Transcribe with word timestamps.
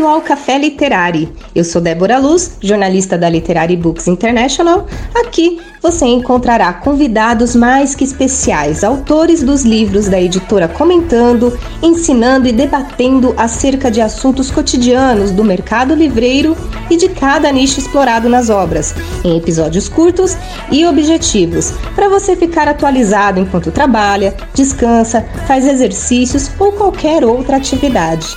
Bem-vindo 0.00 0.16
ao 0.16 0.22
Café 0.22 0.56
Literário. 0.56 1.30
Eu 1.54 1.62
sou 1.62 1.78
Débora 1.78 2.16
Luz, 2.16 2.56
jornalista 2.62 3.18
da 3.18 3.28
Literary 3.28 3.76
Books 3.76 4.08
International. 4.08 4.86
Aqui 5.14 5.60
você 5.82 6.06
encontrará 6.06 6.72
convidados 6.72 7.54
mais 7.54 7.94
que 7.94 8.02
especiais, 8.02 8.82
autores 8.82 9.42
dos 9.42 9.62
livros 9.62 10.08
da 10.08 10.18
editora 10.18 10.68
comentando, 10.68 11.52
ensinando 11.82 12.48
e 12.48 12.52
debatendo 12.52 13.34
acerca 13.36 13.90
de 13.90 14.00
assuntos 14.00 14.50
cotidianos 14.50 15.32
do 15.32 15.44
mercado 15.44 15.94
livreiro 15.94 16.56
e 16.88 16.96
de 16.96 17.10
cada 17.10 17.52
nicho 17.52 17.78
explorado 17.78 18.26
nas 18.26 18.48
obras, 18.48 18.94
em 19.22 19.36
episódios 19.36 19.86
curtos 19.86 20.34
e 20.70 20.86
objetivos, 20.86 21.74
para 21.94 22.08
você 22.08 22.34
ficar 22.34 22.66
atualizado 22.68 23.38
enquanto 23.38 23.70
trabalha, 23.70 24.34
descansa, 24.54 25.26
faz 25.46 25.66
exercícios 25.66 26.50
ou 26.58 26.72
qualquer 26.72 27.22
outra 27.22 27.58
atividade. 27.58 28.34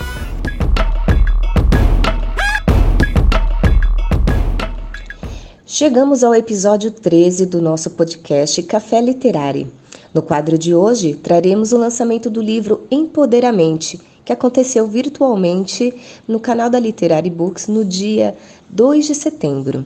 Chegamos 5.76 6.24
ao 6.24 6.36
episódio 6.36 6.92
13 6.92 7.48
do 7.48 7.60
nosso 7.60 7.90
podcast 7.90 8.62
Café 8.62 9.02
Literário. 9.02 9.74
No 10.14 10.22
quadro 10.22 10.56
de 10.56 10.76
hoje, 10.76 11.16
traremos 11.16 11.72
o 11.72 11.78
lançamento 11.80 12.30
do 12.30 12.44
livro 12.44 12.86
Empoderamente, 12.92 14.00
que 14.24 14.32
aconteceu 14.32 14.86
virtualmente 14.86 15.92
no 16.28 16.40
canal 16.40 16.70
da 16.70 16.80
Literary 16.80 17.32
Books 17.32 17.68
no 17.68 17.84
dia 17.84 18.38
2 18.70 19.08
de 19.08 19.16
setembro. 19.16 19.84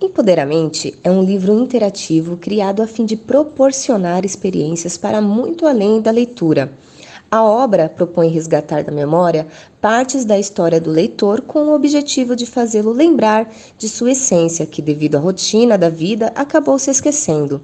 Empoderamente 0.00 0.96
é 1.02 1.10
um 1.10 1.24
livro 1.24 1.52
interativo 1.52 2.36
criado 2.36 2.80
a 2.80 2.86
fim 2.86 3.04
de 3.04 3.16
proporcionar 3.16 4.24
experiências 4.24 4.96
para 4.96 5.20
muito 5.20 5.66
além 5.66 6.00
da 6.00 6.12
leitura 6.12 6.72
a 7.30 7.42
obra 7.42 7.88
propõe 7.88 8.28
resgatar 8.28 8.82
da 8.82 8.90
memória 8.90 9.46
partes 9.80 10.24
da 10.24 10.38
história 10.38 10.80
do 10.80 10.90
leitor 10.90 11.42
com 11.42 11.66
o 11.66 11.74
objetivo 11.74 12.34
de 12.34 12.46
fazê-lo 12.46 12.90
lembrar 12.90 13.52
de 13.76 13.88
sua 13.88 14.12
essência, 14.12 14.64
que, 14.64 14.80
devido 14.80 15.16
à 15.16 15.18
rotina 15.18 15.76
da 15.76 15.90
vida, 15.90 16.32
acabou 16.34 16.78
se 16.78 16.90
esquecendo. 16.90 17.60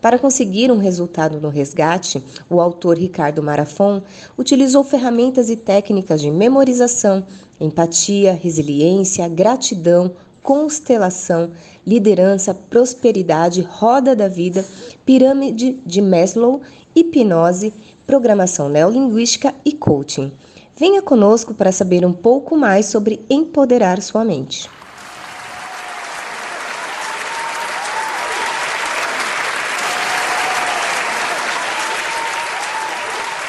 Para 0.00 0.18
conseguir 0.18 0.70
um 0.70 0.78
resultado 0.78 1.40
no 1.40 1.48
resgate, 1.48 2.22
o 2.48 2.60
autor 2.60 2.96
Ricardo 2.98 3.42
Marafon 3.42 4.02
utilizou 4.36 4.84
ferramentas 4.84 5.50
e 5.50 5.56
técnicas 5.56 6.20
de 6.20 6.30
memorização, 6.30 7.26
empatia, 7.58 8.32
resiliência, 8.32 9.26
gratidão, 9.26 10.12
constelação, 10.40 11.50
liderança, 11.84 12.54
prosperidade, 12.54 13.60
roda 13.60 14.14
da 14.14 14.28
vida, 14.28 14.64
pirâmide 15.04 15.80
de 15.84 16.00
Maslow, 16.00 16.62
hipnose, 16.94 17.72
programação 18.08 18.70
neolinguística 18.70 19.54
e 19.62 19.72
coaching. 19.72 20.32
Venha 20.74 21.02
conosco 21.02 21.52
para 21.52 21.70
saber 21.70 22.06
um 22.06 22.12
pouco 22.14 22.56
mais 22.56 22.86
sobre 22.86 23.20
empoderar 23.28 24.00
sua 24.00 24.24
mente. 24.24 24.66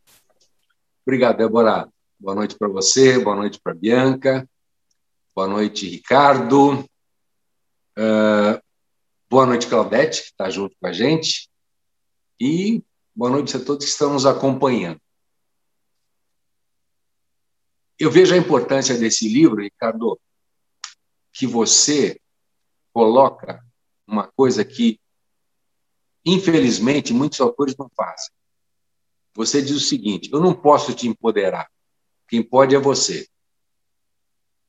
Obrigado, 1.07 1.37
Débora. 1.37 1.89
Boa 2.19 2.35
noite 2.35 2.57
para 2.59 2.69
você, 2.69 3.19
boa 3.19 3.35
noite 3.35 3.59
para 3.63 3.75
Bianca, 3.75 4.47
boa 5.35 5.49
noite, 5.49 5.89
Ricardo. 5.89 6.85
Uh, 7.99 8.61
boa 9.29 9.47
noite, 9.47 9.67
Claudete, 9.67 10.23
que 10.23 10.29
está 10.29 10.51
junto 10.51 10.75
com 10.81 10.87
a 10.87 10.93
gente. 10.93 11.49
E 12.41 12.83
boa 13.15 13.31
noite 13.31 13.57
a 13.57 13.61
todos 13.61 13.85
que 13.85 13.91
estão 13.91 14.13
nos 14.13 14.27
acompanhando. 14.27 15.01
Eu 18.01 18.11
vejo 18.11 18.35
a 18.35 18.39
importância 18.39 18.97
desse 18.97 19.29
livro, 19.29 19.63
Ricardo, 19.63 20.19
que 21.33 21.47
você 21.47 22.21
coloca 22.93 23.63
uma 24.07 24.27
coisa 24.27 24.65
que 24.65 24.99
Infelizmente, 26.25 27.13
muitos 27.13 27.41
autores 27.41 27.75
não 27.79 27.89
fazem. 27.97 28.31
Você 29.35 29.63
diz 29.63 29.77
o 29.77 29.81
seguinte: 29.81 30.31
eu 30.33 30.41
não 30.41 30.55
posso 30.55 30.95
te 30.95 31.09
empoderar. 31.09 31.71
Quem 32.29 32.43
pode 32.43 32.75
é 32.75 32.79
você. 32.79 33.27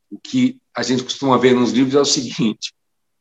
O 0.10 0.20
que 0.20 0.60
a 0.74 0.84
gente 0.84 1.04
costuma 1.04 1.38
ver 1.38 1.54
nos 1.54 1.72
livros 1.72 1.96
é 1.96 2.00
o 2.00 2.06
seguinte: 2.06 2.74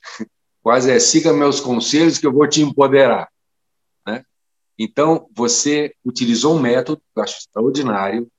quase 0.63 0.91
é 0.91 0.99
siga 0.99 1.33
meus 1.33 1.61
conselhos 1.61 2.19
que 2.19 2.27
eu 2.27 2.33
vou 2.33 2.49
te 2.49 2.63
empoderar. 2.63 3.31
Né? 4.07 4.25
Então, 4.79 5.29
você 5.33 5.95
utilizou 6.05 6.57
um 6.57 6.61
método 6.61 6.99
que 6.99 7.19
eu 7.19 7.23
acho 7.23 7.39
extraordinário, 7.39 8.31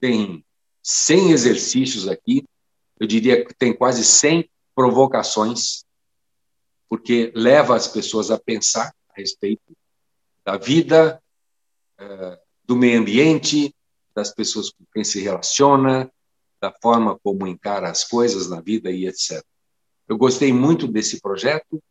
tem 0.00 0.44
100 0.86 1.32
exercícios 1.32 2.06
aqui, 2.06 2.44
eu 3.00 3.08
diria 3.08 3.44
que 3.44 3.52
tem 3.52 3.76
quase 3.76 4.04
100 4.04 4.48
provocações, 4.72 5.84
porque 6.88 7.32
leva 7.34 7.74
as 7.74 7.88
pessoas 7.88 8.30
a 8.30 8.38
pensar 8.38 8.94
a 9.10 9.20
respeito 9.20 9.76
da 10.44 10.56
vida, 10.56 11.20
eh, 11.98 12.40
do 12.64 12.76
meio 12.76 13.00
ambiente, 13.00 13.74
das 14.14 14.32
pessoas 14.32 14.70
com 14.70 14.84
quem 14.94 15.02
se 15.02 15.20
relaciona, 15.20 16.08
da 16.60 16.72
forma 16.80 17.18
como 17.18 17.48
encara 17.48 17.90
as 17.90 18.04
coisas 18.04 18.48
na 18.48 18.60
vida 18.60 18.88
e 18.88 19.08
etc. 19.08 19.44
Eu 20.06 20.16
gostei 20.16 20.52
muito 20.52 20.86
desse 20.86 21.20
projeto. 21.20 21.82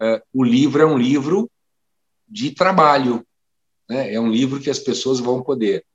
Eh, 0.00 0.22
o 0.32 0.42
livro 0.42 0.82
é 0.82 0.86
um 0.86 0.98
livro 0.98 1.48
de 2.28 2.50
trabalho, 2.50 3.24
né? 3.88 4.12
é 4.12 4.18
um 4.18 4.28
livro 4.28 4.58
que 4.58 4.70
as 4.70 4.80
pessoas 4.80 5.20
vão 5.20 5.40
poder 5.40 5.86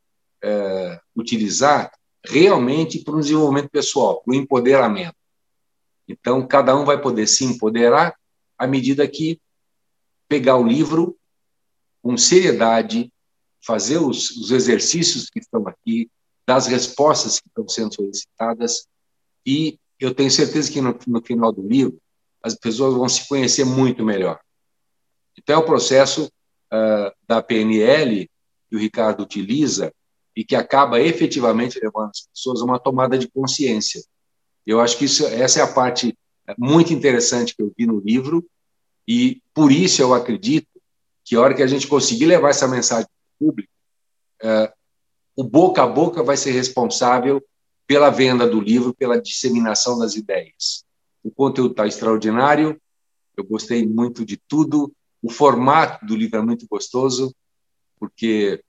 é, 0.41 1.01
utilizar 1.13 1.91
realmente 2.25 3.03
para 3.03 3.15
o 3.15 3.19
desenvolvimento 3.19 3.69
pessoal, 3.69 4.21
para 4.21 4.31
o 4.31 4.35
empoderamento. 4.35 5.15
Então, 6.07 6.45
cada 6.45 6.75
um 6.75 6.85
vai 6.85 6.99
poder 6.99 7.27
se 7.27 7.45
empoderar 7.45 8.15
à 8.57 8.67
medida 8.67 9.07
que 9.07 9.39
pegar 10.27 10.57
o 10.57 10.67
livro 10.67 11.17
com 12.01 12.17
seriedade, 12.17 13.11
fazer 13.65 13.99
os, 13.99 14.31
os 14.31 14.51
exercícios 14.51 15.29
que 15.29 15.39
estão 15.39 15.67
aqui, 15.67 16.09
das 16.47 16.65
respostas 16.65 17.39
que 17.39 17.47
estão 17.47 17.67
sendo 17.67 17.93
solicitadas, 17.93 18.87
e 19.45 19.77
eu 19.99 20.13
tenho 20.13 20.31
certeza 20.31 20.71
que 20.71 20.81
no, 20.81 20.97
no 21.05 21.21
final 21.21 21.51
do 21.51 21.61
livro 21.61 22.01
as 22.41 22.55
pessoas 22.55 22.95
vão 22.95 23.07
se 23.07 23.27
conhecer 23.27 23.65
muito 23.65 24.03
melhor. 24.03 24.39
Então, 25.37 25.55
é 25.55 25.59
o 25.59 25.65
processo 25.65 26.25
uh, 26.25 27.11
da 27.27 27.41
PNL 27.41 28.29
que 28.69 28.75
o 28.75 28.79
Ricardo 28.79 29.23
utiliza 29.23 29.93
e 30.39 30.45
que 30.45 30.55
acaba 30.55 31.01
efetivamente 31.01 31.77
levando 31.83 32.11
as 32.11 32.21
pessoas 32.21 32.61
a 32.61 32.63
uma 32.63 32.79
tomada 32.79 33.17
de 33.17 33.27
consciência. 33.27 34.01
Eu 34.65 34.79
acho 34.79 34.97
que 34.97 35.03
isso, 35.03 35.27
essa 35.27 35.59
é 35.59 35.63
a 35.63 35.67
parte 35.67 36.17
muito 36.57 36.93
interessante 36.93 37.53
que 37.53 37.61
eu 37.61 37.73
vi 37.77 37.85
no 37.85 37.99
livro 37.99 38.49
e 39.05 39.41
por 39.53 39.69
isso 39.69 40.01
eu 40.01 40.13
acredito 40.13 40.69
que 41.25 41.35
a 41.35 41.41
hora 41.41 41.53
que 41.53 41.61
a 41.61 41.67
gente 41.67 41.87
conseguir 41.87 42.25
levar 42.25 42.51
essa 42.51 42.69
mensagem 42.69 43.05
para 43.05 43.35
o 43.35 43.49
público, 43.49 43.69
é, 44.41 44.73
o 45.35 45.43
boca 45.43 45.83
a 45.83 45.87
boca 45.87 46.23
vai 46.23 46.37
ser 46.37 46.51
responsável 46.51 47.43
pela 47.85 48.09
venda 48.09 48.47
do 48.47 48.61
livro, 48.61 48.93
pela 48.93 49.21
disseminação 49.21 49.99
das 49.99 50.15
ideias. 50.15 50.85
O 51.21 51.29
conteúdo 51.29 51.71
está 51.71 51.85
extraordinário, 51.85 52.81
eu 53.35 53.43
gostei 53.43 53.85
muito 53.85 54.23
de 54.23 54.37
tudo, 54.47 54.89
o 55.21 55.29
formato 55.29 56.05
do 56.05 56.15
livro 56.15 56.39
é 56.39 56.41
muito 56.41 56.65
gostoso, 56.65 57.35
porque 57.99 58.63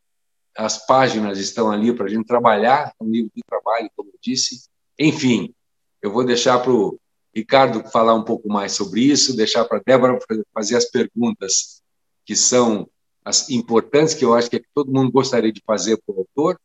as 0.56 0.84
páginas 0.86 1.38
estão 1.38 1.70
ali 1.70 1.92
para 1.94 2.06
a 2.06 2.08
gente 2.08 2.26
trabalhar, 2.26 2.92
é 3.00 3.04
um 3.04 3.10
livro 3.10 3.30
de 3.34 3.42
trabalho, 3.42 3.90
como 3.96 4.10
eu 4.10 4.18
disse. 4.20 4.68
Enfim, 4.98 5.54
eu 6.02 6.12
vou 6.12 6.24
deixar 6.24 6.58
para 6.58 6.72
o 6.72 6.98
Ricardo 7.34 7.88
falar 7.90 8.14
um 8.14 8.24
pouco 8.24 8.48
mais 8.48 8.72
sobre 8.72 9.02
isso, 9.02 9.36
deixar 9.36 9.64
para 9.64 9.78
a 9.78 9.82
Débora 9.84 10.18
fazer 10.52 10.76
as 10.76 10.86
perguntas 10.86 11.82
que 12.24 12.34
são 12.34 12.88
as 13.24 13.48
importantes, 13.50 14.14
que 14.14 14.24
eu 14.24 14.34
acho 14.34 14.50
que, 14.50 14.56
é 14.56 14.60
que 14.60 14.68
todo 14.74 14.92
mundo 14.92 15.12
gostaria 15.12 15.52
de 15.52 15.62
fazer 15.64 15.96
para 15.98 16.14
o 16.14 16.18
autor. 16.18 16.60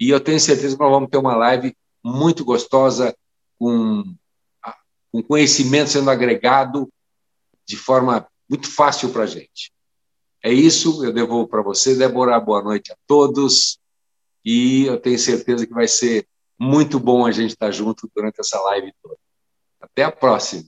E 0.00 0.10
eu 0.10 0.20
tenho 0.20 0.40
certeza 0.40 0.76
que 0.76 0.82
nós 0.82 0.90
vamos 0.90 1.10
ter 1.10 1.18
uma 1.18 1.36
live 1.36 1.76
muito 2.02 2.44
gostosa, 2.44 3.14
com, 3.58 4.02
com 5.12 5.22
conhecimento 5.22 5.90
sendo 5.90 6.10
agregado 6.10 6.88
de 7.64 7.76
forma 7.76 8.26
muito 8.48 8.68
fácil 8.68 9.10
para 9.10 9.22
a 9.22 9.26
gente. 9.26 9.72
É 10.44 10.52
isso, 10.52 11.04
eu 11.04 11.12
devolvo 11.12 11.46
para 11.46 11.62
você, 11.62 11.94
Débora. 11.94 12.40
Boa 12.40 12.60
noite 12.60 12.90
a 12.92 12.96
todos. 13.06 13.78
E 14.44 14.86
eu 14.86 14.98
tenho 14.98 15.16
certeza 15.16 15.64
que 15.64 15.72
vai 15.72 15.86
ser 15.86 16.26
muito 16.58 16.98
bom 16.98 17.24
a 17.24 17.30
gente 17.30 17.50
estar 17.50 17.70
junto 17.70 18.10
durante 18.14 18.40
essa 18.40 18.60
live 18.60 18.92
toda. 19.00 19.16
Até 19.80 20.02
a 20.02 20.10
próxima. 20.10 20.64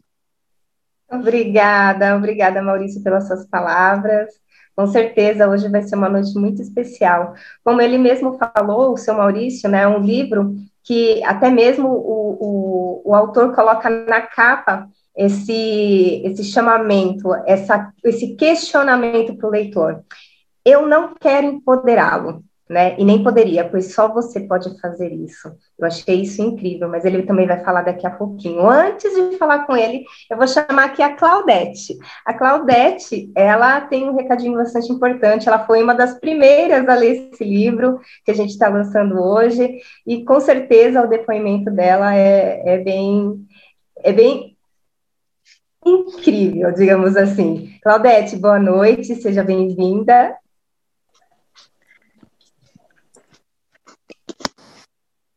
Obrigada, 1.10 2.16
obrigada, 2.16 2.62
Maurício, 2.62 3.02
pelas 3.02 3.26
suas 3.26 3.48
palavras. 3.48 4.30
Com 4.76 4.86
certeza, 4.86 5.48
hoje 5.48 5.68
vai 5.68 5.82
ser 5.82 5.96
uma 5.96 6.08
noite 6.08 6.34
muito 6.38 6.62
especial. 6.62 7.34
Como 7.64 7.80
ele 7.80 7.98
mesmo 7.98 8.38
falou, 8.38 8.92
o 8.92 8.96
seu 8.96 9.14
Maurício, 9.14 9.68
né, 9.68 9.82
é 9.82 9.88
um 9.88 10.00
livro 10.00 10.54
que 10.84 11.22
até 11.24 11.50
mesmo 11.50 11.88
o, 11.88 13.02
o, 13.02 13.10
o 13.10 13.14
autor 13.14 13.54
coloca 13.54 13.90
na 13.90 14.20
capa 14.20 14.88
esse, 15.16 16.22
esse 16.24 16.44
chamamento, 16.44 17.32
essa, 17.46 17.92
esse 18.04 18.34
questionamento 18.34 19.36
para 19.36 19.48
o 19.48 19.52
leitor. 19.52 20.02
Eu 20.64 20.86
não 20.86 21.14
quero 21.14 21.46
empoderá-lo, 21.46 22.42
né? 22.68 22.96
E 22.98 23.04
nem 23.04 23.22
poderia, 23.22 23.68
pois 23.68 23.92
só 23.92 24.08
você 24.08 24.40
pode 24.40 24.80
fazer 24.80 25.12
isso. 25.12 25.52
Eu 25.78 25.86
achei 25.86 26.22
isso 26.22 26.40
incrível, 26.40 26.88
mas 26.88 27.04
ele 27.04 27.22
também 27.22 27.46
vai 27.46 27.62
falar 27.62 27.82
daqui 27.82 28.06
a 28.06 28.10
pouquinho. 28.10 28.66
Antes 28.66 29.12
de 29.14 29.36
falar 29.36 29.66
com 29.66 29.76
ele, 29.76 30.04
eu 30.30 30.36
vou 30.36 30.48
chamar 30.48 30.84
aqui 30.86 31.02
a 31.02 31.14
Claudete. 31.14 31.96
A 32.24 32.32
Claudete, 32.32 33.30
ela 33.36 33.82
tem 33.82 34.08
um 34.08 34.16
recadinho 34.16 34.56
bastante 34.56 34.90
importante. 34.90 35.46
Ela 35.46 35.66
foi 35.66 35.82
uma 35.82 35.94
das 35.94 36.18
primeiras 36.18 36.88
a 36.88 36.94
ler 36.94 37.30
esse 37.30 37.44
livro 37.44 38.00
que 38.24 38.30
a 38.30 38.34
gente 38.34 38.50
está 38.50 38.68
lançando 38.68 39.22
hoje, 39.22 39.78
e 40.06 40.24
com 40.24 40.40
certeza 40.40 41.02
o 41.02 41.08
depoimento 41.08 41.70
dela 41.70 42.16
é, 42.16 42.62
é 42.64 42.78
bem. 42.78 43.46
É 44.02 44.12
bem 44.12 44.53
incrível, 45.84 46.72
digamos 46.72 47.16
assim. 47.16 47.78
Claudete, 47.82 48.36
boa 48.36 48.58
noite, 48.58 49.14
seja 49.16 49.42
bem-vinda. 49.42 50.36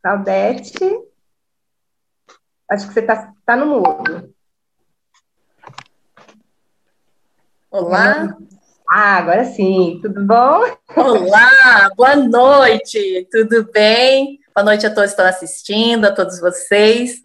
Claudete. 0.01 0.77
Acho 2.69 2.88
que 2.88 2.94
você 2.94 2.99
está 3.01 3.33
tá 3.45 3.55
no 3.55 3.65
mudo. 3.65 4.33
Olá. 7.69 8.35
Ah, 8.89 9.17
agora 9.17 9.44
sim, 9.44 9.99
tudo 10.01 10.25
bom? 10.25 10.61
Olá, 10.95 11.89
boa 11.95 12.15
noite, 12.15 13.27
tudo 13.29 13.69
bem? 13.71 14.39
Boa 14.55 14.63
noite 14.63 14.85
a 14.85 14.89
todos 14.89 15.13
que 15.13 15.21
estão 15.21 15.25
assistindo, 15.25 16.05
a 16.05 16.11
todos 16.11 16.39
vocês. 16.39 17.21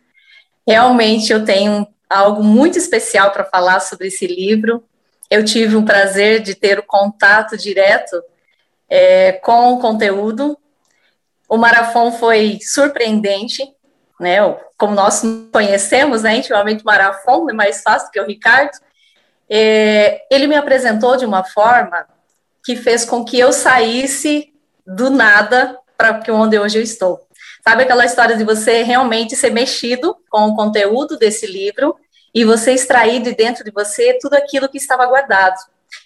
Realmente 0.66 1.32
eu 1.32 1.44
tenho 1.44 1.86
algo 2.12 2.42
muito 2.42 2.78
especial 2.78 3.30
para 3.30 3.44
falar 3.44 3.80
sobre 3.80 4.08
esse 4.08 4.26
livro. 4.26 4.84
Eu 5.30 5.44
tive 5.44 5.76
o 5.76 5.84
prazer 5.84 6.40
de 6.40 6.54
ter 6.54 6.78
o 6.78 6.82
contato 6.82 7.56
direto 7.56 8.22
é, 8.88 9.32
com 9.32 9.74
o 9.74 9.78
conteúdo 9.78 10.58
o 11.52 11.58
Marafon 11.58 12.10
foi 12.12 12.58
surpreendente, 12.62 13.62
né? 14.18 14.38
Como 14.78 14.94
nós 14.94 15.20
conhecemos, 15.52 16.22
né, 16.22 16.36
intimamente 16.36 16.82
o 16.82 16.86
Marafon 16.86 17.50
é 17.50 17.52
mais 17.52 17.82
fácil 17.82 18.10
que 18.10 18.18
o 18.18 18.26
Ricardo. 18.26 18.72
É, 19.50 20.22
ele 20.30 20.46
me 20.46 20.56
apresentou 20.56 21.14
de 21.14 21.26
uma 21.26 21.44
forma 21.44 22.06
que 22.64 22.74
fez 22.74 23.04
com 23.04 23.22
que 23.22 23.38
eu 23.38 23.52
saísse 23.52 24.50
do 24.86 25.10
nada 25.10 25.78
para 25.94 26.22
onde 26.30 26.58
hoje 26.58 26.78
eu 26.78 26.82
estou. 26.82 27.20
Sabe 27.62 27.82
aquela 27.82 28.06
história 28.06 28.34
de 28.34 28.44
você 28.44 28.82
realmente 28.82 29.36
ser 29.36 29.50
mexido 29.50 30.16
com 30.30 30.46
o 30.46 30.56
conteúdo 30.56 31.18
desse 31.18 31.46
livro 31.46 31.94
e 32.34 32.44
você 32.44 32.72
extrair 32.72 33.22
de 33.22 33.34
dentro 33.34 33.64
de 33.64 33.70
você 33.70 34.18
tudo 34.20 34.34
aquilo 34.34 34.68
que 34.68 34.78
estava 34.78 35.06
guardado. 35.06 35.56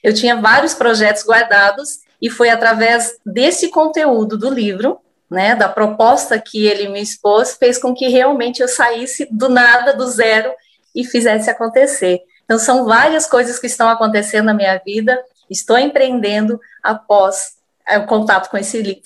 Eu 0.02 0.12
tinha 0.12 0.36
vários 0.36 0.74
projetos 0.74 1.24
guardados 1.24 2.00
e 2.20 2.30
foi 2.30 2.50
através 2.50 3.16
desse 3.24 3.68
conteúdo 3.68 4.36
do 4.36 4.50
livro 4.50 5.00
né, 5.30 5.54
da 5.54 5.68
proposta 5.68 6.38
que 6.38 6.66
ele 6.66 6.88
me 6.88 7.00
expôs, 7.00 7.56
fez 7.56 7.78
com 7.78 7.94
que 7.94 8.08
realmente 8.08 8.62
eu 8.62 8.68
saísse 8.68 9.28
do 9.30 9.48
nada, 9.48 9.92
do 9.92 10.06
zero, 10.06 10.52
e 10.94 11.04
fizesse 11.04 11.50
acontecer. 11.50 12.22
Então, 12.44 12.58
são 12.58 12.86
várias 12.86 13.26
coisas 13.26 13.58
que 13.58 13.66
estão 13.66 13.88
acontecendo 13.88 14.46
na 14.46 14.54
minha 14.54 14.78
vida, 14.78 15.22
estou 15.50 15.76
empreendendo 15.76 16.58
após 16.82 17.56
é, 17.86 17.98
o 17.98 18.06
contato 18.06 18.48
com 18.48 18.56
esse 18.56 18.80
livro. 18.80 19.02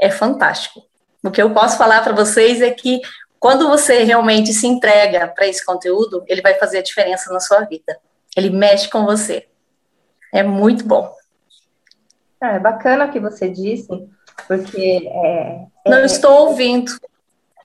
É 0.00 0.10
fantástico. 0.10 0.82
O 1.22 1.30
que 1.30 1.42
eu 1.42 1.52
posso 1.52 1.76
falar 1.76 2.02
para 2.02 2.14
vocês 2.14 2.62
é 2.62 2.70
que 2.70 3.00
quando 3.38 3.68
você 3.68 4.02
realmente 4.04 4.52
se 4.52 4.66
entrega 4.66 5.28
para 5.28 5.46
esse 5.46 5.64
conteúdo, 5.64 6.24
ele 6.26 6.42
vai 6.42 6.54
fazer 6.54 6.78
a 6.78 6.82
diferença 6.82 7.32
na 7.32 7.40
sua 7.40 7.60
vida. 7.60 7.98
Ele 8.36 8.50
mexe 8.50 8.90
com 8.90 9.04
você. 9.04 9.46
É 10.32 10.42
muito 10.42 10.84
bom. 10.86 11.12
Ah, 12.40 12.52
é 12.52 12.58
bacana 12.58 13.06
o 13.06 13.10
que 13.10 13.20
você 13.20 13.48
disse, 13.48 13.88
porque. 14.46 15.08
É, 15.10 15.66
é, 15.86 15.90
Não 15.90 16.04
estou 16.04 16.48
ouvindo. 16.48 16.92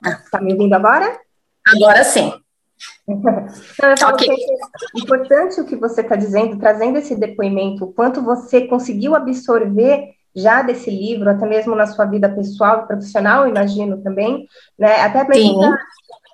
Está 0.03 0.41
me 0.41 0.53
ouvindo 0.53 0.73
agora? 0.73 1.19
Agora 1.65 2.03
sim. 2.03 2.33
Não, 3.07 4.09
okay. 4.09 4.27
que 4.27 4.31
é 4.31 5.01
importante 5.01 5.61
o 5.61 5.65
que 5.65 5.75
você 5.75 6.01
está 6.01 6.15
dizendo, 6.15 6.57
trazendo 6.57 6.97
esse 6.97 7.15
depoimento, 7.15 7.85
o 7.85 7.93
quanto 7.93 8.21
você 8.21 8.67
conseguiu 8.67 9.15
absorver 9.15 10.15
já 10.35 10.61
desse 10.61 10.89
livro, 10.89 11.29
até 11.29 11.45
mesmo 11.45 11.75
na 11.75 11.85
sua 11.85 12.05
vida 12.05 12.29
pessoal 12.29 12.83
e 12.83 12.87
profissional, 12.87 13.47
imagino 13.47 14.01
também, 14.01 14.47
né? 14.77 15.01
Até 15.01 15.27
mesmo 15.27 15.59
pra 15.59 15.77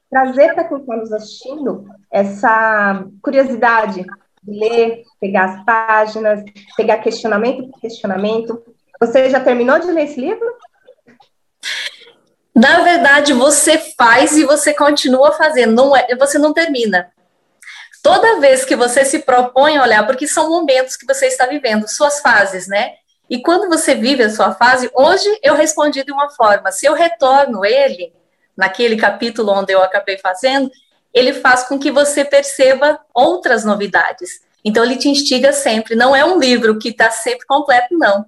trazer 0.09 0.53
para 0.53 0.63
quem 0.63 0.77
está 0.77 0.95
nos 0.95 1.11
assistindo 1.11 1.85
essa 2.11 3.05
curiosidade 3.21 4.05
de 4.41 4.59
ler, 4.59 5.03
pegar 5.19 5.45
as 5.45 5.65
páginas, 5.65 6.43
pegar 6.77 6.99
questionamento 6.99 7.69
por 7.69 7.81
questionamento, 7.81 8.63
você 8.99 9.29
já 9.29 9.39
terminou 9.39 9.79
de 9.79 9.91
ler 9.91 10.05
esse 10.05 10.19
livro? 10.19 10.45
Na 12.55 12.81
verdade, 12.81 13.31
você 13.33 13.77
faz 13.97 14.35
e 14.37 14.43
você 14.43 14.73
continua 14.73 15.31
fazendo, 15.31 15.73
não 15.73 15.95
é, 15.95 16.15
você 16.15 16.37
não 16.37 16.53
termina. 16.53 17.09
Toda 18.01 18.39
vez 18.39 18.65
que 18.65 18.75
você 18.75 19.03
se 19.05 19.19
propõe 19.19 19.77
a 19.77 19.83
olhar, 19.83 20.05
porque 20.05 20.27
são 20.27 20.49
momentos 20.49 20.95
que 20.95 21.05
você 21.05 21.27
está 21.27 21.45
vivendo, 21.45 21.87
suas 21.87 22.21
fases, 22.21 22.67
né? 22.67 22.93
E 23.29 23.41
quando 23.41 23.69
você 23.69 23.93
vive 23.95 24.23
a 24.23 24.29
sua 24.29 24.53
fase, 24.53 24.89
hoje 24.93 25.29
eu 25.43 25.53
respondi 25.53 26.03
de 26.03 26.11
uma 26.11 26.29
forma, 26.31 26.71
se 26.71 26.85
eu 26.85 26.93
retorno 26.93 27.63
ele, 27.63 28.11
naquele 28.57 28.97
capítulo 28.97 29.51
onde 29.51 29.71
eu 29.71 29.81
acabei 29.83 30.17
fazendo, 30.17 30.69
ele 31.13 31.33
faz 31.33 31.63
com 31.63 31.79
que 31.79 31.91
você 31.91 32.25
perceba 32.25 32.99
outras 33.13 33.63
novidades. 33.63 34.41
Então, 34.65 34.83
ele 34.83 34.97
te 34.97 35.07
instiga 35.07 35.53
sempre. 35.53 35.95
Não 35.95 36.15
é 36.15 36.25
um 36.25 36.37
livro 36.37 36.77
que 36.77 36.89
está 36.89 37.09
sempre 37.09 37.45
completo, 37.45 37.97
não 37.97 38.25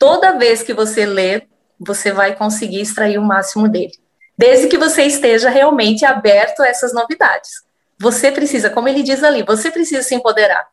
toda 0.00 0.38
vez 0.38 0.62
que 0.62 0.72
você 0.72 1.04
lê, 1.04 1.42
você 1.78 2.10
vai 2.10 2.34
conseguir 2.34 2.80
extrair 2.80 3.18
o 3.18 3.22
máximo 3.22 3.68
dele. 3.68 3.92
Desde 4.36 4.66
que 4.66 4.78
você 4.78 5.02
esteja 5.02 5.50
realmente 5.50 6.06
aberto 6.06 6.60
a 6.60 6.68
essas 6.68 6.94
novidades. 6.94 7.50
Você 7.98 8.32
precisa, 8.32 8.70
como 8.70 8.88
ele 8.88 9.02
diz 9.02 9.22
ali, 9.22 9.42
você 9.42 9.70
precisa 9.70 10.02
se 10.02 10.14
empoderar. 10.14 10.66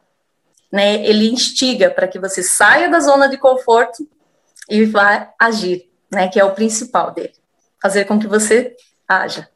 Né? 0.72 1.06
Ele 1.06 1.30
instiga 1.30 1.90
para 1.90 2.08
que 2.08 2.20
você 2.20 2.44
saia 2.44 2.90
da 2.90 3.00
zona 3.00 3.28
de 3.30 3.38
conforto 3.38 4.08
e 4.70 4.86
vá 4.86 5.34
agir, 5.40 5.90
né? 6.12 6.28
que 6.28 6.40
é 6.40 6.44
o 6.44 6.54
principal 6.54 7.12
dele. 7.12 7.34
Fazer 7.82 8.06
com 8.06 8.20
que 8.20 8.28
você 8.28 8.76
haja. 9.08 9.48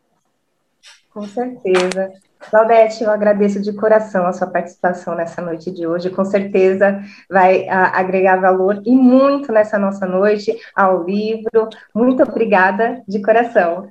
Com 1.14 1.28
certeza. 1.28 2.14
Claudete, 2.50 3.04
eu 3.04 3.12
agradeço 3.12 3.62
de 3.62 3.72
coração 3.74 4.26
a 4.26 4.34
sua 4.34 4.48
participação 4.48 5.14
nessa 5.14 5.42
noite 5.42 5.70
de 5.70 5.86
hoje. 5.86 6.10
Com 6.10 6.26
certeza 6.26 7.02
vai 7.30 7.68
a, 7.70 8.00
agregar 8.00 8.38
valor 8.38 8.82
e 8.86 8.92
muito 8.92 9.52
nessa 9.52 9.78
nossa 9.78 10.06
noite 10.06 10.58
ao 10.76 11.04
livro. 11.04 11.70
Muito 11.94 12.24
obrigada 12.24 13.04
de 13.08 13.22
coração. 13.22 13.88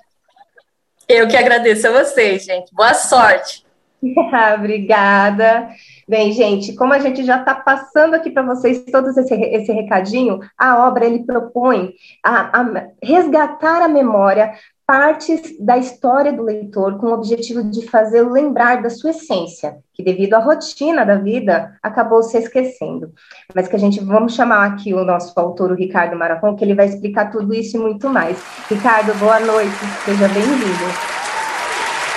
Eu 1.09 1.29
que 1.29 1.37
agradeço 1.37 1.87
a 1.89 2.05
vocês, 2.05 2.45
gente. 2.45 2.75
Boa 2.75 2.95
sorte. 2.95 3.65
obrigada. 4.55 5.69
Bem, 6.11 6.33
gente, 6.33 6.73
como 6.73 6.93
a 6.93 6.99
gente 6.99 7.23
já 7.23 7.39
está 7.39 7.55
passando 7.55 8.15
aqui 8.15 8.31
para 8.31 8.43
vocês 8.43 8.83
todos 8.91 9.17
esse, 9.17 9.33
esse 9.33 9.71
recadinho, 9.71 10.41
a 10.59 10.85
obra 10.89 11.07
ele 11.07 11.21
propõe 11.21 11.93
a, 12.21 12.61
a 12.61 12.87
resgatar 13.01 13.81
a 13.81 13.87
memória 13.87 14.53
partes 14.85 15.57
da 15.61 15.79
história 15.79 16.33
do 16.33 16.43
leitor 16.43 16.99
com 16.99 17.07
o 17.07 17.13
objetivo 17.13 17.63
de 17.63 17.87
fazê-lo 17.87 18.33
lembrar 18.33 18.83
da 18.83 18.91
sua 18.91 19.11
essência, 19.11 19.77
que 19.95 20.03
devido 20.03 20.35
à 20.35 20.41
rotina 20.41 21.07
da 21.07 21.15
vida 21.15 21.79
acabou 21.81 22.25
se 22.25 22.37
esquecendo. 22.37 23.13
Mas 23.55 23.69
que 23.69 23.77
a 23.77 23.79
gente 23.79 24.01
vamos 24.01 24.35
chamar 24.35 24.67
aqui 24.67 24.93
o 24.93 25.05
nosso 25.05 25.33
autor, 25.39 25.71
o 25.71 25.77
Ricardo 25.77 26.19
Marafon, 26.19 26.57
que 26.57 26.65
ele 26.65 26.75
vai 26.75 26.87
explicar 26.87 27.31
tudo 27.31 27.55
isso 27.55 27.77
e 27.77 27.81
muito 27.81 28.09
mais. 28.09 28.37
Ricardo, 28.69 29.17
boa 29.21 29.39
noite, 29.39 29.79
seja 30.05 30.27
bem-vindo. 30.27 30.93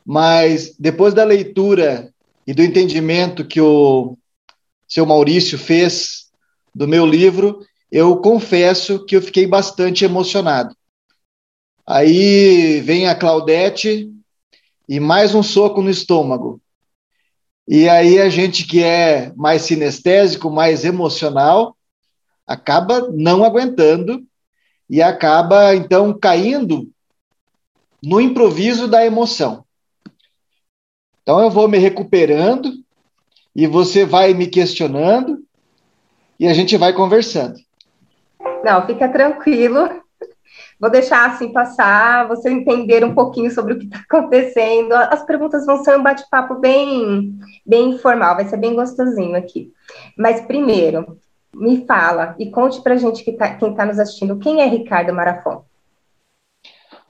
Mas 0.06 0.74
depois 0.78 1.12
da 1.12 1.22
leitura 1.22 2.10
e 2.46 2.54
do 2.54 2.62
entendimento 2.62 3.44
que 3.44 3.60
o 3.60 4.16
seu 4.88 5.04
Maurício 5.04 5.58
fez 5.58 6.30
do 6.74 6.88
meu 6.88 7.04
livro, 7.04 7.60
eu 7.92 8.16
confesso 8.16 9.04
que 9.04 9.16
eu 9.16 9.22
fiquei 9.22 9.46
bastante 9.46 10.02
emocionado. 10.04 10.74
Aí 11.86 12.80
vem 12.80 13.06
a 13.06 13.14
Claudete 13.14 14.10
e 14.88 14.98
mais 14.98 15.34
um 15.34 15.42
soco 15.42 15.82
no 15.82 15.90
estômago. 15.90 16.58
E 17.72 17.88
aí 17.88 18.20
a 18.20 18.28
gente 18.28 18.66
que 18.66 18.82
é 18.82 19.32
mais 19.36 19.62
sinestésico, 19.62 20.50
mais 20.50 20.84
emocional, 20.84 21.76
acaba 22.44 23.08
não 23.12 23.44
aguentando 23.44 24.26
e 24.88 25.00
acaba 25.00 25.72
então 25.76 26.12
caindo 26.12 26.90
no 28.02 28.20
improviso 28.20 28.88
da 28.88 29.06
emoção. 29.06 29.64
Então 31.22 31.38
eu 31.38 31.48
vou 31.48 31.68
me 31.68 31.78
recuperando 31.78 32.72
e 33.54 33.68
você 33.68 34.04
vai 34.04 34.34
me 34.34 34.48
questionando 34.48 35.38
e 36.40 36.48
a 36.48 36.52
gente 36.52 36.76
vai 36.76 36.92
conversando. 36.92 37.54
Não, 38.64 38.84
fica 38.84 39.08
tranquilo. 39.08 40.02
Vou 40.80 40.90
deixar 40.90 41.28
assim 41.28 41.52
passar, 41.52 42.26
você 42.26 42.48
entender 42.48 43.04
um 43.04 43.14
pouquinho 43.14 43.50
sobre 43.50 43.74
o 43.74 43.78
que 43.78 43.84
está 43.84 43.98
acontecendo. 44.08 44.94
As 44.94 45.22
perguntas 45.24 45.66
vão 45.66 45.84
ser 45.84 45.98
um 45.98 46.02
bate-papo 46.02 46.54
bem, 46.54 47.38
bem 47.66 47.90
informal, 47.90 48.36
vai 48.36 48.46
ser 48.46 48.56
bem 48.56 48.74
gostosinho 48.74 49.36
aqui. 49.36 49.70
Mas 50.16 50.40
primeiro, 50.40 51.18
me 51.54 51.84
fala 51.84 52.34
e 52.38 52.50
conte 52.50 52.80
para 52.80 52.94
a 52.94 52.96
gente 52.96 53.22
que 53.22 53.32
tá, 53.32 53.54
quem 53.56 53.72
está 53.72 53.84
nos 53.84 53.98
assistindo, 53.98 54.38
quem 54.38 54.62
é 54.62 54.66
Ricardo 54.66 55.12
Marafon? 55.12 55.62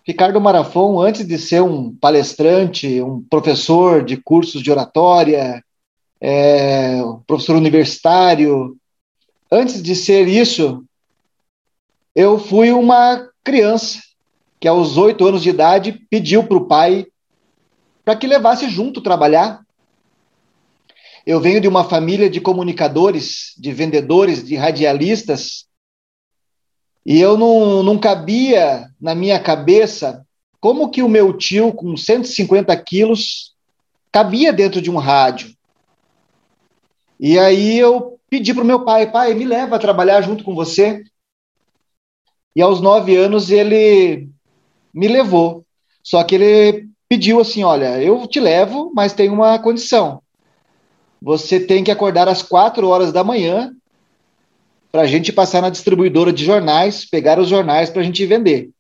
Ricardo 0.03 0.41
Marafon, 0.41 1.01
antes 1.01 1.25
de 1.25 1.39
ser 1.39 1.63
um 1.63 1.95
palestrante, 1.95 3.01
um 3.01 3.23
professor 3.23 4.03
de 4.03 4.17
cursos 4.17 4.63
de 4.63 4.71
oratória, 4.73 5.63
é, 6.21 7.01
professor 7.27 7.55
universitário, 7.55 8.77
antes 9.53 9.81
de 9.81 9.95
ser 9.95 10.27
isso, 10.27 10.85
eu 12.15 12.39
fui 12.39 12.73
uma 12.73 13.30
criança 13.45 14.01
que 14.59 14.69
aos 14.69 14.97
oito 14.97 15.27
anos 15.27 15.43
de 15.43 15.51
idade 15.51 15.93
pediu 16.11 16.45
para 16.45 16.57
o 16.57 16.67
pai 16.67 17.07
para 18.05 18.17
que 18.17 18.27
levasse 18.27 18.69
junto 18.69 19.01
trabalhar. 19.01 19.61
Eu 21.27 21.41
venho 21.41 21.61
de 21.61 21.69
uma 21.69 21.85
família 21.85 22.29
de 22.29 22.41
comunicadores, 22.41 23.55
de 23.57 23.73
vendedores, 23.73 24.45
de 24.45 24.57
radialistas, 24.57 25.67
e 27.05 27.21
eu 27.21 27.37
não, 27.37 27.83
não 27.83 27.99
cabia 27.99 28.89
na 29.01 29.15
minha 29.15 29.41
cabeça 29.41 30.27
como 30.61 30.91
que 30.91 31.03
o 31.03 31.09
meu 31.09 31.33
tio, 31.37 31.73
com 31.73 31.97
150 31.97 32.77
quilos, 32.83 33.55
cabia 34.13 34.53
dentro 34.53 34.81
de 34.83 34.91
um 34.91 34.97
rádio. 34.97 35.55
E 37.19 37.39
aí 37.39 37.79
eu 37.79 38.19
pedi 38.29 38.53
para 38.53 38.63
o 38.63 38.67
meu 38.67 38.85
pai, 38.85 39.11
pai, 39.11 39.35
me 39.35 39.45
leva 39.45 39.77
a 39.77 39.79
trabalhar 39.79 40.21
junto 40.21 40.45
com 40.45 40.55
você. 40.55 41.03
E 42.55 42.63
aos 42.63 42.81
nove 42.81 43.17
anos 43.17 43.51
ele 43.51 44.29
me 44.93 45.09
levou. 45.09 45.65
Só 46.03 46.23
que 46.25 46.35
ele 46.35 46.89
pediu 47.09 47.41
assim: 47.41 47.63
olha, 47.63 48.03
eu 48.03 48.27
te 48.27 48.41
levo, 48.41 48.93
mas 48.95 49.13
tem 49.13 49.29
uma 49.29 49.59
condição. 49.59 50.23
Você 51.23 51.61
tem 51.61 51.85
que 51.85 51.91
acordar 51.91 52.29
às 52.29 52.43
quatro 52.43 52.89
horas 52.89 53.13
da 53.13 53.23
manhã 53.23 53.73
para 54.91 55.03
a 55.03 55.07
gente 55.07 55.33
passar 55.33 55.63
na 55.63 55.71
distribuidora 55.71 56.33
de 56.33 56.45
jornais, 56.45 57.05
pegar 57.05 57.39
os 57.39 57.49
jornais 57.49 57.91
para 57.91 58.01
a 58.01 58.05
gente 58.05 58.25
vender. 58.27 58.71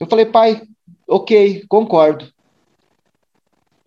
Eu 0.00 0.06
falei, 0.08 0.26
pai, 0.26 0.62
ok, 1.06 1.64
concordo. 1.68 2.26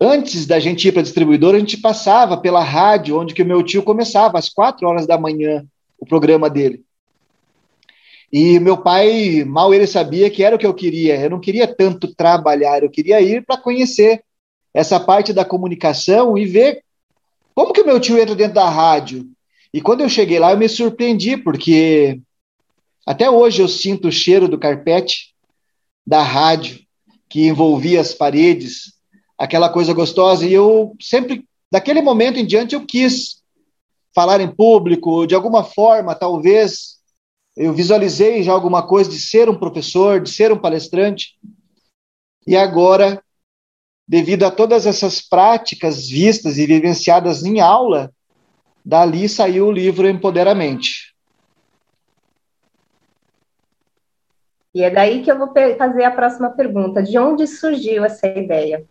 Antes 0.00 0.46
da 0.46 0.58
gente 0.58 0.88
ir 0.88 0.92
para 0.92 1.00
a 1.00 1.04
distribuidora, 1.04 1.56
a 1.56 1.60
gente 1.60 1.76
passava 1.76 2.36
pela 2.36 2.62
rádio, 2.62 3.18
onde 3.18 3.34
que 3.34 3.42
o 3.42 3.46
meu 3.46 3.62
tio 3.62 3.82
começava, 3.82 4.38
às 4.38 4.48
quatro 4.48 4.88
horas 4.88 5.06
da 5.06 5.18
manhã, 5.18 5.66
o 5.98 6.06
programa 6.06 6.48
dele. 6.48 6.85
E 8.32 8.58
meu 8.58 8.76
pai, 8.76 9.44
mal 9.44 9.72
ele 9.72 9.86
sabia 9.86 10.28
que 10.30 10.42
era 10.42 10.56
o 10.56 10.58
que 10.58 10.66
eu 10.66 10.74
queria. 10.74 11.20
Eu 11.20 11.30
não 11.30 11.40
queria 11.40 11.66
tanto 11.66 12.14
trabalhar, 12.14 12.82
eu 12.82 12.90
queria 12.90 13.20
ir 13.20 13.44
para 13.44 13.56
conhecer 13.56 14.22
essa 14.74 15.00
parte 15.00 15.32
da 15.32 15.44
comunicação 15.44 16.36
e 16.36 16.44
ver 16.44 16.82
como 17.54 17.72
que 17.72 17.80
o 17.80 17.86
meu 17.86 17.98
tio 17.98 18.18
entra 18.18 18.34
dentro 18.34 18.54
da 18.54 18.68
rádio. 18.68 19.26
E 19.72 19.80
quando 19.80 20.02
eu 20.02 20.08
cheguei 20.08 20.38
lá, 20.38 20.52
eu 20.52 20.58
me 20.58 20.68
surpreendi, 20.68 21.36
porque 21.36 22.20
até 23.06 23.30
hoje 23.30 23.62
eu 23.62 23.68
sinto 23.68 24.08
o 24.08 24.12
cheiro 24.12 24.48
do 24.48 24.58
carpete 24.58 25.34
da 26.06 26.22
rádio 26.22 26.80
que 27.28 27.46
envolvia 27.46 28.00
as 28.00 28.12
paredes, 28.12 28.94
aquela 29.38 29.68
coisa 29.68 29.92
gostosa. 29.92 30.46
E 30.46 30.52
eu 30.52 30.94
sempre, 31.00 31.44
daquele 31.70 32.02
momento 32.02 32.38
em 32.38 32.46
diante, 32.46 32.74
eu 32.74 32.84
quis 32.84 33.42
falar 34.14 34.40
em 34.40 34.48
público, 34.48 35.26
de 35.26 35.34
alguma 35.34 35.62
forma, 35.62 36.14
talvez 36.14 36.95
eu 37.56 37.72
visualizei 37.72 38.42
já 38.42 38.52
alguma 38.52 38.86
coisa 38.86 39.08
de 39.08 39.18
ser 39.18 39.48
um 39.48 39.58
professor, 39.58 40.20
de 40.20 40.30
ser 40.30 40.52
um 40.52 40.58
palestrante, 40.58 41.38
e 42.46 42.54
agora, 42.54 43.22
devido 44.06 44.44
a 44.44 44.50
todas 44.50 44.86
essas 44.86 45.20
práticas 45.20 46.08
vistas 46.08 46.58
e 46.58 46.66
vivenciadas 46.66 47.44
em 47.44 47.60
aula, 47.60 48.12
dali 48.84 49.28
saiu 49.28 49.66
o 49.66 49.72
livro 49.72 50.06
Empoderamente. 50.06 51.16
E 54.74 54.82
é 54.82 54.90
daí 54.90 55.22
que 55.24 55.32
eu 55.32 55.38
vou 55.38 55.50
fazer 55.78 56.04
a 56.04 56.10
próxima 56.10 56.50
pergunta: 56.50 57.02
de 57.02 57.18
onde 57.18 57.46
surgiu 57.46 58.04
essa 58.04 58.28
ideia? 58.28 58.84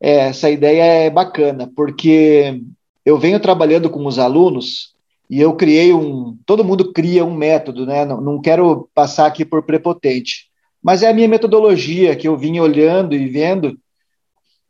É, 0.00 0.28
essa 0.28 0.48
ideia 0.48 0.84
é 0.84 1.10
bacana, 1.10 1.70
porque 1.74 2.62
eu 3.04 3.18
venho 3.18 3.40
trabalhando 3.40 3.90
com 3.90 4.06
os 4.06 4.18
alunos 4.18 4.93
e 5.28 5.40
eu 5.40 5.54
criei 5.54 5.92
um. 5.92 6.36
Todo 6.44 6.64
mundo 6.64 6.92
cria 6.92 7.24
um 7.24 7.34
método, 7.34 7.86
né? 7.86 8.04
Não, 8.04 8.20
não 8.20 8.40
quero 8.40 8.88
passar 8.94 9.26
aqui 9.26 9.44
por 9.44 9.62
prepotente, 9.62 10.50
mas 10.82 11.02
é 11.02 11.08
a 11.08 11.14
minha 11.14 11.28
metodologia 11.28 12.14
que 12.14 12.28
eu 12.28 12.36
vim 12.36 12.58
olhando 12.60 13.14
e 13.14 13.28
vendo. 13.28 13.78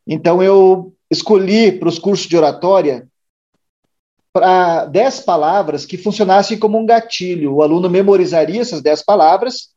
Então, 0.07 0.43
eu 0.43 0.93
escolhi 1.11 1.73
para 1.73 1.89
os 1.89 1.99
cursos 1.99 2.27
de 2.27 2.37
oratória 2.37 3.09
para 4.33 4.87
dez 4.87 5.21
palavras 5.21 5.87
que 5.87 5.97
funcionassem 5.97 6.59
como 6.59 6.79
um 6.79 6.87
gatilho. 6.87 7.55
O 7.55 7.63
aluno 7.63 7.89
memorizaria 7.89 8.61
essas 8.61 8.83
dez 8.83 9.03
palavras 9.03 9.69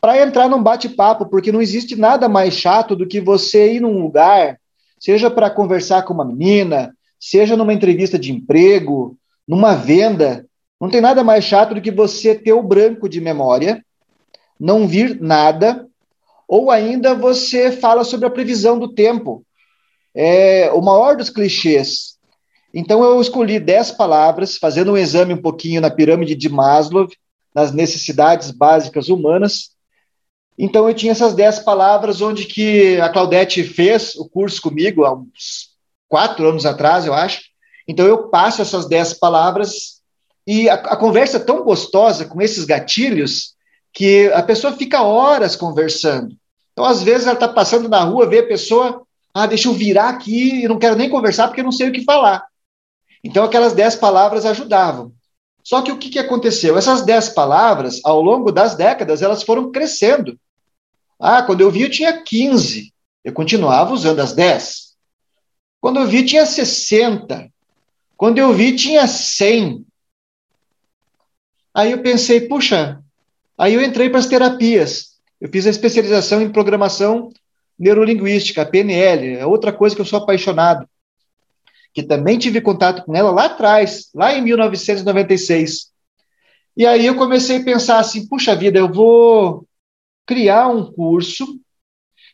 para 0.00 0.22
entrar 0.22 0.48
num 0.48 0.62
bate-papo, 0.62 1.26
porque 1.26 1.52
não 1.52 1.60
existe 1.60 1.94
nada 1.94 2.26
mais 2.26 2.54
chato 2.54 2.96
do 2.96 3.06
que 3.06 3.20
você 3.20 3.74
ir 3.74 3.80
num 3.80 4.02
lugar, 4.02 4.58
seja 4.98 5.30
para 5.30 5.50
conversar 5.50 6.02
com 6.04 6.14
uma 6.14 6.24
menina, 6.24 6.94
seja 7.18 7.54
numa 7.54 7.74
entrevista 7.74 8.18
de 8.18 8.32
emprego, 8.32 9.18
numa 9.50 9.74
venda, 9.74 10.46
não 10.80 10.88
tem 10.88 11.00
nada 11.00 11.24
mais 11.24 11.42
chato 11.42 11.74
do 11.74 11.80
que 11.80 11.90
você 11.90 12.36
ter 12.36 12.52
o 12.52 12.62
branco 12.62 13.08
de 13.08 13.20
memória, 13.20 13.84
não 14.60 14.86
vir 14.86 15.20
nada, 15.20 15.88
ou 16.46 16.70
ainda 16.70 17.16
você 17.16 17.72
fala 17.72 18.04
sobre 18.04 18.28
a 18.28 18.30
previsão 18.30 18.78
do 18.78 18.94
tempo. 18.94 19.44
É 20.14 20.70
o 20.70 20.80
maior 20.80 21.16
dos 21.16 21.30
clichês. 21.30 22.16
Então 22.72 23.02
eu 23.02 23.20
escolhi 23.20 23.58
dez 23.58 23.90
palavras, 23.90 24.56
fazendo 24.56 24.92
um 24.92 24.96
exame 24.96 25.34
um 25.34 25.42
pouquinho 25.42 25.80
na 25.80 25.90
pirâmide 25.90 26.36
de 26.36 26.48
Maslow, 26.48 27.08
nas 27.52 27.72
necessidades 27.72 28.52
básicas 28.52 29.08
humanas. 29.08 29.70
Então 30.56 30.86
eu 30.86 30.94
tinha 30.94 31.10
essas 31.10 31.34
dez 31.34 31.58
palavras 31.58 32.20
onde 32.20 32.44
que 32.44 33.00
a 33.00 33.08
Claudete 33.08 33.64
fez 33.64 34.14
o 34.14 34.28
curso 34.28 34.62
comigo 34.62 35.04
há 35.04 35.12
uns 35.12 35.70
quatro 36.08 36.48
anos 36.48 36.64
atrás, 36.64 37.04
eu 37.04 37.12
acho. 37.12 37.49
Então 37.90 38.06
eu 38.06 38.28
passo 38.28 38.62
essas 38.62 38.86
dez 38.86 39.12
palavras 39.12 40.00
e 40.46 40.70
a, 40.70 40.74
a 40.74 40.96
conversa 40.96 41.38
é 41.38 41.40
tão 41.40 41.64
gostosa 41.64 42.24
com 42.24 42.40
esses 42.40 42.64
gatilhos 42.64 43.56
que 43.92 44.28
a 44.32 44.44
pessoa 44.44 44.72
fica 44.72 45.02
horas 45.02 45.56
conversando. 45.56 46.36
Então, 46.72 46.84
às 46.84 47.02
vezes, 47.02 47.26
ela 47.26 47.34
está 47.34 47.48
passando 47.48 47.88
na 47.88 48.04
rua, 48.04 48.28
vê 48.28 48.38
a 48.38 48.46
pessoa, 48.46 49.02
ah, 49.34 49.44
deixa 49.44 49.66
eu 49.66 49.72
virar 49.72 50.08
aqui 50.08 50.62
e 50.62 50.68
não 50.68 50.78
quero 50.78 50.94
nem 50.94 51.10
conversar 51.10 51.48
porque 51.48 51.64
não 51.64 51.72
sei 51.72 51.88
o 51.88 51.92
que 51.92 52.04
falar. 52.04 52.46
Então, 53.24 53.42
aquelas 53.42 53.72
dez 53.72 53.96
palavras 53.96 54.46
ajudavam. 54.46 55.12
Só 55.64 55.82
que 55.82 55.90
o 55.90 55.98
que, 55.98 56.10
que 56.10 56.18
aconteceu? 56.20 56.78
Essas 56.78 57.02
dez 57.02 57.28
palavras, 57.28 58.00
ao 58.04 58.22
longo 58.22 58.52
das 58.52 58.76
décadas, 58.76 59.20
elas 59.20 59.42
foram 59.42 59.72
crescendo. 59.72 60.38
Ah, 61.18 61.42
quando 61.42 61.60
eu 61.60 61.72
vi, 61.72 61.82
eu 61.82 61.90
tinha 61.90 62.22
15. 62.22 62.94
Eu 63.24 63.32
continuava 63.32 63.92
usando 63.92 64.20
as 64.20 64.32
10. 64.32 64.94
Quando 65.80 65.98
eu 65.98 66.06
vi, 66.06 66.24
tinha 66.24 66.46
60. 66.46 67.50
Quando 68.20 68.36
eu 68.36 68.52
vi, 68.52 68.76
tinha 68.76 69.06
100. 69.06 69.82
Aí 71.72 71.92
eu 71.92 72.02
pensei, 72.02 72.42
puxa, 72.42 73.02
aí 73.56 73.72
eu 73.72 73.82
entrei 73.82 74.10
para 74.10 74.18
as 74.18 74.26
terapias. 74.26 75.18
Eu 75.40 75.48
fiz 75.48 75.66
a 75.66 75.70
especialização 75.70 76.42
em 76.42 76.52
programação 76.52 77.32
neurolinguística, 77.78 78.66
PNL, 78.66 79.38
é 79.38 79.46
outra 79.46 79.72
coisa 79.72 79.96
que 79.96 80.02
eu 80.02 80.04
sou 80.04 80.18
apaixonado, 80.18 80.86
que 81.94 82.02
também 82.02 82.38
tive 82.38 82.60
contato 82.60 83.06
com 83.06 83.16
ela 83.16 83.30
lá 83.30 83.46
atrás, 83.46 84.10
lá 84.14 84.34
em 84.34 84.42
1996. 84.42 85.90
E 86.76 86.84
aí 86.84 87.06
eu 87.06 87.16
comecei 87.16 87.56
a 87.56 87.64
pensar 87.64 88.00
assim, 88.00 88.28
puxa 88.28 88.54
vida, 88.54 88.78
eu 88.78 88.92
vou 88.92 89.66
criar 90.26 90.68
um 90.68 90.92
curso 90.92 91.58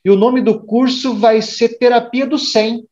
e 0.04 0.10
o 0.10 0.16
nome 0.16 0.40
do 0.40 0.66
curso 0.66 1.14
vai 1.14 1.40
ser 1.40 1.78
Terapia 1.78 2.26
do 2.26 2.40
100. 2.40 2.84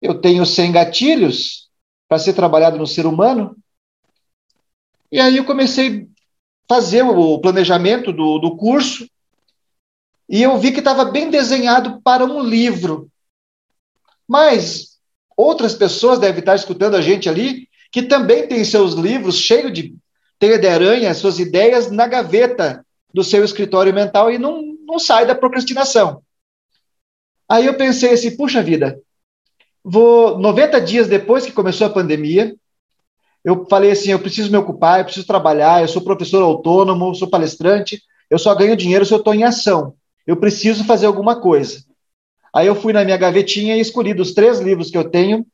Eu 0.00 0.20
tenho 0.20 0.46
100 0.46 0.70
gatilhos 0.70 1.67
para 2.08 2.18
ser 2.18 2.32
trabalhado 2.32 2.78
no 2.78 2.86
ser 2.86 3.06
humano. 3.06 3.56
E 5.12 5.20
aí 5.20 5.36
eu 5.36 5.44
comecei 5.44 6.02
a 6.02 6.74
fazer 6.74 7.02
o 7.02 7.38
planejamento 7.38 8.12
do, 8.12 8.38
do 8.38 8.56
curso 8.56 9.08
e 10.28 10.42
eu 10.42 10.58
vi 10.58 10.72
que 10.72 10.80
estava 10.80 11.04
bem 11.06 11.30
desenhado 11.30 12.00
para 12.02 12.24
um 12.24 12.42
livro. 12.42 13.10
Mas 14.26 14.98
outras 15.36 15.74
pessoas 15.74 16.18
devem 16.18 16.40
estar 16.40 16.54
escutando 16.54 16.96
a 16.96 17.00
gente 17.00 17.28
ali, 17.28 17.68
que 17.90 18.02
também 18.02 18.46
tem 18.46 18.62
seus 18.64 18.94
livros 18.94 19.38
cheios 19.38 19.72
de 19.72 19.94
teia 20.38 20.58
de 20.58 20.68
aranha, 20.68 21.14
suas 21.14 21.38
ideias 21.38 21.90
na 21.90 22.06
gaveta 22.06 22.84
do 23.12 23.24
seu 23.24 23.42
escritório 23.44 23.92
mental 23.94 24.30
e 24.30 24.38
não, 24.38 24.62
não 24.86 24.98
sai 24.98 25.26
da 25.26 25.34
procrastinação. 25.34 26.22
Aí 27.48 27.64
eu 27.64 27.74
pensei 27.74 28.12
assim, 28.12 28.36
puxa 28.36 28.62
vida, 28.62 29.00
vou 29.88 30.38
90 30.38 30.80
dias 30.80 31.08
depois 31.08 31.46
que 31.46 31.52
começou 31.52 31.86
a 31.86 31.90
pandemia, 31.90 32.54
eu 33.44 33.66
falei 33.66 33.90
assim, 33.90 34.10
eu 34.10 34.18
preciso 34.18 34.50
me 34.50 34.58
ocupar, 34.58 35.00
eu 35.00 35.04
preciso 35.04 35.26
trabalhar, 35.26 35.80
eu 35.80 35.88
sou 35.88 36.02
professor 36.02 36.42
autônomo, 36.42 37.14
sou 37.14 37.28
palestrante, 37.28 38.02
eu 38.28 38.38
só 38.38 38.54
ganho 38.54 38.76
dinheiro 38.76 39.06
se 39.06 39.12
eu 39.12 39.18
estou 39.18 39.34
em 39.34 39.44
ação 39.44 39.94
eu 40.28 40.36
preciso 40.36 40.84
fazer 40.84 41.06
alguma 41.06 41.40
coisa. 41.40 41.82
Aí 42.54 42.66
eu 42.66 42.74
fui 42.74 42.92
na 42.92 43.02
minha 43.02 43.16
gavetinha 43.16 43.78
e 43.78 43.80
escolhi 43.80 44.12
dos 44.12 44.34
três 44.34 44.60
livros 44.60 44.90
que 44.90 44.98
eu 44.98 45.08
tenho, 45.08 45.46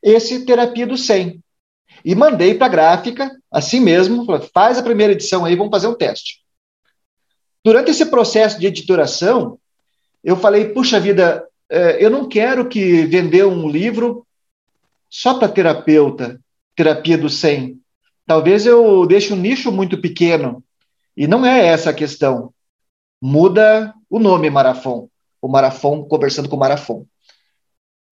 esse 0.00 0.46
Terapia 0.46 0.86
do 0.86 0.96
100. 0.96 1.42
E 2.04 2.14
mandei 2.14 2.54
para 2.54 2.66
a 2.66 2.70
gráfica, 2.70 3.28
assim 3.50 3.80
mesmo, 3.80 4.24
faz 4.54 4.78
a 4.78 4.84
primeira 4.84 5.14
edição 5.14 5.44
aí, 5.44 5.56
vamos 5.56 5.72
fazer 5.72 5.88
um 5.88 5.96
teste. 5.96 6.44
Durante 7.64 7.90
esse 7.90 8.06
processo 8.06 8.60
de 8.60 8.68
editoração, 8.68 9.58
eu 10.22 10.36
falei, 10.36 10.68
puxa 10.68 11.00
vida, 11.00 11.44
eu 11.70 12.10
não 12.10 12.28
quero 12.28 12.68
que 12.68 13.04
vender 13.06 13.44
um 13.44 13.68
livro 13.68 14.26
só 15.10 15.38
para 15.38 15.48
terapeuta, 15.48 16.40
terapia 16.74 17.18
do 17.18 17.28
100. 17.28 17.78
Talvez 18.26 18.66
eu 18.66 19.06
deixe 19.06 19.32
um 19.32 19.36
nicho 19.36 19.72
muito 19.72 20.00
pequeno. 20.00 20.62
E 21.16 21.26
não 21.26 21.44
é 21.44 21.66
essa 21.66 21.90
a 21.90 21.94
questão 21.94 22.52
muda 23.20 23.94
o 24.08 24.18
nome 24.18 24.50
Marafon. 24.50 25.08
O 25.40 25.48
Marafon 25.48 26.04
conversando 26.04 26.48
com 26.48 26.56
o 26.56 26.58
Marafon. 26.58 27.06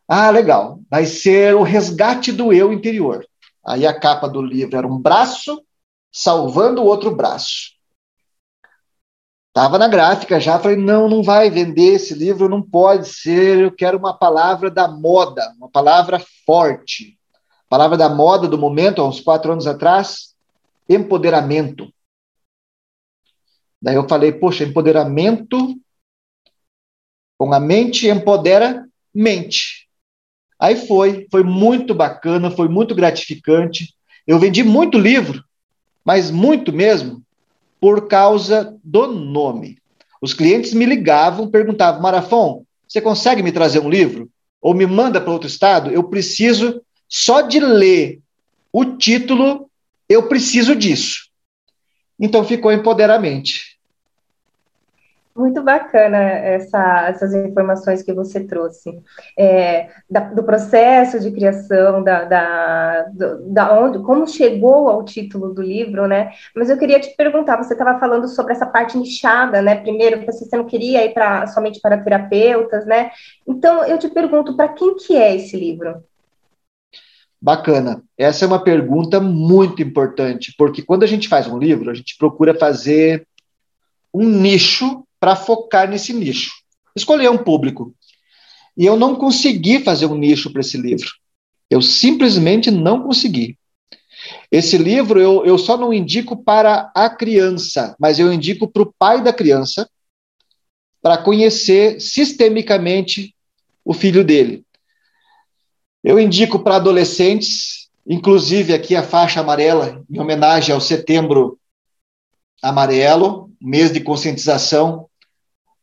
Ah, 0.08 0.30
legal. 0.30 0.80
Vai 0.90 1.06
ser 1.06 1.54
o 1.54 1.62
resgate 1.62 2.32
do 2.32 2.52
eu 2.52 2.72
interior. 2.72 3.26
Aí 3.64 3.86
a 3.86 3.98
capa 3.98 4.28
do 4.28 4.40
livro 4.40 4.76
era 4.76 4.86
um 4.86 4.98
braço 4.98 5.62
salvando 6.12 6.82
o 6.82 6.86
outro 6.86 7.14
braço. 7.14 7.75
Estava 9.56 9.78
na 9.78 9.88
gráfica 9.88 10.38
já, 10.38 10.58
falei, 10.58 10.76
não, 10.76 11.08
não 11.08 11.22
vai 11.22 11.48
vender 11.48 11.94
esse 11.94 12.12
livro, 12.12 12.46
não 12.46 12.60
pode 12.60 13.08
ser, 13.08 13.58
eu 13.58 13.72
quero 13.72 13.96
uma 13.96 14.12
palavra 14.12 14.70
da 14.70 14.86
moda, 14.86 15.50
uma 15.56 15.70
palavra 15.70 16.22
forte. 16.44 17.18
Palavra 17.66 17.96
da 17.96 18.06
moda 18.06 18.46
do 18.46 18.58
momento, 18.58 19.00
há 19.00 19.08
uns 19.08 19.18
quatro 19.18 19.50
anos 19.50 19.66
atrás, 19.66 20.34
empoderamento. 20.86 21.90
Daí 23.80 23.94
eu 23.94 24.06
falei, 24.06 24.30
poxa, 24.30 24.62
empoderamento 24.62 25.56
com 27.38 27.54
a 27.54 27.58
mente 27.58 28.08
empodera 28.08 28.86
mente. 29.14 29.88
Aí 30.60 30.76
foi, 30.86 31.26
foi 31.30 31.42
muito 31.42 31.94
bacana, 31.94 32.50
foi 32.50 32.68
muito 32.68 32.94
gratificante. 32.94 33.94
Eu 34.26 34.38
vendi 34.38 34.62
muito 34.62 34.98
livro, 34.98 35.42
mas 36.04 36.30
muito 36.30 36.74
mesmo, 36.74 37.24
por 37.80 38.08
causa 38.08 38.76
do 38.82 39.06
nome. 39.06 39.78
Os 40.20 40.32
clientes 40.32 40.72
me 40.72 40.86
ligavam, 40.86 41.48
perguntavam: 41.48 42.00
Marafon, 42.00 42.64
você 42.88 43.00
consegue 43.00 43.42
me 43.42 43.52
trazer 43.52 43.80
um 43.80 43.90
livro? 43.90 44.28
Ou 44.60 44.74
me 44.74 44.86
manda 44.86 45.20
para 45.20 45.32
outro 45.32 45.48
estado? 45.48 45.90
Eu 45.90 46.04
preciso 46.04 46.82
só 47.08 47.40
de 47.40 47.60
ler 47.60 48.20
o 48.72 48.84
título, 48.84 49.70
eu 50.08 50.28
preciso 50.28 50.74
disso. 50.74 51.28
Então 52.18 52.44
ficou 52.44 52.72
Empoderamente. 52.72 53.75
Muito 55.36 55.62
bacana 55.62 56.16
essa, 56.16 57.08
essas 57.08 57.34
informações 57.34 58.02
que 58.02 58.12
você 58.12 58.42
trouxe. 58.44 58.98
É, 59.38 59.90
da, 60.08 60.20
do 60.20 60.42
processo 60.42 61.20
de 61.20 61.30
criação, 61.30 62.02
da, 62.02 62.24
da, 62.24 63.06
da 63.42 63.78
onde, 63.78 63.98
como 63.98 64.26
chegou 64.26 64.88
ao 64.88 65.04
título 65.04 65.52
do 65.52 65.60
livro, 65.60 66.06
né? 66.06 66.32
Mas 66.54 66.70
eu 66.70 66.78
queria 66.78 66.98
te 66.98 67.14
perguntar, 67.14 67.62
você 67.62 67.74
estava 67.74 68.00
falando 68.00 68.26
sobre 68.28 68.54
essa 68.54 68.64
parte 68.64 68.96
nichada, 68.96 69.60
né? 69.60 69.74
Primeiro, 69.74 70.24
você 70.24 70.56
não 70.56 70.64
queria 70.64 71.04
ir 71.04 71.12
para 71.12 71.46
somente 71.48 71.80
para 71.80 72.02
terapeutas, 72.02 72.86
né? 72.86 73.10
Então 73.46 73.84
eu 73.84 73.98
te 73.98 74.08
pergunto, 74.08 74.56
para 74.56 74.68
quem 74.68 74.96
que 74.96 75.16
é 75.16 75.36
esse 75.36 75.54
livro? 75.54 76.02
Bacana. 77.40 78.02
Essa 78.16 78.46
é 78.46 78.48
uma 78.48 78.64
pergunta 78.64 79.20
muito 79.20 79.82
importante, 79.82 80.54
porque 80.56 80.80
quando 80.80 81.02
a 81.02 81.06
gente 81.06 81.28
faz 81.28 81.46
um 81.46 81.58
livro, 81.58 81.90
a 81.90 81.94
gente 81.94 82.16
procura 82.16 82.54
fazer 82.54 83.26
um 84.14 84.26
nicho 84.26 85.05
para 85.18 85.36
focar 85.36 85.88
nesse 85.88 86.12
nicho. 86.12 86.52
Escolher 86.94 87.30
um 87.30 87.38
público. 87.38 87.94
E 88.76 88.84
eu 88.84 88.96
não 88.96 89.14
consegui 89.14 89.80
fazer 89.80 90.06
um 90.06 90.16
nicho 90.16 90.50
para 90.52 90.60
esse 90.60 90.76
livro. 90.76 91.08
Eu 91.70 91.80
simplesmente 91.82 92.70
não 92.70 93.02
consegui. 93.02 93.58
Esse 94.50 94.76
livro 94.78 95.20
eu, 95.20 95.44
eu 95.44 95.58
só 95.58 95.76
não 95.76 95.92
indico 95.92 96.36
para 96.36 96.90
a 96.94 97.08
criança, 97.08 97.96
mas 97.98 98.18
eu 98.18 98.32
indico 98.32 98.68
para 98.68 98.82
o 98.82 98.94
pai 98.98 99.22
da 99.22 99.32
criança, 99.32 99.88
para 101.02 101.18
conhecer 101.18 102.00
sistemicamente 102.00 103.34
o 103.84 103.92
filho 103.92 104.24
dele. 104.24 104.64
Eu 106.02 106.18
indico 106.18 106.58
para 106.58 106.76
adolescentes, 106.76 107.88
inclusive 108.06 108.74
aqui 108.74 108.94
a 108.96 109.02
faixa 109.02 109.40
amarela, 109.40 110.04
em 110.10 110.20
homenagem 110.20 110.74
ao 110.74 110.80
Setembro 110.80 111.58
Amarelo, 112.62 113.50
mês 113.60 113.92
de 113.92 114.00
conscientização 114.00 115.06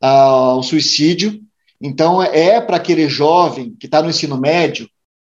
ao 0.01 0.61
suicídio. 0.63 1.41
Então, 1.81 2.21
é 2.21 2.59
para 2.61 2.77
aquele 2.77 3.07
jovem 3.07 3.75
que 3.79 3.85
está 3.85 4.01
no 4.01 4.09
ensino 4.09 4.37
médio, 4.37 4.89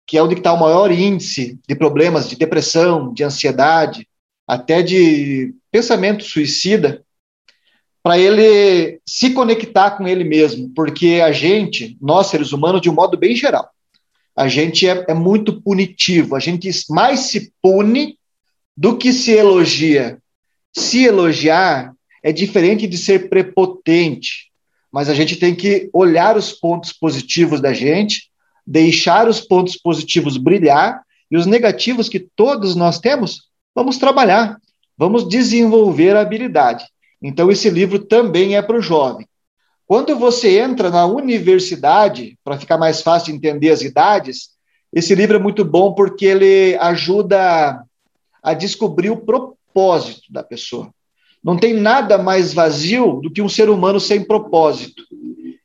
que 0.06 0.16
é 0.16 0.22
onde 0.22 0.34
está 0.34 0.52
o 0.52 0.60
maior 0.60 0.90
índice 0.90 1.58
de 1.68 1.74
problemas 1.74 2.28
de 2.28 2.36
depressão, 2.36 3.12
de 3.12 3.24
ansiedade, 3.24 4.06
até 4.46 4.82
de 4.82 5.54
pensamento 5.70 6.24
suicida, 6.24 7.02
para 8.02 8.16
ele 8.16 9.00
se 9.04 9.30
conectar 9.30 9.92
com 9.92 10.06
ele 10.06 10.22
mesmo, 10.22 10.70
porque 10.76 11.20
a 11.24 11.32
gente, 11.32 11.98
nós 12.00 12.28
seres 12.28 12.52
humanos, 12.52 12.80
de 12.80 12.88
um 12.88 12.94
modo 12.94 13.16
bem 13.16 13.34
geral, 13.34 13.68
a 14.36 14.46
gente 14.46 14.88
é, 14.88 15.04
é 15.08 15.14
muito 15.14 15.60
punitivo, 15.60 16.36
a 16.36 16.38
gente 16.38 16.70
mais 16.88 17.20
se 17.20 17.52
pune 17.60 18.16
do 18.76 18.96
que 18.96 19.12
se 19.12 19.32
elogia. 19.32 20.18
Se 20.76 21.04
elogiar 21.04 21.94
é 22.22 22.30
diferente 22.30 22.86
de 22.86 22.98
ser 22.98 23.30
prepotente, 23.30 24.50
mas 24.92 25.08
a 25.08 25.14
gente 25.14 25.34
tem 25.36 25.54
que 25.54 25.88
olhar 25.90 26.36
os 26.36 26.52
pontos 26.52 26.92
positivos 26.92 27.62
da 27.62 27.72
gente, 27.72 28.30
deixar 28.66 29.26
os 29.26 29.40
pontos 29.40 29.74
positivos 29.78 30.36
brilhar 30.36 31.00
e 31.30 31.36
os 31.38 31.46
negativos 31.46 32.10
que 32.10 32.20
todos 32.20 32.76
nós 32.76 33.00
temos, 33.00 33.48
vamos 33.74 33.96
trabalhar, 33.96 34.58
vamos 34.98 35.26
desenvolver 35.26 36.14
a 36.14 36.20
habilidade. 36.20 36.84
Então, 37.22 37.50
esse 37.50 37.70
livro 37.70 37.98
também 37.98 38.54
é 38.54 38.60
para 38.60 38.76
o 38.76 38.82
jovem. 38.82 39.26
Quando 39.86 40.14
você 40.18 40.58
entra 40.58 40.90
na 40.90 41.06
universidade, 41.06 42.38
para 42.44 42.58
ficar 42.58 42.76
mais 42.76 43.00
fácil 43.00 43.32
de 43.32 43.38
entender 43.38 43.70
as 43.70 43.80
idades, 43.80 44.50
esse 44.92 45.14
livro 45.14 45.36
é 45.36 45.40
muito 45.40 45.64
bom 45.64 45.94
porque 45.94 46.26
ele 46.26 46.76
ajuda 46.76 47.82
a 48.42 48.52
descobrir 48.52 49.08
o 49.08 49.16
propósito 49.16 49.55
da 50.30 50.42
pessoa. 50.42 50.92
Não 51.42 51.56
tem 51.56 51.74
nada 51.74 52.18
mais 52.18 52.52
vazio 52.52 53.20
do 53.22 53.30
que 53.30 53.42
um 53.42 53.48
ser 53.48 53.68
humano 53.68 54.00
sem 54.00 54.24
propósito. 54.24 55.02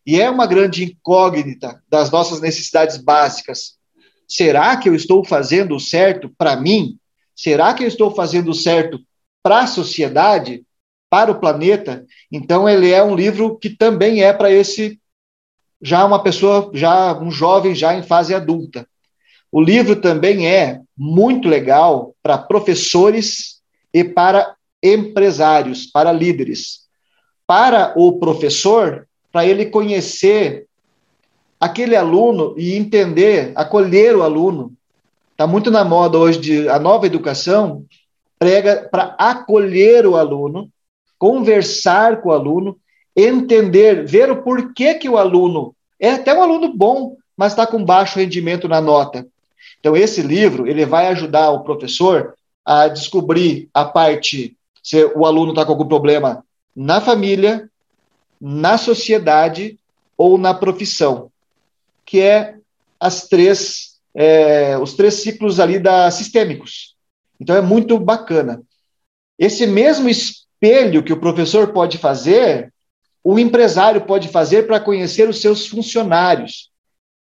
E 0.05 0.19
é 0.19 0.29
uma 0.29 0.45
grande 0.45 0.83
incógnita 0.83 1.81
das 1.89 2.11
nossas 2.11 2.41
necessidades 2.41 2.97
básicas. 2.97 3.77
Será 4.27 4.77
que 4.77 4.89
eu 4.89 4.95
estou 4.95 5.23
fazendo 5.23 5.75
o 5.75 5.79
certo 5.79 6.31
para 6.37 6.55
mim? 6.55 6.97
Será 7.35 7.73
que 7.73 7.83
eu 7.83 7.87
estou 7.87 8.13
fazendo 8.13 8.51
o 8.51 8.53
certo 8.53 8.99
para 9.43 9.61
a 9.61 9.67
sociedade? 9.67 10.63
para 11.11 11.29
o 11.29 11.39
planeta. 11.41 12.05
Então 12.31 12.69
ele 12.69 12.89
é 12.89 13.03
um 13.03 13.13
livro 13.13 13.57
que 13.57 13.69
também 13.69 14.23
é 14.23 14.31
para 14.31 14.49
esse 14.49 14.97
já 15.81 16.05
uma 16.05 16.23
pessoa, 16.23 16.71
já 16.73 17.19
um 17.19 17.29
jovem 17.29 17.75
já 17.75 17.93
em 17.93 18.01
fase 18.01 18.33
adulta. 18.33 18.87
O 19.51 19.61
livro 19.61 19.97
também 19.97 20.47
é 20.47 20.79
muito 20.97 21.49
legal 21.49 22.15
para 22.23 22.37
professores 22.37 23.60
e 23.93 24.03
para 24.03 24.55
empresários, 24.81 25.85
para 25.85 26.11
líderes. 26.11 26.81
Para 27.45 27.93
o 27.95 28.13
professor, 28.13 29.07
para 29.31 29.45
ele 29.45 29.65
conhecer 29.65 30.65
aquele 31.59 31.95
aluno 31.95 32.55
e 32.57 32.75
entender, 32.75 33.51
acolher 33.55 34.15
o 34.15 34.23
aluno. 34.23 34.73
Está 35.31 35.45
muito 35.45 35.69
na 35.69 35.83
moda 35.83 36.17
hoje 36.17 36.39
de 36.39 36.69
a 36.69 36.79
nova 36.79 37.05
educação 37.05 37.85
prega 38.39 38.89
para 38.91 39.15
acolher 39.19 40.07
o 40.07 40.15
aluno, 40.15 40.67
conversar 41.19 42.21
com 42.21 42.29
o 42.29 42.31
aluno, 42.31 42.75
entender, 43.15 44.03
ver 44.05 44.31
o 44.31 44.41
porquê 44.41 44.95
que 44.95 45.07
o 45.07 45.17
aluno 45.17 45.75
é 45.99 46.13
até 46.13 46.33
um 46.33 46.41
aluno 46.41 46.73
bom, 46.75 47.15
mas 47.37 47.51
está 47.51 47.67
com 47.67 47.85
baixo 47.85 48.17
rendimento 48.17 48.67
na 48.67 48.81
nota. 48.81 49.27
Então 49.79 49.95
esse 49.95 50.23
livro 50.23 50.67
ele 50.67 50.85
vai 50.85 51.07
ajudar 51.07 51.51
o 51.51 51.63
professor 51.63 52.33
a 52.65 52.87
descobrir 52.87 53.69
a 53.73 53.85
parte 53.85 54.55
se 54.83 55.03
o 55.15 55.25
aluno 55.25 55.51
está 55.51 55.65
com 55.65 55.71
algum 55.71 55.87
problema 55.87 56.43
na 56.75 57.01
família, 57.01 57.69
na 58.39 58.77
sociedade 58.77 59.77
ou 60.17 60.37
na 60.37 60.53
profissão, 60.53 61.31
que 62.05 62.19
é 62.19 62.55
as 62.99 63.27
três, 63.27 63.99
é, 64.15 64.77
os 64.77 64.93
três 64.93 65.15
ciclos 65.15 65.59
ali 65.59 65.79
da 65.79 66.09
sistêmicos. 66.09 66.95
Então 67.39 67.55
é 67.55 67.61
muito 67.61 67.99
bacana. 67.99 68.61
Esse 69.37 69.65
mesmo 69.65 70.09
espelho 70.09 71.03
que 71.03 71.13
o 71.13 71.19
professor 71.19 71.73
pode 71.73 71.97
fazer, 71.97 72.71
o 73.23 73.37
empresário 73.37 74.01
pode 74.05 74.27
fazer 74.27 74.67
para 74.67 74.79
conhecer 74.79 75.27
os 75.27 75.41
seus 75.41 75.67
funcionários. 75.67 76.69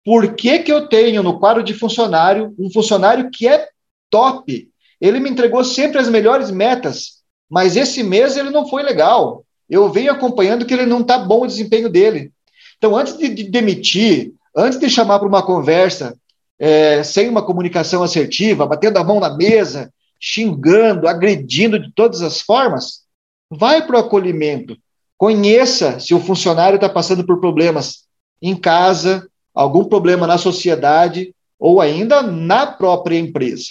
Por 0.03 0.35
que, 0.35 0.59
que 0.59 0.71
eu 0.71 0.87
tenho 0.87 1.21
no 1.21 1.39
quadro 1.39 1.63
de 1.63 1.73
funcionário 1.73 2.55
um 2.57 2.71
funcionário 2.71 3.29
que 3.31 3.47
é 3.47 3.67
top? 4.09 4.70
Ele 5.01 5.19
me 5.19 5.29
entregou 5.29 5.65
sempre 5.65 5.99
as 5.99 6.07
melhores 6.07 6.51
metas, 6.51 7.23
mas 7.49 7.75
esse 7.75 8.03
mês 8.03 8.37
ele 8.37 8.51
não 8.51 8.69
foi 8.69 8.83
legal 8.83 9.43
eu 9.71 9.89
venho 9.89 10.11
acompanhando 10.11 10.65
que 10.65 10.73
ele 10.73 10.85
não 10.85 10.99
está 10.99 11.17
bom 11.17 11.43
o 11.43 11.47
desempenho 11.47 11.89
dele. 11.89 12.33
Então, 12.77 12.93
antes 12.93 13.17
de, 13.17 13.29
de 13.29 13.43
demitir, 13.45 14.33
antes 14.53 14.77
de 14.77 14.89
chamar 14.89 15.17
para 15.17 15.29
uma 15.29 15.41
conversa 15.41 16.13
é, 16.59 17.01
sem 17.03 17.29
uma 17.29 17.41
comunicação 17.41 18.03
assertiva, 18.03 18.65
batendo 18.65 18.97
a 18.97 19.03
mão 19.03 19.21
na 19.21 19.33
mesa, 19.33 19.89
xingando, 20.19 21.07
agredindo 21.07 21.79
de 21.79 21.89
todas 21.93 22.21
as 22.21 22.41
formas, 22.41 23.03
vai 23.49 23.87
para 23.87 23.95
o 23.95 23.99
acolhimento. 23.99 24.75
Conheça 25.17 26.01
se 26.01 26.13
o 26.13 26.19
funcionário 26.19 26.75
está 26.75 26.89
passando 26.89 27.25
por 27.25 27.39
problemas 27.39 28.03
em 28.41 28.57
casa, 28.57 29.25
algum 29.55 29.85
problema 29.85 30.27
na 30.27 30.37
sociedade 30.37 31.33
ou 31.57 31.79
ainda 31.79 32.21
na 32.21 32.67
própria 32.67 33.17
empresa. 33.17 33.67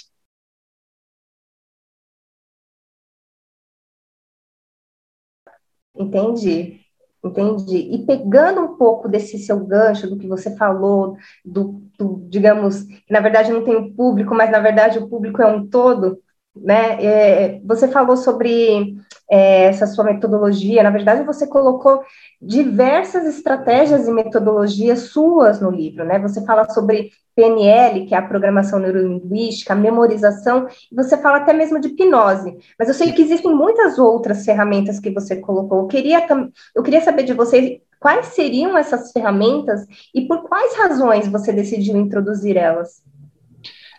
Entendi, 6.01 6.81
entendi. 7.25 7.77
E 7.95 8.07
pegando 8.07 8.63
um 8.63 8.77
pouco 8.77 9.09
desse 9.09 9.39
seu 9.39 9.61
gancho, 9.67 10.09
do 10.09 10.17
que 10.19 10.27
você 10.27 10.57
falou, 10.57 11.17
do, 11.45 11.83
do 11.99 12.27
digamos, 12.29 12.85
na 13.11 13.21
verdade 13.21 13.53
não 13.53 13.65
tem 13.65 13.77
o 13.77 13.95
público, 13.95 14.35
mas 14.35 14.51
na 14.51 14.61
verdade 14.61 14.99
o 14.99 15.09
público 15.09 15.43
é 15.43 15.47
um 15.47 15.67
todo, 15.69 16.19
né? 16.57 17.05
É, 17.05 17.61
você 17.65 17.87
falou 17.89 18.17
sobre 18.17 18.97
é, 19.31 19.65
essa 19.65 19.87
sua 19.87 20.05
metodologia, 20.05 20.83
na 20.83 20.91
verdade 20.91 21.23
você 21.25 21.47
colocou 21.47 22.03
diversas 22.41 23.27
estratégias 23.27 24.09
e 24.09 24.13
metodologias 24.13 25.11
suas 25.11 25.61
no 25.61 25.71
livro, 25.71 26.05
né? 26.05 26.19
Você 26.21 26.45
fala 26.47 26.69
sobre 26.71 27.11
PNL, 27.40 28.07
que 28.07 28.14
é 28.14 28.18
a 28.18 28.22
programação 28.22 28.79
neurolinguística, 28.79 29.74
memorização, 29.74 30.66
você 30.92 31.16
fala 31.16 31.38
até 31.38 31.55
mesmo 31.55 31.81
de 31.81 31.88
hipnose. 31.88 32.59
Mas 32.79 32.88
eu 32.88 32.94
sei 32.94 33.12
que 33.12 33.22
existem 33.22 33.55
muitas 33.55 33.98
outras 33.98 34.44
ferramentas 34.44 35.00
que 35.00 35.11
você 35.11 35.37
colocou. 35.37 35.81
Eu 35.81 35.87
queria, 35.87 36.26
eu 36.74 36.83
queria 36.83 37.00
saber 37.00 37.22
de 37.22 37.33
você 37.33 37.81
quais 37.98 38.26
seriam 38.26 38.76
essas 38.76 39.11
ferramentas 39.12 39.87
e 40.14 40.22
por 40.22 40.42
quais 40.42 40.76
razões 40.76 41.29
você 41.29 41.53
decidiu 41.53 41.96
introduzir 41.96 42.57
elas. 42.57 43.03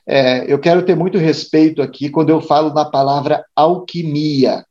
É, 0.05 0.51
eu 0.51 0.59
quero 0.59 0.83
ter 0.83 0.95
muito 0.95 1.17
respeito 1.17 1.81
aqui 1.81 2.09
quando 2.09 2.29
eu 2.29 2.41
falo 2.41 2.73
na 2.73 2.85
palavra 2.85 3.43
alquimia. 3.55 4.63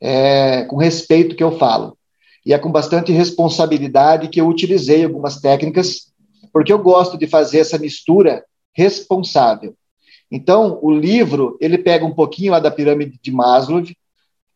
É, 0.00 0.64
com 0.64 0.76
respeito 0.76 1.34
que 1.34 1.42
eu 1.42 1.56
falo. 1.56 1.96
E 2.44 2.52
é 2.52 2.58
com 2.58 2.70
bastante 2.70 3.10
responsabilidade 3.10 4.28
que 4.28 4.40
eu 4.40 4.46
utilizei 4.46 5.02
algumas 5.02 5.40
técnicas 5.40 6.12
porque 6.54 6.72
eu 6.72 6.78
gosto 6.78 7.18
de 7.18 7.26
fazer 7.26 7.58
essa 7.58 7.76
mistura 7.76 8.44
responsável. 8.72 9.74
Então, 10.30 10.78
o 10.80 10.88
livro, 10.88 11.58
ele 11.60 11.76
pega 11.76 12.06
um 12.06 12.14
pouquinho 12.14 12.52
lá 12.52 12.60
da 12.60 12.70
pirâmide 12.70 13.18
de 13.20 13.32
Maslow, 13.32 13.82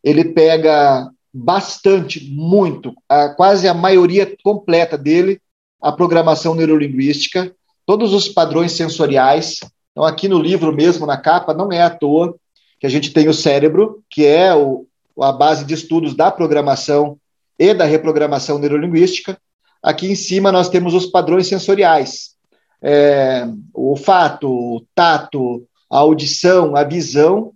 ele 0.03 0.27
pega 0.27 1.11
bastante, 1.35 2.25
muito, 2.31 2.95
a, 3.09 3.31
quase 3.31 3.67
a 3.67 3.75
maioria 3.75 4.33
completa 4.45 4.97
dele, 4.97 5.41
a 5.83 5.91
programação 5.91 6.55
neurolinguística, 6.55 7.53
todos 7.85 8.15
os 8.15 8.29
padrões 8.29 8.73
sensoriais. 8.73 9.59
Então, 9.91 10.05
aqui 10.05 10.29
no 10.29 10.39
livro 10.39 10.73
mesmo, 10.73 11.05
na 11.05 11.17
capa, 11.17 11.53
não 11.53 11.73
é 11.73 11.83
à 11.83 11.91
toa 11.91 12.37
que 12.79 12.87
a 12.87 12.91
gente 12.91 13.13
tem 13.13 13.29
o 13.29 13.35
cérebro, 13.35 14.05
que 14.09 14.25
é 14.25 14.55
o, 14.55 14.87
a 15.21 15.33
base 15.33 15.65
de 15.65 15.75
estudos 15.75 16.15
da 16.15 16.31
programação 16.31 17.19
e 17.59 17.75
da 17.75 17.85
reprogramação 17.85 18.57
neurolinguística. 18.57 19.37
Aqui 19.83 20.11
em 20.11 20.15
cima 20.15 20.51
nós 20.51 20.69
temos 20.69 20.95
os 20.95 21.07
padrões 21.07 21.47
sensoriais. 21.47 22.37
É, 22.83 23.47
o 23.75 23.91
olfato, 23.91 24.49
o 24.49 24.85
tato, 24.95 25.67
a 25.91 25.99
audição, 25.99 26.77
a 26.77 26.85
visão 26.85 27.53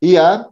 e 0.00 0.16
a 0.16 0.46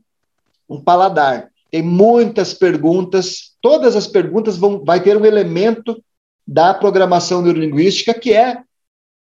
um 0.68 0.80
paladar. 0.80 1.50
Tem 1.70 1.82
muitas 1.82 2.52
perguntas, 2.52 3.52
todas 3.60 3.96
as 3.96 4.06
perguntas 4.06 4.56
vão 4.56 4.84
vai 4.84 5.02
ter 5.02 5.16
um 5.16 5.24
elemento 5.24 6.02
da 6.46 6.74
programação 6.74 7.40
neurolinguística 7.40 8.12
que 8.12 8.32
é 8.32 8.62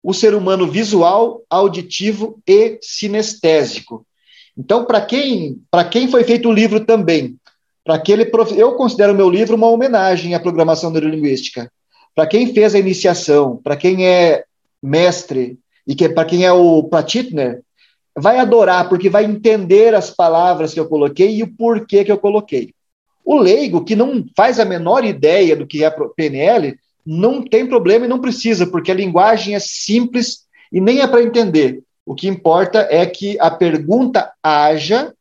o 0.03 0.13
ser 0.13 0.35
humano 0.35 0.69
visual, 0.69 1.41
auditivo 1.49 2.39
e 2.47 2.77
sinestésico. 2.81 4.05
Então, 4.55 4.85
para 4.85 5.01
quem, 5.01 5.59
para 5.71 5.83
quem 5.83 6.07
foi 6.07 6.23
feito 6.23 6.47
o 6.47 6.53
livro 6.53 6.85
também, 6.85 7.37
para 7.83 7.95
aquele 7.95 8.29
eu 8.55 8.73
considero 8.75 9.13
o 9.13 9.15
meu 9.15 9.29
livro 9.29 9.55
uma 9.55 9.67
homenagem 9.67 10.35
à 10.35 10.39
programação 10.39 10.91
neurolinguística. 10.91 11.71
Para 12.15 12.25
quem 12.25 12.53
fez 12.53 12.73
a 12.73 12.79
iniciação, 12.79 13.57
para 13.57 13.75
quem 13.75 14.07
é 14.07 14.45
mestre 14.81 15.59
e 15.85 15.93
que 15.93 16.07
para 16.07 16.25
quem 16.25 16.45
é 16.45 16.51
o 16.51 16.83
Platitner, 16.83 17.61
vai 18.17 18.39
adorar 18.39 18.87
porque 18.87 19.09
vai 19.09 19.25
entender 19.25 19.93
as 19.93 20.09
palavras 20.09 20.73
que 20.73 20.79
eu 20.79 20.87
coloquei 20.87 21.35
e 21.35 21.43
o 21.43 21.53
porquê 21.53 22.05
que 22.05 22.11
eu 22.11 22.17
coloquei. 22.17 22.73
O 23.25 23.35
leigo 23.35 23.83
que 23.83 23.95
não 23.95 24.23
faz 24.35 24.59
a 24.59 24.65
menor 24.65 25.03
ideia 25.03 25.55
do 25.55 25.67
que 25.67 25.83
é 25.83 25.93
PNL, 26.15 26.77
não 27.05 27.41
tem 27.41 27.67
problema 27.67 28.05
e 28.05 28.09
não 28.09 28.21
precisa, 28.21 28.65
porque 28.65 28.91
a 28.91 28.95
linguagem 28.95 29.53
é 29.53 29.59
simples 29.59 30.45
e 30.71 30.79
nem 30.79 31.01
é 31.01 31.07
para 31.07 31.21
entender. 31.21 31.83
O 32.05 32.15
que 32.15 32.27
importa 32.27 32.87
é 32.89 33.05
que 33.05 33.37
a 33.39 33.51
pergunta 33.51 34.31
haja 34.41 35.13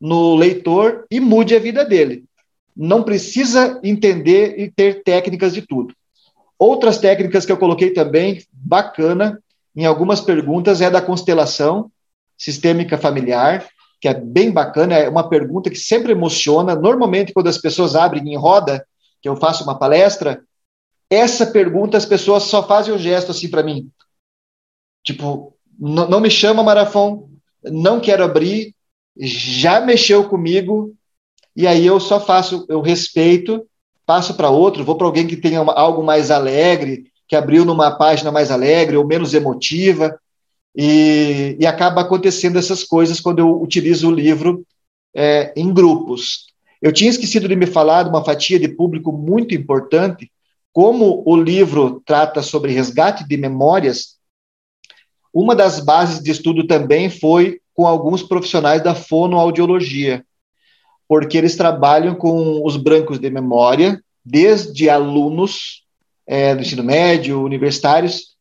no 0.00 0.34
leitor 0.34 1.06
e 1.10 1.20
mude 1.20 1.54
a 1.54 1.60
vida 1.60 1.84
dele. 1.84 2.24
Não 2.76 3.02
precisa 3.02 3.78
entender 3.84 4.58
e 4.58 4.70
ter 4.70 5.02
técnicas 5.04 5.54
de 5.54 5.62
tudo. 5.62 5.94
Outras 6.64 6.98
técnicas 6.98 7.44
que 7.44 7.50
eu 7.50 7.56
coloquei 7.56 7.90
também, 7.90 8.40
bacana, 8.52 9.42
em 9.74 9.84
algumas 9.84 10.20
perguntas, 10.20 10.80
é 10.80 10.88
da 10.88 11.02
constelação 11.02 11.90
sistêmica 12.38 12.96
familiar, 12.96 13.68
que 14.00 14.06
é 14.06 14.14
bem 14.14 14.52
bacana, 14.52 14.94
é 14.94 15.08
uma 15.08 15.28
pergunta 15.28 15.68
que 15.68 15.76
sempre 15.76 16.12
emociona. 16.12 16.76
Normalmente, 16.76 17.32
quando 17.32 17.48
as 17.48 17.58
pessoas 17.58 17.96
abrem 17.96 18.32
em 18.32 18.36
roda, 18.36 18.86
que 19.20 19.28
eu 19.28 19.34
faço 19.34 19.64
uma 19.64 19.76
palestra, 19.76 20.40
essa 21.10 21.44
pergunta 21.46 21.96
as 21.96 22.06
pessoas 22.06 22.44
só 22.44 22.64
fazem 22.64 22.94
um 22.94 22.98
gesto 22.98 23.32
assim 23.32 23.50
para 23.50 23.64
mim. 23.64 23.90
Tipo, 25.02 25.56
não 25.76 26.20
me 26.20 26.30
chama 26.30 26.62
Marafon, 26.62 27.28
não 27.64 27.98
quero 27.98 28.22
abrir, 28.22 28.72
já 29.16 29.80
mexeu 29.80 30.28
comigo, 30.28 30.94
e 31.56 31.66
aí 31.66 31.84
eu 31.84 31.98
só 31.98 32.20
faço, 32.20 32.64
eu 32.68 32.80
respeito 32.80 33.66
passo 34.06 34.34
para 34.34 34.50
outro, 34.50 34.84
vou 34.84 34.96
para 34.96 35.06
alguém 35.06 35.26
que 35.26 35.36
tenha 35.36 35.62
uma, 35.62 35.72
algo 35.72 36.02
mais 36.02 36.30
alegre, 36.30 37.04
que 37.28 37.36
abriu 37.36 37.64
numa 37.64 37.90
página 37.90 38.30
mais 38.30 38.50
alegre 38.50 38.96
ou 38.96 39.06
menos 39.06 39.34
emotiva, 39.34 40.18
e, 40.74 41.56
e 41.58 41.66
acaba 41.66 42.00
acontecendo 42.00 42.58
essas 42.58 42.82
coisas 42.82 43.20
quando 43.20 43.38
eu 43.38 43.60
utilizo 43.60 44.08
o 44.08 44.14
livro 44.14 44.64
é, 45.14 45.52
em 45.56 45.72
grupos. 45.72 46.46
Eu 46.80 46.92
tinha 46.92 47.10
esquecido 47.10 47.46
de 47.46 47.54
me 47.54 47.66
falar 47.66 48.04
de 48.04 48.08
uma 48.08 48.24
fatia 48.24 48.58
de 48.58 48.68
público 48.68 49.12
muito 49.12 49.54
importante, 49.54 50.30
como 50.72 51.22
o 51.26 51.36
livro 51.36 52.02
trata 52.04 52.42
sobre 52.42 52.72
resgate 52.72 53.26
de 53.28 53.36
memórias, 53.36 54.16
uma 55.32 55.54
das 55.54 55.80
bases 55.80 56.20
de 56.20 56.30
estudo 56.30 56.66
também 56.66 57.08
foi 57.08 57.60
com 57.74 57.86
alguns 57.86 58.22
profissionais 58.22 58.82
da 58.82 58.94
fonoaudiologia 58.94 60.24
porque 61.08 61.36
eles 61.36 61.56
trabalham 61.56 62.14
com 62.14 62.64
os 62.64 62.76
brancos 62.76 63.18
de 63.18 63.30
memória, 63.30 64.02
desde 64.24 64.88
alunos 64.88 65.82
é, 66.26 66.54
do 66.54 66.62
ensino 66.62 66.82
médio, 66.82 67.42
universitários, 67.42 68.32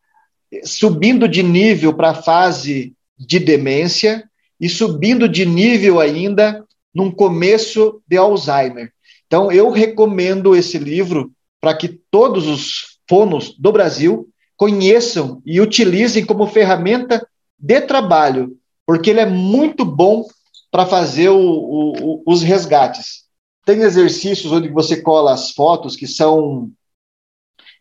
subindo 0.64 1.28
de 1.28 1.44
nível 1.44 1.94
para 1.94 2.12
a 2.12 2.22
fase 2.22 2.94
de 3.18 3.40
demência 3.40 4.24
e 4.60 4.70
subindo 4.70 5.28
de 5.28 5.46
nível 5.46 6.00
ainda 6.00 6.64
num 6.94 7.10
começo 7.10 8.02
de 8.08 8.18
Alzheimer. 8.18 8.92
Então, 9.26 9.52
eu 9.52 9.70
recomendo 9.70 10.56
esse 10.56 10.78
livro 10.78 11.32
para 11.60 11.74
que 11.74 11.88
todos 12.10 12.48
os 12.48 12.98
fonos 13.08 13.56
do 13.58 13.72
Brasil 13.72 14.28
conheçam 14.58 15.42
e 15.46 15.62
utilizem 15.62 16.26
como 16.26 16.48
ferramenta 16.48 17.26
de 17.58 17.82
trabalho, 17.82 18.58
porque 18.86 19.10
ele 19.10 19.20
é 19.20 19.26
muito 19.26 19.86
bom 19.86 20.26
para 20.72 20.86
fazer 20.86 21.30
o, 21.30 21.38
o, 21.38 22.24
os 22.26 22.42
resgates. 22.42 23.26
Tem 23.66 23.82
exercícios 23.82 24.52
onde 24.52 24.70
você 24.70 25.02
cola 25.02 25.34
as 25.34 25.52
fotos, 25.52 25.96
que 25.96 26.08
são 26.08 26.72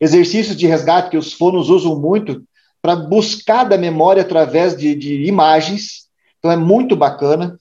exercícios 0.01 0.57
de 0.57 0.67
resgate 0.67 1.11
que 1.11 1.17
os 1.17 1.33
fonos 1.33 1.71
usam 1.71 1.99
muito 1.99 2.43
para 2.83 2.97
buscar 2.97 3.65
da 3.65 3.79
memória 3.79 4.23
através 4.23 4.77
de, 4.77 4.95
de 4.95 5.25
imagens. 5.25 6.09
Então 6.39 6.51
é 6.51 6.57
muito 6.57 6.97
bacana. 6.97 7.59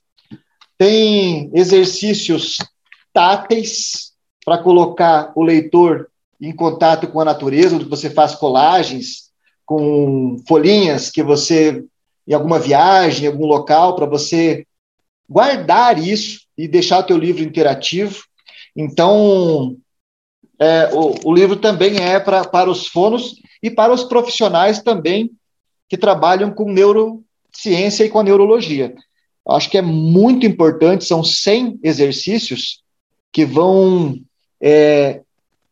Tem 0.78 1.52
exercícios 1.54 2.58
táteis 3.14 4.14
para 4.44 4.58
colocar 4.58 5.32
o 5.36 5.44
leitor 5.44 6.10
em 6.42 6.56
contato 6.56 7.08
com 7.08 7.20
a 7.20 7.26
natureza, 7.26 7.76
onde 7.76 7.86
você 7.86 8.10
faz 8.10 8.34
colagens 8.34 9.30
com 9.66 10.42
folhinhas 10.48 11.12
que 11.12 11.22
você 11.22 11.84
em 12.28 12.34
alguma 12.34 12.60
viagem, 12.60 13.26
em 13.26 13.28
algum 13.28 13.46
local, 13.46 13.96
para 13.96 14.06
você 14.06 14.66
guardar 15.30 16.00
isso 16.00 16.42
e 16.58 16.68
deixar 16.68 17.00
o 17.00 17.04
teu 17.04 17.18
livro 17.18 17.44
interativo. 17.44 18.24
Então, 18.76 19.78
é, 20.60 20.90
o, 20.94 21.30
o, 21.30 21.34
livro 21.34 21.56
também 21.56 21.98
é 21.98 22.20
pra, 22.20 22.44
para 22.44 22.70
os 22.70 22.88
fonos 22.88 23.36
e 23.62 23.70
para 23.70 23.94
os 23.94 24.04
profissionais 24.04 24.82
também 24.82 25.32
que 25.88 25.98
trabalham 25.98 26.52
com 26.52 26.72
neurociência 26.72 28.04
e 28.04 28.10
com 28.10 28.20
a 28.20 28.24
neurologia. 28.24 28.94
Acho 29.48 29.70
que 29.70 29.78
é 29.78 29.82
muito 29.82 30.46
importante, 30.46 31.06
são 31.06 31.24
100 31.24 31.80
exercícios 31.84 32.84
que 33.32 33.46
vão. 33.46 34.20
É, 34.62 35.22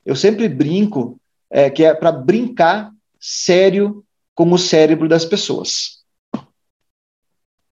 eu 0.05 0.15
sempre 0.15 0.47
brinco 0.47 1.19
é, 1.49 1.69
que 1.69 1.83
é 1.83 1.93
para 1.93 2.11
brincar 2.11 2.91
sério 3.19 4.03
com 4.33 4.51
o 4.51 4.57
cérebro 4.57 5.07
das 5.07 5.25
pessoas. 5.25 5.96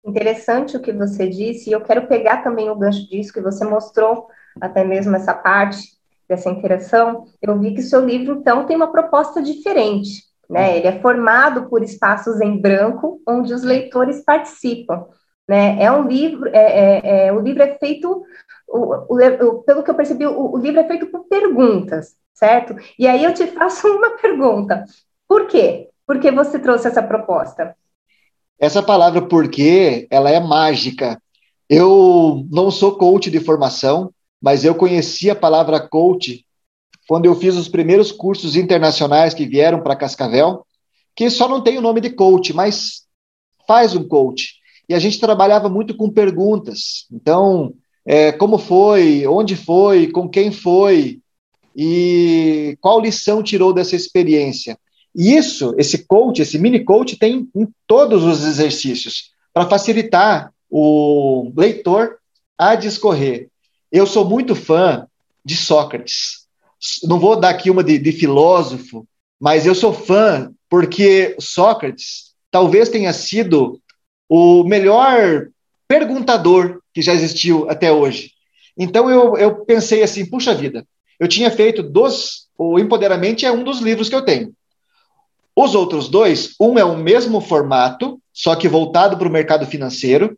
Interessante 0.06 0.78
o 0.78 0.82
que 0.82 0.92
você 0.92 1.28
disse, 1.28 1.70
e 1.70 1.74
eu 1.74 1.82
quero 1.82 2.08
pegar 2.08 2.44
também 2.44 2.70
o 2.70 2.76
gancho 2.76 3.10
disso 3.10 3.34
que 3.34 3.42
você 3.42 3.66
mostrou, 3.66 4.28
até 4.62 4.84
mesmo 4.84 5.16
essa 5.16 5.34
parte 5.34 5.96
dessa 6.30 6.50
interação. 6.50 7.26
Eu 7.42 7.58
vi 7.60 7.74
que 7.74 7.80
o 7.80 7.84
seu 7.84 8.06
livro, 8.06 8.38
então, 8.40 8.66
tem 8.66 8.76
uma 8.76 8.92
proposta 8.92 9.42
diferente. 9.42 10.24
Né? 10.48 10.78
Ele 10.78 10.88
é 10.88 11.00
formado 11.00 11.68
por 11.70 11.82
espaços 11.82 12.40
em 12.40 12.56
branco, 12.62 13.20
onde 13.28 13.52
os 13.52 13.64
leitores 13.64 14.24
participam. 14.24 15.08
Né? 15.48 15.82
É 15.82 15.92
um 15.92 16.08
livro, 16.08 16.50
é, 16.50 16.58
é, 16.58 17.28
é 17.28 17.34
o 17.34 17.40
livro 17.40 17.64
é 17.64 17.76
feito, 17.78 18.24
o, 18.68 19.16
o, 19.16 19.64
pelo 19.64 19.84
que 19.84 19.90
eu 19.90 19.96
percebi, 19.96 20.26
o, 20.28 20.54
o 20.54 20.58
livro 20.58 20.80
é 20.80 20.88
feito 20.88 21.08
por 21.08 21.28
perguntas, 21.28 22.16
certo? 22.34 22.76
E 22.98 23.08
aí 23.08 23.24
eu 23.24 23.34
te 23.34 23.48
faço 23.54 23.88
uma 23.88 24.12
pergunta: 24.18 24.86
por 25.28 25.48
quê? 25.48 25.90
Por 26.06 26.20
que 26.20 26.30
você 26.32 26.60
trouxe 26.60 26.88
essa 26.88 27.02
proposta? 27.02 27.76
Essa 28.60 28.82
palavra 28.82 29.22
porque 29.22 30.08
ela 30.10 30.30
é 30.30 30.40
mágica. 30.40 31.22
Eu 31.70 32.46
não 32.50 32.72
sou 32.72 32.98
coach 32.98 33.30
de 33.30 33.40
formação, 33.40 34.12
mas 34.42 34.64
eu 34.64 34.76
conheci 34.76 35.30
a 35.30 35.36
palavra 35.36 35.80
coach 35.80 36.46
quando 37.08 37.26
eu 37.26 37.36
fiz 37.36 37.56
os 37.56 37.68
primeiros 37.68 38.12
cursos 38.12 38.56
internacionais 38.56 39.34
que 39.34 39.46
vieram 39.46 39.82
para 39.82 39.96
Cascavel, 39.96 40.66
que 41.16 41.30
só 41.30 41.48
não 41.48 41.62
tem 41.62 41.78
o 41.78 41.82
nome 41.82 42.02
de 42.02 42.10
coach, 42.10 42.54
mas 42.54 43.04
faz 43.68 43.96
um 43.96 44.08
coach. 44.08 44.56
E 44.88 44.94
a 44.94 45.00
gente 45.00 45.20
trabalhava 45.20 45.70
muito 45.70 45.96
com 45.96 46.10
perguntas. 46.10 47.06
Então, 47.12 47.74
é, 48.06 48.32
como 48.32 48.58
foi, 48.58 49.26
onde 49.28 49.56
foi, 49.56 50.08
com 50.12 50.30
quem 50.30 50.52
foi, 50.52 51.20
e 51.76 52.78
qual 52.80 53.02
lição 53.02 53.44
tirou 53.44 53.74
dessa 53.74 53.96
experiência. 53.96 54.78
E 55.16 55.36
isso, 55.36 55.74
esse 55.78 56.06
coach, 56.06 56.42
esse 56.42 56.60
mini 56.60 56.84
coach, 56.84 57.16
tem 57.18 57.50
em 57.56 57.68
todos 57.88 58.24
os 58.24 58.46
exercícios, 58.46 59.32
para 59.54 59.70
facilitar 59.70 60.52
o 60.70 61.52
leitor 61.56 62.18
a 62.58 62.76
discorrer. 62.76 63.48
Eu 63.92 64.06
sou 64.06 64.28
muito 64.28 64.54
fã 64.54 65.08
de 65.44 65.56
Sócrates. 65.56 66.46
Não 67.04 67.18
vou 67.18 67.40
dar 67.40 67.50
aqui 67.50 67.72
uma 67.72 67.84
de, 67.84 67.98
de 67.98 68.12
filósofo, 68.12 69.08
mas 69.40 69.66
eu 69.66 69.74
sou 69.74 69.94
fã 69.94 70.52
porque 70.70 71.36
Sócrates 71.40 72.34
talvez 72.52 72.90
tenha 72.90 73.14
sido 73.14 73.80
o 74.28 74.64
melhor 74.64 75.48
perguntador 75.88 76.82
que 76.94 77.02
já 77.02 77.14
existiu 77.14 77.70
até 77.70 77.92
hoje. 77.92 78.32
Então 78.78 79.10
eu, 79.10 79.38
eu 79.38 79.66
pensei 79.66 80.04
assim, 80.04 80.26
puxa 80.26 80.54
vida, 80.54 80.86
eu 81.20 81.28
tinha 81.28 81.50
feito 81.50 81.82
dos. 81.82 82.46
O 82.58 82.80
Empoderamento 82.80 83.46
é 83.46 83.52
um 83.52 83.64
dos 83.64 83.80
livros 83.80 84.10
que 84.10 84.16
eu 84.16 84.24
tenho. 84.24 84.54
Os 85.56 85.74
outros 85.74 86.10
dois, 86.10 86.54
um 86.60 86.78
é 86.78 86.84
o 86.84 86.98
mesmo 86.98 87.40
formato, 87.40 88.20
só 88.34 88.56
que 88.56 88.68
voltado 88.68 89.18
para 89.18 89.28
o 89.28 89.32
mercado 89.32 89.66
financeiro, 89.66 90.38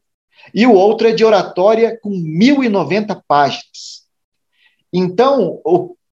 e 0.54 0.66
o 0.66 0.74
outro 0.74 1.08
é 1.08 1.12
de 1.12 1.26
oratória 1.26 1.98
com 2.02 2.12
1.090 2.12 3.22
páginas. 3.28 4.04
Então, 4.94 5.60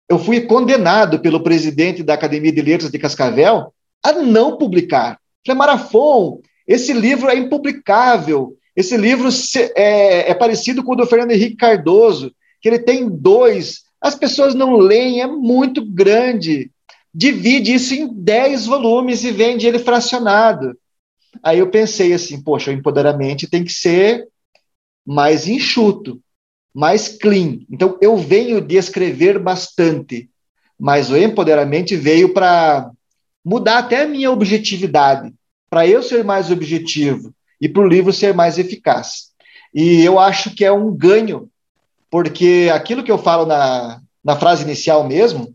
eu 0.09 0.19
fui 0.19 0.43
condenado 0.43 1.21
pelo 1.21 1.43
presidente 1.43 2.03
da 2.03 2.15
Academia 2.15 2.53
de 2.53 2.61
Letras 2.63 2.91
de 2.91 2.99
Cascavel 2.99 3.73
a 4.05 4.13
não 4.13 4.57
publicar. 4.57 5.19
Falei, 5.47 5.59
Marafon, 5.59 6.41
esse 6.67 6.93
livro 6.93 7.29
é 7.29 7.37
impublicável. 7.37 8.57
Esse 8.77 8.97
livro 8.97 9.29
é, 9.75 10.31
é 10.31 10.35
parecido 10.35 10.85
com 10.85 10.93
o 10.93 10.97
do 10.97 11.07
Fernando 11.07 11.33
Henrique 11.33 11.57
Cardoso, 11.57 12.33
que 12.61 12.69
ele 12.69 12.79
tem 12.79 13.09
dois. 13.09 13.83
As 14.01 14.15
pessoas 14.15 14.55
não 14.55 14.77
leem, 14.77 15.21
é 15.21 15.27
muito 15.27 15.85
grande. 15.85 16.71
Divide 17.13 17.75
isso 17.75 17.95
em 17.95 18.09
10 18.09 18.67
volumes 18.67 19.25
e 19.25 19.33
vende 19.33 19.67
ele 19.67 19.79
fracionado. 19.79 20.77
Aí 21.43 21.59
eu 21.59 21.71
pensei 21.71 22.13
assim, 22.13 22.43
poxa, 22.43 22.71
o 22.71 22.75
empoderamento 22.75 23.49
tem 23.49 23.65
que 23.65 23.73
ser 23.73 24.29
mais 25.07 25.49
enxuto, 25.49 26.21
mais 26.75 27.09
clean. 27.09 27.61
Então 27.71 27.99
eu 28.01 28.17
venho 28.17 28.61
de 28.61 28.77
escrever 28.77 29.39
bastante, 29.39 30.31
mas 30.79 31.11
o 31.11 31.17
empoderamento 31.17 31.97
veio 31.97 32.33
para 32.33 32.91
mudar 33.45 33.79
até 33.79 34.03
a 34.03 34.09
minha 34.09 34.31
objetividade, 34.31 35.33
para 35.69 35.87
eu 35.87 36.03
ser 36.03 36.25
mais 36.25 36.51
objetivo 36.51 37.35
e 37.61 37.69
para 37.69 37.83
o 37.83 37.89
livro 37.89 38.13
ser 38.13 38.35
mais 38.35 38.59
eficaz. 38.59 39.31
E 39.75 40.03
eu 40.03 40.19
acho 40.19 40.55
que 40.55 40.65
é 40.65 40.73
um 40.73 40.95
ganho, 40.95 41.49
porque 42.11 42.71
aquilo 42.73 43.05
que 43.05 43.11
eu 43.11 43.19
falo 43.19 43.47
na, 43.47 44.01
na 44.23 44.37
frase 44.37 44.65
inicial 44.65 45.07
mesmo, 45.07 45.55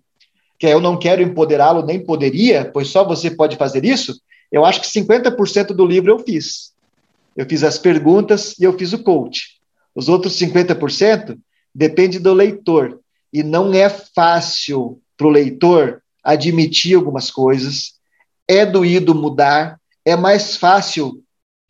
que 0.58 0.68
é 0.68 0.74
eu 0.74 0.80
não 0.80 0.98
quero 0.98 1.22
empoderá-lo 1.22 1.86
nem 1.86 2.00
poderia, 2.00 2.66
pois 2.66 2.88
só 2.88 3.04
você 3.04 3.30
pode 3.30 3.58
fazer 3.58 3.84
isso, 3.84 4.20
eu 4.52 4.64
acho 4.64 4.82
que 4.82 4.88
50% 4.88 5.68
do 5.68 5.86
livro 5.86 6.12
eu 6.12 6.20
fiz. 6.20 6.74
Eu 7.36 7.46
fiz 7.46 7.64
as 7.64 7.78
perguntas 7.78 8.58
e 8.58 8.64
eu 8.64 8.78
fiz 8.78 8.94
o 8.94 9.04
coach. 9.04 9.60
Os 9.94 10.08
outros 10.08 10.40
50% 10.40 11.38
depende 11.74 12.20
do 12.20 12.34
leitor. 12.34 13.00
E 13.34 13.44
não 13.44 13.74
é 13.74 13.90
fácil 13.90 15.02
para 15.18 15.28
o 15.28 15.30
leitor 15.30 16.02
admitir 16.24 16.96
algumas 16.96 17.30
coisas. 17.30 17.96
É 18.48 18.66
doído 18.66 19.14
mudar. 19.14 19.78
É 20.06 20.16
mais 20.16 20.56
fácil 20.56 21.22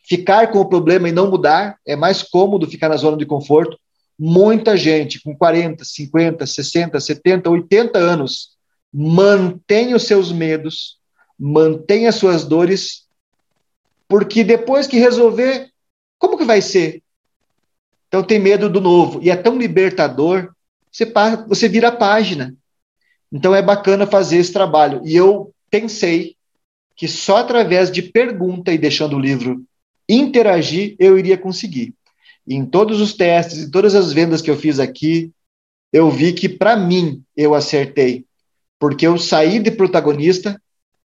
ficar 0.08 0.52
com 0.52 0.60
o 0.60 0.69
problema 0.69 1.10
e 1.10 1.12
não 1.12 1.30
mudar. 1.30 1.78
É 1.88 1.95
mais 1.95 2.21
cômodo 2.21 2.67
ficar 2.67 2.89
na 2.89 2.98
zona 2.98 3.17
de 3.17 3.26
conforto. 3.26 3.80
Muita 4.17 4.78
gente 4.78 5.21
com 5.21 5.36
40, 5.36 5.84
50, 5.84 6.45
60, 6.45 7.00
70, 7.00 7.50
80 7.50 7.98
anos 7.98 8.54
mantém 8.97 9.93
os 9.93 10.03
seus 10.03 10.31
medos, 10.31 10.97
mantenha 11.38 12.13
suas 12.13 12.45
dores, 12.45 13.05
porque 14.08 14.41
depois 14.41 14.88
que 14.88 14.97
resolver, 14.97 15.69
como 16.17 16.38
que 16.38 16.45
vai 16.45 16.62
ser? 16.62 17.03
Então 18.08 18.23
tem 18.23 18.39
medo 18.39 18.69
do 18.69 18.79
novo. 18.79 19.21
E 19.21 19.29
é 19.29 19.36
tão 19.36 19.58
libertador, 19.58 20.53
você, 20.89 21.12
você 21.45 21.67
vira 21.67 21.89
a 21.89 21.95
página. 21.95 22.55
Então 23.29 23.53
é 23.53 23.62
bacana 23.62 24.08
fazer 24.08 24.38
esse 24.38 24.53
trabalho. 24.53 25.01
E 25.03 25.13
eu 25.13 25.53
pensei 25.69 26.38
que 26.95 27.05
só 27.05 27.38
através 27.38 27.91
de 27.91 28.01
pergunta 28.01 28.71
e 28.71 28.77
deixando 28.77 29.17
o 29.17 29.19
livro 29.19 29.62
interagir, 30.08 30.95
eu 30.97 31.19
iria 31.19 31.38
conseguir. 31.38 31.93
E 32.47 32.55
em 32.55 32.65
todos 32.65 33.01
os 33.01 33.12
testes, 33.12 33.63
em 33.63 33.71
todas 33.71 33.93
as 33.93 34.13
vendas 34.13 34.41
que 34.41 34.49
eu 34.49 34.55
fiz 34.55 34.79
aqui, 34.79 35.34
eu 35.91 36.10
vi 36.10 36.31
que 36.31 36.47
para 36.47 36.77
mim 36.77 37.21
eu 37.36 37.53
acertei. 37.53 38.25
Porque 38.79 39.07
eu 39.07 39.17
saí 39.17 39.59
de 39.59 39.71
protagonista 39.71 40.61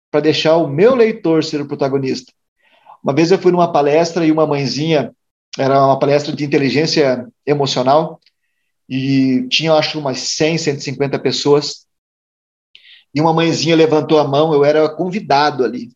para 0.09 0.21
deixar 0.21 0.55
o 0.57 0.67
meu 0.67 0.95
leitor 0.95 1.43
ser 1.43 1.61
o 1.61 1.67
protagonista. 1.67 2.31
Uma 3.03 3.13
vez 3.13 3.31
eu 3.31 3.37
fui 3.37 3.51
numa 3.51 3.71
palestra 3.71 4.25
e 4.25 4.31
uma 4.31 4.47
mãezinha, 4.47 5.13
era 5.57 5.85
uma 5.85 5.99
palestra 5.99 6.35
de 6.35 6.45
inteligência 6.45 7.27
emocional, 7.45 8.19
e 8.89 9.45
tinha, 9.49 9.73
acho, 9.73 9.99
umas 9.99 10.19
100, 10.19 10.57
150 10.57 11.19
pessoas, 11.19 11.85
e 13.13 13.19
uma 13.19 13.33
mãezinha 13.33 13.75
levantou 13.75 14.19
a 14.19 14.27
mão, 14.27 14.53
eu 14.53 14.63
era 14.63 14.87
convidado 14.89 15.63
ali. 15.63 15.91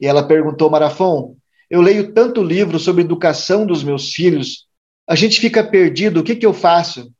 E 0.00 0.06
ela 0.06 0.26
perguntou, 0.26 0.70
Marafon, 0.70 1.36
eu 1.68 1.80
leio 1.80 2.12
tanto 2.12 2.42
livro 2.42 2.78
sobre 2.78 3.02
educação 3.02 3.64
dos 3.66 3.84
meus 3.84 4.12
filhos, 4.12 4.66
a 5.08 5.14
gente 5.14 5.40
fica 5.40 5.62
perdido, 5.62 6.20
o 6.20 6.24
que, 6.24 6.36
que 6.36 6.46
eu 6.46 6.54
faço? 6.54 7.12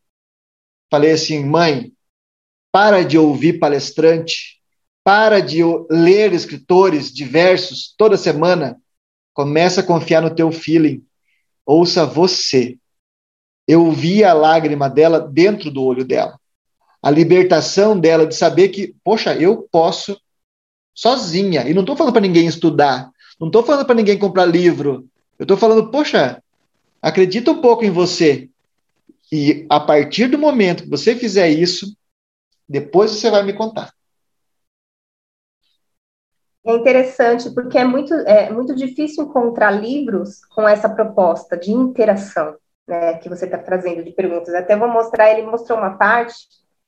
Falei 0.91 1.13
assim, 1.13 1.45
mãe, 1.45 1.93
para 2.73 3.03
de 3.05 3.19
ouvir 3.19 3.59
palestrante, 3.59 4.61
para 5.03 5.41
de 5.41 5.61
ler 5.91 6.33
escritores 6.33 7.13
diversos 7.13 7.95
toda 7.97 8.17
semana, 8.17 8.77
começa 9.33 9.81
a 9.81 9.85
confiar 9.85 10.23
no 10.23 10.35
teu 10.35 10.53
feeling. 10.53 11.05
Ouça 11.65 12.05
você. 12.05 12.77
Eu 13.67 13.91
vi 13.91 14.25
a 14.25 14.33
lágrima 14.33 14.89
dela 14.89 15.21
dentro 15.21 15.71
do 15.71 15.83
olho 15.83 16.05
dela. 16.05 16.39
A 17.03 17.11
libertação 17.11 17.99
dela 17.99 18.27
de 18.27 18.35
saber 18.35 18.69
que, 18.69 18.95
poxa, 19.03 19.35
eu 19.35 19.69
posso 19.71 20.21
sozinha. 20.95 21.69
E 21.69 21.73
não 21.73 21.81
estou 21.81 21.97
falando 21.97 22.13
para 22.13 22.23
ninguém 22.23 22.47
estudar, 22.47 23.11
não 23.39 23.49
estou 23.49 23.63
falando 23.63 23.87
para 23.87 23.95
ninguém 23.95 24.19
comprar 24.19 24.45
livro. 24.45 25.09
Eu 25.39 25.45
estou 25.45 25.57
falando, 25.57 25.91
poxa, 25.91 26.43
acredita 27.01 27.53
um 27.53 27.61
pouco 27.61 27.85
em 27.85 27.91
você. 27.91 28.51
E 29.33 29.65
a 29.71 29.81
partir 29.81 30.27
do 30.27 30.39
momento 30.39 30.83
que 30.83 30.91
você 30.91 31.17
fizer 31.17 31.49
isso, 31.49 31.97
depois 32.71 33.11
você 33.11 33.29
vai 33.29 33.43
me 33.43 33.53
contar. 33.53 33.93
É 36.65 36.73
interessante 36.73 37.51
porque 37.53 37.77
é 37.77 37.85
muito, 37.85 38.15
é 38.15 38.51
muito 38.51 38.77
difícil 38.77 39.25
encontrar 39.25 39.73
livros 39.73 40.45
com 40.45 40.69
essa 40.69 40.89
proposta 40.89 41.57
de 41.57 41.73
interação, 41.73 42.57
né, 42.87 43.19
que 43.19 43.29
você 43.29 43.47
está 43.47 43.59
trazendo 43.59 44.05
de 44.05 44.13
perguntas. 44.13 44.55
Até 44.55 44.77
vou 44.77 44.89
mostrar, 44.89 45.33
ele 45.33 45.47
mostrou 45.47 45.79
uma 45.79 45.97
parte, 45.97 46.37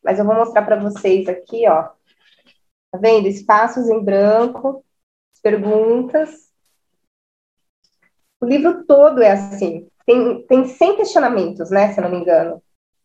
mas 0.05 0.21
eu 0.21 0.25
vou 0.25 0.37
mostrar 0.37 0.62
para 0.62 0.79
vocês 0.79 1.29
aqui, 1.29 1.66
ó. 1.68 1.83
Tá 2.92 2.99
vendo? 3.01 3.27
Espaços 3.27 3.88
em 3.88 4.05
branco, 4.05 4.85
perguntas. 5.42 6.53
O 8.40 8.47
livro 8.47 8.85
todo 8.85 9.21
é 9.21 9.33
assim. 9.33 9.88
Tem, 10.07 10.47
tem 10.47 10.64
100 10.64 10.97
questionamentos, 10.97 11.71
né, 11.71 11.92
se 11.92 11.99
eu 11.99 12.05
não 12.05 12.11
me 12.11 12.18
engano. 12.18 12.62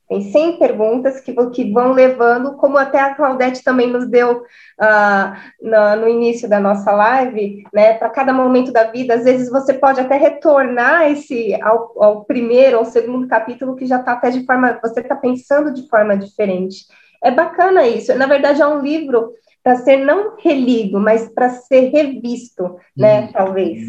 Tem 0.08 0.22
100 0.22 0.58
perguntas 0.58 1.20
que, 1.20 1.34
que 1.52 1.72
vão 1.72 1.92
levando, 1.92 2.56
como 2.56 2.78
até 2.78 3.00
a 3.00 3.14
Claudete 3.14 3.62
também 3.62 3.92
nos 3.92 4.08
deu 4.08 4.38
uh, 4.38 5.36
no, 5.62 6.02
no, 6.02 6.08
início 6.08 6.48
da 6.48 6.62
nossa 6.62 6.92
live, 6.94 7.64
né, 7.74 7.94
para 7.94 8.10
cada 8.10 8.32
momento 8.32 8.72
da 8.72 8.86
vida, 8.86 9.16
às 9.16 9.26
vezes 9.26 9.50
você 9.50 9.74
pode 9.74 10.00
até 10.00 10.16
retornar 10.16 11.12
esse 11.12 11.54
ao, 11.62 12.02
ao 12.02 12.26
primeiro 12.26 12.80
ou 12.80 12.86
segundo 12.86 13.28
capítulo 13.28 13.76
que 13.76 13.86
já 13.86 14.00
está 14.00 14.14
até 14.14 14.30
de 14.30 14.46
forma, 14.46 14.80
você 14.82 15.02
está 15.02 15.16
pensando 15.16 15.74
de 15.74 15.88
forma 15.90 16.16
diferente. 16.16 16.86
É 17.22 17.30
bacana 17.30 17.86
isso. 17.86 18.16
Na 18.16 18.28
verdade, 18.28 18.62
é 18.62 18.68
um 18.68 18.82
livro 18.82 19.34
para 19.62 19.76
ser 19.78 19.98
não 19.98 20.38
relido, 20.38 21.02
mas 21.02 21.28
para 21.28 21.50
ser 21.50 21.90
revisto, 21.90 22.78
né, 22.96 23.24
uhum. 23.24 23.32
talvez. 23.34 23.82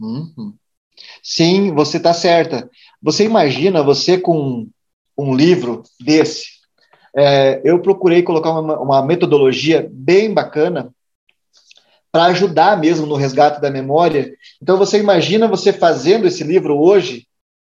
Uhum. 0.00 0.54
Sim, 1.22 1.74
você 1.74 1.98
está 1.98 2.14
certa. 2.14 2.70
Você 3.02 3.24
imagina 3.24 3.82
você 3.82 4.16
com 4.16 4.66
um 5.16 5.34
livro 5.34 5.82
desse. 6.00 6.56
É, 7.16 7.60
eu 7.64 7.80
procurei 7.80 8.22
colocar 8.22 8.50
uma, 8.50 8.78
uma 8.78 9.02
metodologia 9.02 9.88
bem 9.90 10.34
bacana 10.34 10.92
para 12.12 12.26
ajudar 12.26 12.78
mesmo 12.78 13.06
no 13.06 13.14
resgate 13.14 13.60
da 13.60 13.70
memória. 13.70 14.32
Então, 14.62 14.76
você 14.76 14.98
imagina 14.98 15.48
você 15.48 15.72
fazendo 15.72 16.26
esse 16.26 16.42
livro 16.44 16.78
hoje 16.78 17.26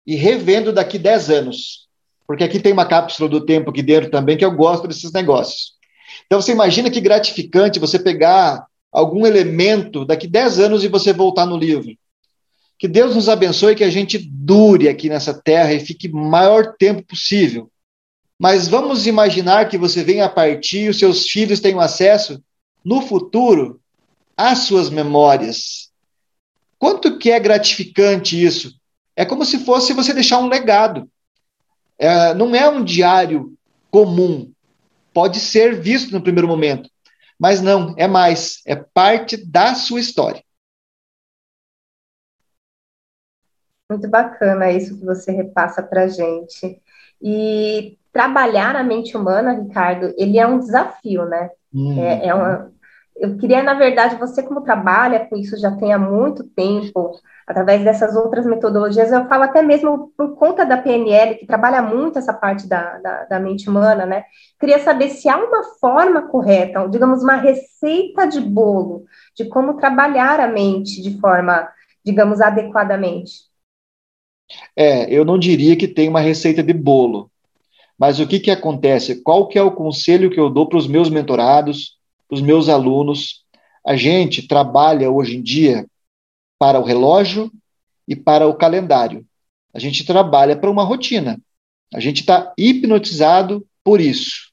e 0.06 0.14
revendo 0.16 0.72
daqui 0.72 0.98
10 0.98 1.30
anos. 1.30 1.88
Porque 2.26 2.44
aqui 2.44 2.60
tem 2.60 2.72
uma 2.72 2.86
cápsula 2.86 3.28
do 3.28 3.44
tempo 3.44 3.70
aqui 3.70 3.82
dentro 3.82 4.10
também, 4.10 4.36
que 4.36 4.44
eu 4.44 4.52
gosto 4.52 4.86
desses 4.86 5.12
negócios. 5.12 5.72
Então, 6.26 6.40
você 6.40 6.52
imagina 6.52 6.90
que 6.90 7.00
gratificante 7.00 7.78
você 7.78 7.98
pegar 7.98 8.66
algum 8.92 9.26
elemento 9.26 10.04
daqui 10.04 10.26
10 10.26 10.60
anos 10.60 10.84
e 10.84 10.88
você 10.88 11.12
voltar 11.12 11.46
no 11.46 11.56
livro. 11.56 11.92
Que 12.78 12.86
Deus 12.86 13.14
nos 13.14 13.28
abençoe, 13.28 13.74
que 13.74 13.82
a 13.82 13.90
gente 13.90 14.18
dure 14.18 14.88
aqui 14.88 15.08
nessa 15.08 15.34
terra 15.34 15.72
e 15.72 15.80
fique 15.80 16.08
maior 16.08 16.76
tempo 16.78 17.02
possível. 17.02 17.70
Mas 18.38 18.68
vamos 18.68 19.06
imaginar 19.06 19.68
que 19.68 19.76
você 19.76 20.04
venha 20.04 20.26
a 20.26 20.28
partir 20.28 20.88
os 20.88 20.98
seus 20.98 21.28
filhos 21.28 21.58
tenham 21.58 21.80
acesso 21.80 22.40
no 22.84 23.02
futuro 23.02 23.80
às 24.36 24.60
suas 24.60 24.88
memórias. 24.90 25.90
Quanto 26.78 27.18
que 27.18 27.32
é 27.32 27.40
gratificante 27.40 28.40
isso? 28.40 28.72
É 29.16 29.24
como 29.24 29.44
se 29.44 29.58
fosse 29.64 29.92
você 29.92 30.14
deixar 30.14 30.38
um 30.38 30.46
legado. 30.46 31.10
É, 31.98 32.32
não 32.34 32.54
é 32.54 32.68
um 32.68 32.84
diário 32.84 33.52
comum. 33.90 34.52
Pode 35.12 35.40
ser 35.40 35.80
visto 35.80 36.12
no 36.12 36.22
primeiro 36.22 36.46
momento, 36.46 36.88
mas 37.36 37.60
não, 37.60 37.92
é 37.96 38.06
mais, 38.06 38.60
é 38.64 38.76
parte 38.76 39.36
da 39.36 39.74
sua 39.74 39.98
história. 39.98 40.44
Muito 43.88 44.08
bacana 44.08 44.70
isso 44.70 44.98
que 44.98 45.04
você 45.04 45.32
repassa 45.32 45.82
para 45.82 46.04
a 46.04 46.08
gente. 46.08 46.80
E 47.20 47.96
trabalhar 48.12 48.76
a 48.76 48.82
mente 48.82 49.16
humana, 49.16 49.52
Ricardo, 49.52 50.14
ele 50.16 50.38
é 50.38 50.46
um 50.46 50.58
desafio, 50.58 51.24
né? 51.24 51.50
Hum. 51.72 51.98
É, 52.00 52.28
é 52.28 52.34
uma, 52.34 52.70
eu 53.18 53.36
queria, 53.36 53.62
na 53.62 53.74
verdade, 53.74 54.16
você 54.16 54.42
como 54.42 54.62
trabalha 54.62 55.26
com 55.26 55.36
isso 55.36 55.58
já 55.58 55.72
tem 55.72 55.92
há 55.92 55.98
muito 55.98 56.44
tempo, 56.44 57.12
através 57.46 57.82
dessas 57.82 58.14
outras 58.14 58.46
metodologias, 58.46 59.10
eu 59.10 59.26
falo 59.26 59.42
até 59.42 59.60
mesmo 59.60 60.12
por 60.16 60.36
conta 60.36 60.64
da 60.64 60.76
PNL, 60.76 61.34
que 61.34 61.46
trabalha 61.46 61.82
muito 61.82 62.18
essa 62.18 62.32
parte 62.32 62.68
da, 62.68 62.98
da, 62.98 63.24
da 63.24 63.40
mente 63.40 63.68
humana, 63.68 64.06
né? 64.06 64.24
Queria 64.60 64.78
saber 64.78 65.08
se 65.10 65.28
há 65.28 65.36
uma 65.36 65.64
forma 65.80 66.28
correta, 66.28 66.86
digamos, 66.88 67.22
uma 67.22 67.34
receita 67.34 68.26
de 68.26 68.40
bolo 68.40 69.04
de 69.34 69.46
como 69.46 69.74
trabalhar 69.74 70.38
a 70.38 70.46
mente 70.46 71.02
de 71.02 71.18
forma, 71.20 71.68
digamos, 72.04 72.40
adequadamente. 72.40 73.47
É, 74.76 75.12
eu 75.12 75.24
não 75.24 75.38
diria 75.38 75.76
que 75.76 75.88
tem 75.88 76.08
uma 76.08 76.20
receita 76.20 76.62
de 76.62 76.72
bolo. 76.72 77.30
Mas 77.98 78.20
o 78.20 78.26
que, 78.26 78.38
que 78.38 78.50
acontece? 78.50 79.22
Qual 79.22 79.48
que 79.48 79.58
é 79.58 79.62
o 79.62 79.72
conselho 79.72 80.30
que 80.30 80.38
eu 80.38 80.48
dou 80.48 80.68
para 80.68 80.78
os 80.78 80.86
meus 80.86 81.10
mentorados, 81.10 81.96
os 82.30 82.40
meus 82.40 82.68
alunos? 82.68 83.44
A 83.84 83.96
gente 83.96 84.46
trabalha 84.46 85.10
hoje 85.10 85.36
em 85.36 85.42
dia 85.42 85.86
para 86.58 86.78
o 86.78 86.84
relógio 86.84 87.50
e 88.06 88.14
para 88.14 88.46
o 88.46 88.54
calendário. 88.54 89.24
A 89.74 89.78
gente 89.78 90.04
trabalha 90.04 90.56
para 90.56 90.70
uma 90.70 90.84
rotina. 90.84 91.40
A 91.92 92.00
gente 92.00 92.20
está 92.20 92.52
hipnotizado 92.56 93.66
por 93.82 94.00
isso. 94.00 94.48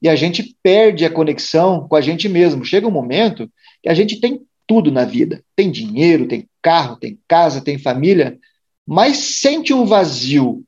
E 0.00 0.08
a 0.08 0.14
gente 0.14 0.56
perde 0.62 1.04
a 1.04 1.10
conexão 1.10 1.88
com 1.88 1.96
a 1.96 2.00
gente 2.00 2.28
mesmo. 2.28 2.64
Chega 2.64 2.86
um 2.86 2.90
momento 2.90 3.50
que 3.82 3.88
a 3.88 3.94
gente 3.94 4.20
tem 4.20 4.42
tudo 4.66 4.92
na 4.92 5.04
vida: 5.04 5.42
tem 5.54 5.70
dinheiro, 5.70 6.28
tem 6.28 6.48
carro, 6.60 6.96
tem 6.96 7.18
casa, 7.26 7.62
tem 7.62 7.78
família, 7.78 8.38
mas 8.86 9.40
sente 9.40 9.74
um 9.74 9.84
vazio. 9.84 10.62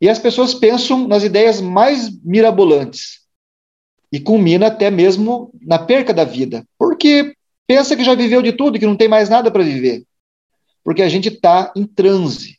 E 0.00 0.08
as 0.08 0.18
pessoas 0.18 0.54
pensam 0.54 1.06
nas 1.06 1.22
ideias 1.22 1.60
mais 1.60 2.10
mirabolantes. 2.22 3.20
E 4.12 4.20
culmina 4.20 4.68
até 4.68 4.90
mesmo 4.90 5.52
na 5.60 5.78
perca 5.78 6.14
da 6.14 6.24
vida. 6.24 6.66
Porque 6.78 7.34
pensa 7.66 7.96
que 7.96 8.04
já 8.04 8.14
viveu 8.14 8.40
de 8.40 8.52
tudo 8.52 8.78
que 8.78 8.86
não 8.86 8.96
tem 8.96 9.08
mais 9.08 9.28
nada 9.28 9.50
para 9.50 9.62
viver. 9.62 10.04
Porque 10.84 11.02
a 11.02 11.08
gente 11.08 11.28
está 11.28 11.72
em 11.76 11.84
transe. 11.84 12.58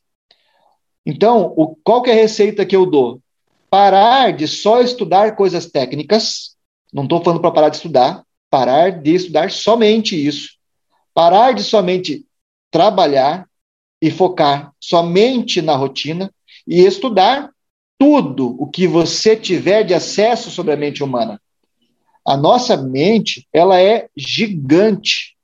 Então, 1.06 1.54
o, 1.56 1.76
qual 1.84 2.02
que 2.02 2.10
é 2.10 2.14
a 2.14 2.18
receita 2.18 2.66
que 2.66 2.76
eu 2.76 2.86
dou? 2.86 3.22
Parar 3.70 4.34
de 4.34 4.48
só 4.48 4.82
estudar 4.82 5.36
coisas 5.36 5.66
técnicas. 5.68 6.56
Não 6.92 7.04
estou 7.04 7.24
falando 7.24 7.40
para 7.40 7.52
parar 7.52 7.70
de 7.70 7.78
estudar. 7.78 8.24
Parar 8.50 8.92
de 8.92 9.16
estudar 9.16 9.50
somente 9.50 10.16
isso. 10.16 10.58
Parar 11.14 11.54
de 11.54 11.64
somente 11.64 12.26
trabalhar, 12.70 13.47
e 14.02 14.12
focar 14.12 14.72
somente 14.80 15.62
na 15.62 15.76
rotina 15.76 16.32
e 16.68 16.86
estudar 16.86 17.52
tudo 17.98 18.56
o 18.60 18.68
que 18.68 18.88
você 18.88 19.36
tiver 19.36 19.84
de 19.84 19.94
acesso 19.94 20.52
sobre 20.52 20.74
a 20.74 20.78
mente 20.78 21.04
humana. 21.04 21.42
A 22.26 22.36
nossa 22.36 22.76
mente, 22.76 23.48
ela 23.54 23.82
é 23.82 24.10
gigante. 24.16 25.36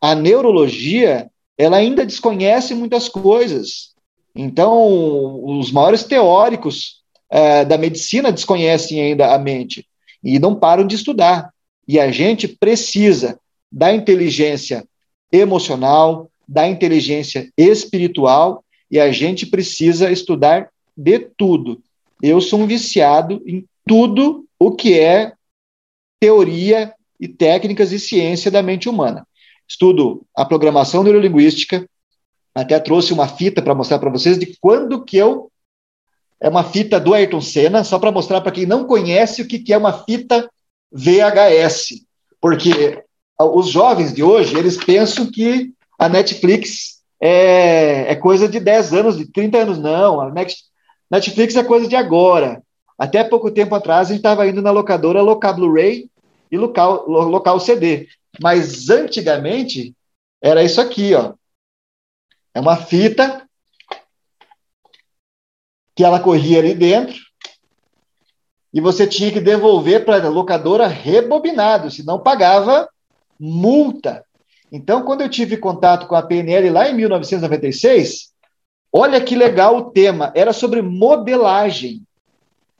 A 0.00 0.14
neurologia, 0.14 1.30
ela 1.56 1.76
ainda 1.76 2.06
desconhece 2.06 2.74
muitas 2.74 3.08
coisas. 3.08 3.94
Então, 4.34 5.44
os 5.44 5.70
maiores 5.70 6.04
teóricos 6.04 7.02
é, 7.28 7.64
da 7.64 7.76
medicina 7.76 8.32
desconhecem 8.32 9.00
ainda 9.00 9.34
a 9.34 9.38
mente 9.38 9.86
e 10.24 10.38
não 10.38 10.54
param 10.54 10.86
de 10.86 10.96
estudar. 10.96 11.52
E 11.86 12.00
a 12.00 12.10
gente 12.10 12.48
precisa 12.48 13.38
da 13.70 13.92
inteligência 13.92 14.86
emocional, 15.30 16.29
da 16.50 16.66
inteligência 16.66 17.48
espiritual 17.56 18.64
e 18.90 18.98
a 18.98 19.12
gente 19.12 19.46
precisa 19.46 20.10
estudar 20.10 20.68
de 20.96 21.20
tudo. 21.20 21.80
Eu 22.20 22.40
sou 22.40 22.58
um 22.58 22.66
viciado 22.66 23.40
em 23.46 23.64
tudo 23.86 24.44
o 24.58 24.72
que 24.72 24.98
é 24.98 25.32
teoria 26.18 26.92
e 27.20 27.28
técnicas 27.28 27.92
e 27.92 28.00
ciência 28.00 28.50
da 28.50 28.64
mente 28.64 28.88
humana. 28.88 29.24
Estudo 29.68 30.26
a 30.34 30.44
programação 30.44 31.04
neurolinguística, 31.04 31.88
até 32.52 32.80
trouxe 32.80 33.12
uma 33.12 33.28
fita 33.28 33.62
para 33.62 33.74
mostrar 33.74 34.00
para 34.00 34.10
vocês 34.10 34.36
de 34.36 34.58
quando 34.60 35.04
que 35.04 35.16
eu 35.16 35.52
é 36.40 36.48
uma 36.48 36.64
fita 36.64 36.98
do 36.98 37.14
Ayrton 37.14 37.40
Senna, 37.40 37.84
só 37.84 37.96
para 37.98 38.10
mostrar 38.10 38.40
para 38.40 38.50
quem 38.50 38.66
não 38.66 38.86
conhece 38.86 39.42
o 39.42 39.46
que, 39.46 39.60
que 39.60 39.72
é 39.72 39.78
uma 39.78 39.92
fita 39.92 40.50
VHS, 40.90 42.02
porque 42.40 43.04
os 43.38 43.68
jovens 43.68 44.12
de 44.12 44.22
hoje, 44.22 44.58
eles 44.58 44.76
pensam 44.76 45.30
que 45.30 45.72
a 46.00 46.08
Netflix 46.08 47.02
é, 47.20 48.10
é 48.10 48.16
coisa 48.16 48.48
de 48.48 48.58
10 48.58 48.94
anos, 48.94 49.18
de 49.18 49.30
30 49.30 49.58
anos, 49.58 49.78
não. 49.78 50.18
A 50.18 50.32
Netflix 51.10 51.54
é 51.56 51.62
coisa 51.62 51.86
de 51.86 51.94
agora. 51.94 52.62
Até 52.98 53.22
pouco 53.22 53.50
tempo 53.50 53.74
atrás, 53.74 54.08
a 54.08 54.12
gente 54.12 54.20
estava 54.20 54.46
indo 54.46 54.62
na 54.62 54.70
locadora 54.70 55.20
local 55.20 55.54
Blu-ray 55.54 56.10
e 56.50 56.56
local, 56.56 57.06
local 57.06 57.60
CD. 57.60 58.08
Mas 58.40 58.88
antigamente, 58.88 59.94
era 60.40 60.62
isso 60.62 60.80
aqui, 60.80 61.14
ó. 61.14 61.34
É 62.54 62.60
uma 62.60 62.78
fita 62.78 63.46
que 65.94 66.02
ela 66.02 66.18
corria 66.18 66.60
ali 66.60 66.72
dentro 66.72 67.20
e 68.72 68.80
você 68.80 69.06
tinha 69.06 69.30
que 69.30 69.40
devolver 69.40 70.06
para 70.06 70.24
a 70.24 70.30
locadora 70.30 70.86
rebobinado, 70.86 71.90
senão 71.90 72.18
pagava 72.18 72.88
multa. 73.38 74.24
Então, 74.72 75.02
quando 75.02 75.22
eu 75.22 75.28
tive 75.28 75.56
contato 75.56 76.06
com 76.06 76.14
a 76.14 76.22
PNL 76.22 76.70
lá 76.70 76.88
em 76.88 76.94
1996, 76.94 78.30
olha 78.92 79.20
que 79.20 79.34
legal 79.34 79.76
o 79.76 79.90
tema, 79.90 80.32
era 80.34 80.52
sobre 80.52 80.80
modelagem. 80.80 82.02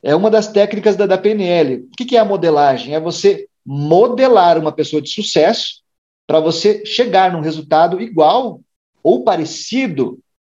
É 0.03 0.14
uma 0.14 0.30
das 0.30 0.49
técnicas 0.49 0.97
da, 0.97 1.07
da 1.07 1.18
PNL. 1.18 1.86
O 1.93 1.97
que, 1.97 2.05
que 2.05 2.16
é 2.16 2.20
a 2.20 2.24
modelagem? 2.24 2.95
É 2.95 3.01
você 3.01 3.49
modelar 3.66 4.59
uma 4.59 4.72
pessoa 4.72 5.03
de 5.03 5.11
sucesso 5.11 5.80
para 6.26 6.41
você 6.41 6.84
chegar 6.86 7.32
num 7.32 7.41
resultado 7.41 8.01
igual 8.01 8.61
ou 9.03 9.24
parecido 9.24 10.18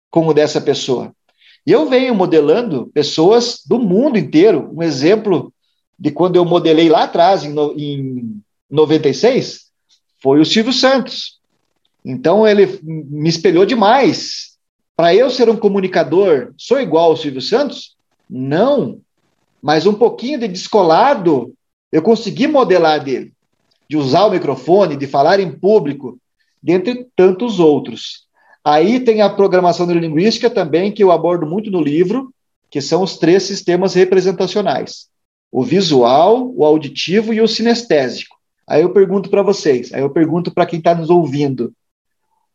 com 0.10 0.28
o 0.28 0.34
dessa 0.34 0.60
pessoa. 0.60 1.14
E 1.66 1.72
eu 1.72 1.88
venho 1.88 2.14
modelando 2.14 2.88
pessoas 2.94 3.62
do 3.66 3.80
mundo 3.80 4.18
inteiro. 4.18 4.70
Um 4.74 4.84
exemplo 4.84 5.54
de 5.98 6.12
quando 6.12 6.36
eu 6.36 6.44
modelei 6.44 6.90
lá 6.90 7.04
atrás, 7.04 7.44
em, 7.44 7.50
no, 7.50 7.74
em 7.80 8.42
96, 8.70 9.71
foi 10.22 10.40
o 10.40 10.46
Silvio 10.46 10.74
Santos. 10.74 11.40
Então 12.06 12.48
ele 12.48 12.80
me 12.84 13.30
espelhou 13.30 13.66
demais. 13.66 14.52
Para 14.96 15.16
eu 15.16 15.30
ser 15.30 15.50
um 15.50 15.58
comunicador, 15.58 16.54
sou 16.58 16.80
igual 16.80 17.12
ao 17.12 17.18
Silvio 17.18 17.42
Santos? 17.42 17.96
Não. 18.30 19.00
Mas 19.62 19.86
um 19.86 19.94
pouquinho 19.94 20.40
de 20.40 20.48
descolado, 20.48 21.54
eu 21.92 22.02
consegui 22.02 22.48
modelar 22.48 23.04
dele. 23.04 23.34
De 23.90 23.98
usar 23.98 24.26
o 24.26 24.32
microfone, 24.32 24.96
de 24.96 25.06
falar 25.06 25.40
em 25.40 25.52
público, 25.52 26.18
dentre 26.62 27.08
tantos 27.16 27.60
outros. 27.60 28.26
Aí 28.64 29.00
tem 29.00 29.22
a 29.22 29.30
programação 29.30 29.86
neurolinguística 29.86 30.50
também, 30.50 30.92
que 30.92 31.04
eu 31.04 31.12
abordo 31.12 31.46
muito 31.46 31.72
no 31.72 31.82
livro, 31.82 32.34
que 32.70 32.80
são 32.80 33.04
os 33.04 33.18
três 33.18 33.44
sistemas 33.44 33.94
representacionais: 33.94 35.08
o 35.52 35.64
visual, 35.64 36.52
o 36.56 36.64
auditivo 36.64 37.34
e 37.34 37.42
o 37.42 37.48
sinestésico. 37.48 38.41
Aí 38.72 38.84
eu 38.84 38.94
pergunto 38.94 39.30
para 39.30 39.42
vocês, 39.42 39.94
aí 39.94 40.00
eu 40.02 40.10
pergunto 40.10 40.50
para 40.50 40.66
quem 40.66 40.80
está 40.80 40.96
nos 40.96 41.10
ouvindo: 41.10 41.74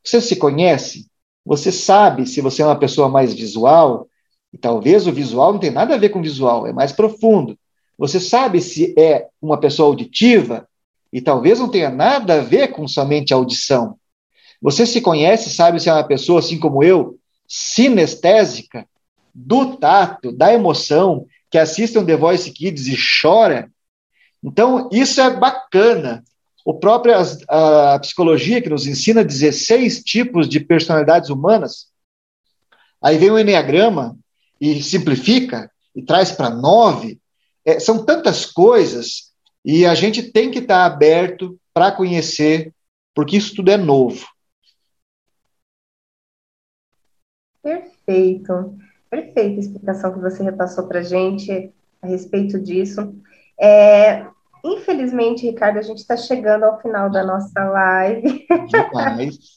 você 0.02 0.18
se 0.18 0.34
conhece? 0.36 1.06
Você 1.44 1.70
sabe 1.70 2.26
se 2.26 2.40
você 2.40 2.62
é 2.62 2.64
uma 2.64 2.78
pessoa 2.78 3.06
mais 3.06 3.34
visual? 3.34 4.08
E 4.50 4.56
talvez 4.56 5.06
o 5.06 5.12
visual 5.12 5.52
não 5.52 5.60
tem 5.60 5.70
nada 5.70 5.94
a 5.94 5.98
ver 5.98 6.08
com 6.08 6.22
visual, 6.22 6.66
é 6.66 6.72
mais 6.72 6.90
profundo. 6.90 7.58
Você 7.98 8.18
sabe 8.18 8.62
se 8.62 8.94
é 8.98 9.26
uma 9.42 9.60
pessoa 9.60 9.88
auditiva? 9.88 10.66
E 11.12 11.20
talvez 11.20 11.58
não 11.58 11.68
tenha 11.68 11.90
nada 11.90 12.36
a 12.36 12.42
ver 12.42 12.68
com 12.68 12.88
somente 12.88 13.34
audição. 13.34 13.98
Você 14.62 14.86
se 14.86 15.02
conhece, 15.02 15.50
sabe 15.50 15.78
se 15.78 15.90
é 15.90 15.92
uma 15.92 16.02
pessoa 16.02 16.38
assim 16.38 16.58
como 16.58 16.82
eu, 16.82 17.18
sinestésica, 17.46 18.88
do 19.34 19.76
tato, 19.76 20.32
da 20.32 20.50
emoção, 20.50 21.26
que 21.50 21.58
assiste 21.58 21.98
um 21.98 22.06
The 22.06 22.16
Voice 22.16 22.50
Kids 22.50 22.86
e 22.86 22.96
chora? 23.20 23.70
Então, 24.42 24.88
isso 24.92 25.20
é 25.20 25.30
bacana. 25.30 26.24
O 26.64 26.74
próprio 26.74 27.14
a, 27.48 27.98
psicologia 28.00 28.60
que 28.60 28.68
nos 28.68 28.86
ensina 28.86 29.24
16 29.24 30.02
tipos 30.02 30.48
de 30.48 30.60
personalidades 30.60 31.30
humanas. 31.30 31.86
Aí 33.02 33.18
vem 33.18 33.30
o 33.30 33.38
Enneagrama 33.38 34.16
e 34.60 34.82
simplifica 34.82 35.70
e 35.94 36.02
traz 36.02 36.32
para 36.32 36.50
nove. 36.50 37.20
É, 37.64 37.78
são 37.78 38.04
tantas 38.04 38.46
coisas 38.46 39.32
e 39.64 39.84
a 39.86 39.94
gente 39.94 40.22
tem 40.22 40.50
que 40.50 40.58
estar 40.58 40.88
tá 40.88 40.94
aberto 40.94 41.58
para 41.72 41.92
conhecer, 41.92 42.72
porque 43.14 43.36
isso 43.36 43.54
tudo 43.54 43.70
é 43.70 43.76
novo. 43.76 44.26
Perfeito. 47.62 48.78
Perfeita 49.10 49.56
a 49.56 49.60
explicação 49.60 50.12
que 50.12 50.20
você 50.20 50.42
repassou 50.42 50.86
para 50.86 51.00
a 51.00 51.02
gente 51.02 51.72
a 52.00 52.06
respeito 52.06 52.60
disso. 52.60 53.14
É, 53.60 54.26
infelizmente, 54.64 55.46
Ricardo, 55.46 55.78
a 55.78 55.82
gente 55.82 55.98
está 55.98 56.16
chegando 56.16 56.64
ao 56.64 56.80
final 56.80 57.10
da 57.10 57.24
nossa 57.24 57.64
live. 57.64 58.46
Demais. 58.68 59.56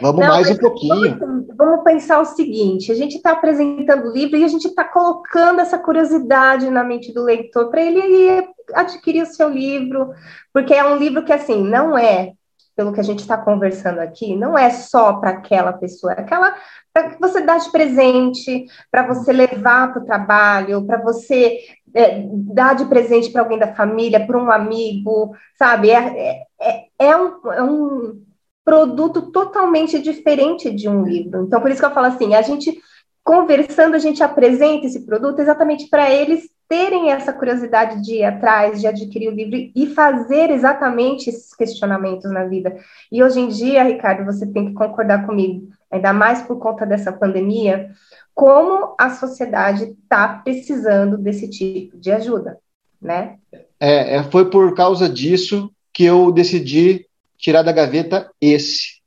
Vamos 0.00 0.20
Não, 0.20 0.28
mais 0.28 0.50
um 0.50 0.56
pouquinho. 0.56 1.18
Vamos, 1.18 1.46
vamos, 1.56 1.84
pensar 1.84 2.20
o 2.20 2.24
seguinte: 2.24 2.92
a 2.92 2.94
gente 2.94 3.16
está 3.16 3.32
apresentando 3.32 4.08
o 4.08 4.12
livro 4.12 4.36
e 4.36 4.44
a 4.44 4.48
gente 4.48 4.68
está 4.68 4.84
colocando 4.84 5.60
essa 5.60 5.78
curiosidade 5.78 6.68
na 6.68 6.84
mente 6.84 7.12
do 7.14 7.22
leitor 7.22 7.70
para 7.70 7.80
ele 7.80 8.00
ir 8.00 8.48
adquirir 8.74 9.22
o 9.22 9.26
seu 9.26 9.48
livro, 9.48 10.12
porque 10.52 10.74
é 10.74 10.84
um 10.84 10.96
livro 10.96 11.24
que, 11.24 11.32
assim, 11.32 11.62
não 11.62 11.96
é 11.96 12.32
pelo 12.74 12.92
que 12.92 13.00
a 13.00 13.02
gente 13.02 13.20
está 13.20 13.38
conversando 13.38 14.00
aqui, 14.00 14.36
não 14.36 14.56
é 14.56 14.68
só 14.68 15.14
para 15.14 15.30
aquela 15.30 15.72
pessoa, 15.72 16.12
é 16.12 16.20
aquela 16.20 16.54
para 16.92 17.10
que 17.10 17.20
você 17.20 17.40
dá 17.40 17.56
de 17.56 17.70
presente, 17.70 18.66
para 18.90 19.06
você 19.06 19.32
levar 19.32 19.92
para 19.92 20.02
o 20.02 20.04
trabalho, 20.04 20.84
para 20.86 21.02
você 21.02 21.58
é, 21.96 22.22
dar 22.30 22.74
de 22.74 22.84
presente 22.84 23.30
para 23.30 23.40
alguém 23.40 23.58
da 23.58 23.74
família, 23.74 24.24
para 24.24 24.38
um 24.38 24.50
amigo, 24.50 25.34
sabe? 25.58 25.90
É, 25.90 26.42
é, 26.60 26.84
é, 26.98 27.16
um, 27.16 27.52
é 27.52 27.62
um 27.62 28.22
produto 28.62 29.32
totalmente 29.32 29.98
diferente 29.98 30.70
de 30.70 30.88
um 30.88 31.02
livro. 31.04 31.44
Então, 31.44 31.60
por 31.60 31.70
isso 31.70 31.80
que 31.80 31.86
eu 31.86 31.92
falo 31.92 32.08
assim, 32.08 32.34
a 32.34 32.42
gente 32.42 32.78
conversando, 33.24 33.94
a 33.94 33.98
gente 33.98 34.22
apresenta 34.22 34.86
esse 34.86 35.06
produto 35.06 35.40
exatamente 35.40 35.88
para 35.88 36.10
eles 36.12 36.48
terem 36.68 37.10
essa 37.10 37.32
curiosidade 37.32 38.02
de 38.02 38.16
ir 38.16 38.24
atrás, 38.24 38.80
de 38.80 38.86
adquirir 38.86 39.28
o 39.28 39.34
livro 39.34 39.70
e 39.74 39.86
fazer 39.86 40.50
exatamente 40.50 41.30
esses 41.30 41.54
questionamentos 41.54 42.30
na 42.30 42.44
vida. 42.44 42.76
E 43.10 43.22
hoje 43.22 43.40
em 43.40 43.48
dia, 43.48 43.84
Ricardo, 43.84 44.24
você 44.24 44.46
tem 44.46 44.66
que 44.66 44.74
concordar 44.74 45.26
comigo, 45.26 45.68
ainda 45.90 46.12
mais 46.12 46.42
por 46.42 46.58
conta 46.58 46.84
dessa 46.84 47.12
pandemia, 47.12 47.90
como 48.34 48.94
a 48.98 49.10
sociedade 49.10 49.84
está 49.84 50.28
precisando 50.28 51.16
desse 51.16 51.48
tipo 51.48 51.96
de 51.96 52.10
ajuda, 52.10 52.58
né? 53.00 53.36
É, 53.78 54.16
é, 54.16 54.22
foi 54.24 54.50
por 54.50 54.74
causa 54.74 55.08
disso 55.08 55.70
que 55.92 56.04
eu 56.04 56.32
decidi 56.32 57.06
tirar 57.38 57.62
da 57.62 57.72
gaveta 57.72 58.30
esse, 58.40 59.00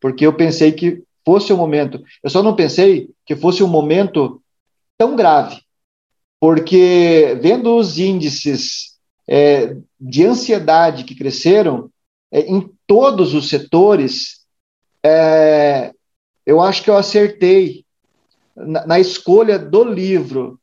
porque 0.00 0.26
eu 0.26 0.32
pensei 0.32 0.72
que 0.72 1.02
fosse 1.24 1.52
o 1.52 1.56
um 1.56 1.58
momento. 1.58 2.02
Eu 2.22 2.30
só 2.30 2.42
não 2.42 2.56
pensei 2.56 3.10
que 3.24 3.36
fosse 3.36 3.62
um 3.62 3.68
momento 3.68 4.40
tão 4.98 5.14
grave 5.14 5.60
porque 6.42 7.38
vendo 7.40 7.76
os 7.76 8.00
índices 8.00 8.96
é, 9.28 9.76
de 10.00 10.26
ansiedade 10.26 11.04
que 11.04 11.14
cresceram 11.14 11.88
é, 12.32 12.40
em 12.40 12.68
todos 12.84 13.32
os 13.32 13.48
setores, 13.48 14.40
é, 15.04 15.92
eu 16.44 16.60
acho 16.60 16.82
que 16.82 16.90
eu 16.90 16.96
acertei 16.96 17.84
na, 18.56 18.84
na, 18.84 18.98
escolha 18.98 19.56
do 19.56 19.84
livro. 19.84 20.58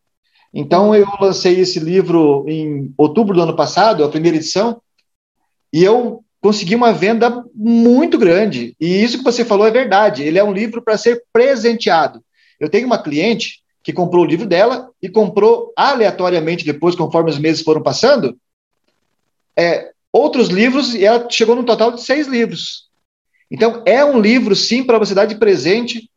Então, 0.53 0.93
eu 0.93 1.07
lancei 1.21 1.61
esse 1.61 1.79
livro 1.79 2.43
em 2.45 2.93
outubro 2.97 3.33
do 3.33 3.41
ano 3.41 3.55
passado, 3.55 4.03
a 4.03 4.09
primeira 4.09 4.35
edição, 4.35 4.81
e 5.71 5.81
eu 5.81 6.25
consegui 6.41 6.75
uma 6.75 6.91
venda 6.91 7.45
muito 7.55 8.17
grande. 8.17 8.75
E 8.81 9.01
isso 9.01 9.19
que 9.19 9.23
você 9.23 9.45
falou 9.45 9.65
é 9.65 9.71
verdade. 9.71 10.23
Ele 10.23 10.37
é 10.37 10.43
um 10.43 10.51
livro 10.51 10.81
para 10.81 10.97
ser 10.97 11.23
presenteado. 11.31 12.21
Eu 12.59 12.69
tenho 12.69 12.85
uma 12.85 13.01
cliente 13.01 13.63
que 13.83 13.93
comprou 13.93 14.23
o 14.23 14.27
livro 14.27 14.45
dela 14.45 14.91
e 15.01 15.09
comprou 15.09 15.73
aleatoriamente 15.75 16.65
depois, 16.65 16.95
conforme 16.95 17.29
os 17.29 17.39
meses 17.39 17.63
foram 17.63 17.81
passando, 17.81 18.37
é, 19.55 19.91
outros 20.11 20.49
livros 20.49 20.93
e 20.93 21.05
ela 21.05 21.27
chegou 21.29 21.55
no 21.55 21.63
total 21.63 21.91
de 21.91 22.01
seis 22.01 22.27
livros. 22.27 22.89
Então, 23.49 23.83
é 23.85 24.03
um 24.03 24.19
livro, 24.19 24.55
sim, 24.55 24.83
para 24.83 24.99
você 24.99 25.15
dar 25.15 25.25
de 25.25 25.35
presente 25.35 26.09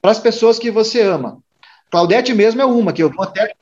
para 0.00 0.12
as 0.12 0.20
pessoas 0.20 0.58
que 0.58 0.70
você 0.70 1.02
ama. 1.02 1.42
Claudete 1.90 2.32
mesmo 2.32 2.60
é 2.60 2.64
uma, 2.64 2.92
que 2.92 3.02
eu 3.02 3.10
vou 3.10 3.24
até. 3.24 3.54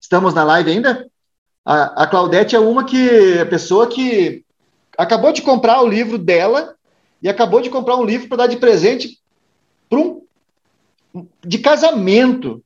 Estamos 0.00 0.34
na 0.34 0.44
live 0.44 0.70
ainda? 0.70 1.10
A, 1.64 2.04
a 2.04 2.06
Claudete 2.06 2.54
é 2.54 2.60
uma 2.60 2.84
que 2.84 3.38
a 3.38 3.46
pessoa 3.46 3.88
que 3.88 4.44
acabou 4.98 5.32
de 5.32 5.42
comprar 5.42 5.80
o 5.80 5.88
livro 5.88 6.18
dela 6.18 6.76
e 7.24 7.28
acabou 7.28 7.62
de 7.62 7.70
comprar 7.70 7.96
um 7.96 8.04
livro 8.04 8.28
para 8.28 8.36
dar 8.36 8.46
de 8.46 8.58
presente 8.58 9.18
para 9.88 9.98
um 9.98 10.22
de 11.46 11.58
casamento, 11.58 12.62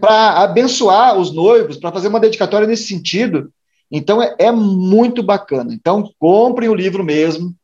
para 0.00 0.42
abençoar 0.42 1.16
os 1.16 1.30
noivos, 1.30 1.76
para 1.76 1.92
fazer 1.92 2.08
uma 2.08 2.18
dedicatória 2.18 2.66
nesse 2.66 2.88
sentido. 2.88 3.52
Então 3.90 4.22
é, 4.22 4.34
é 4.38 4.50
muito 4.50 5.22
bacana. 5.22 5.72
Então 5.74 6.10
compre 6.18 6.68
o 6.68 6.74
livro 6.74 7.04
mesmo, 7.04 7.54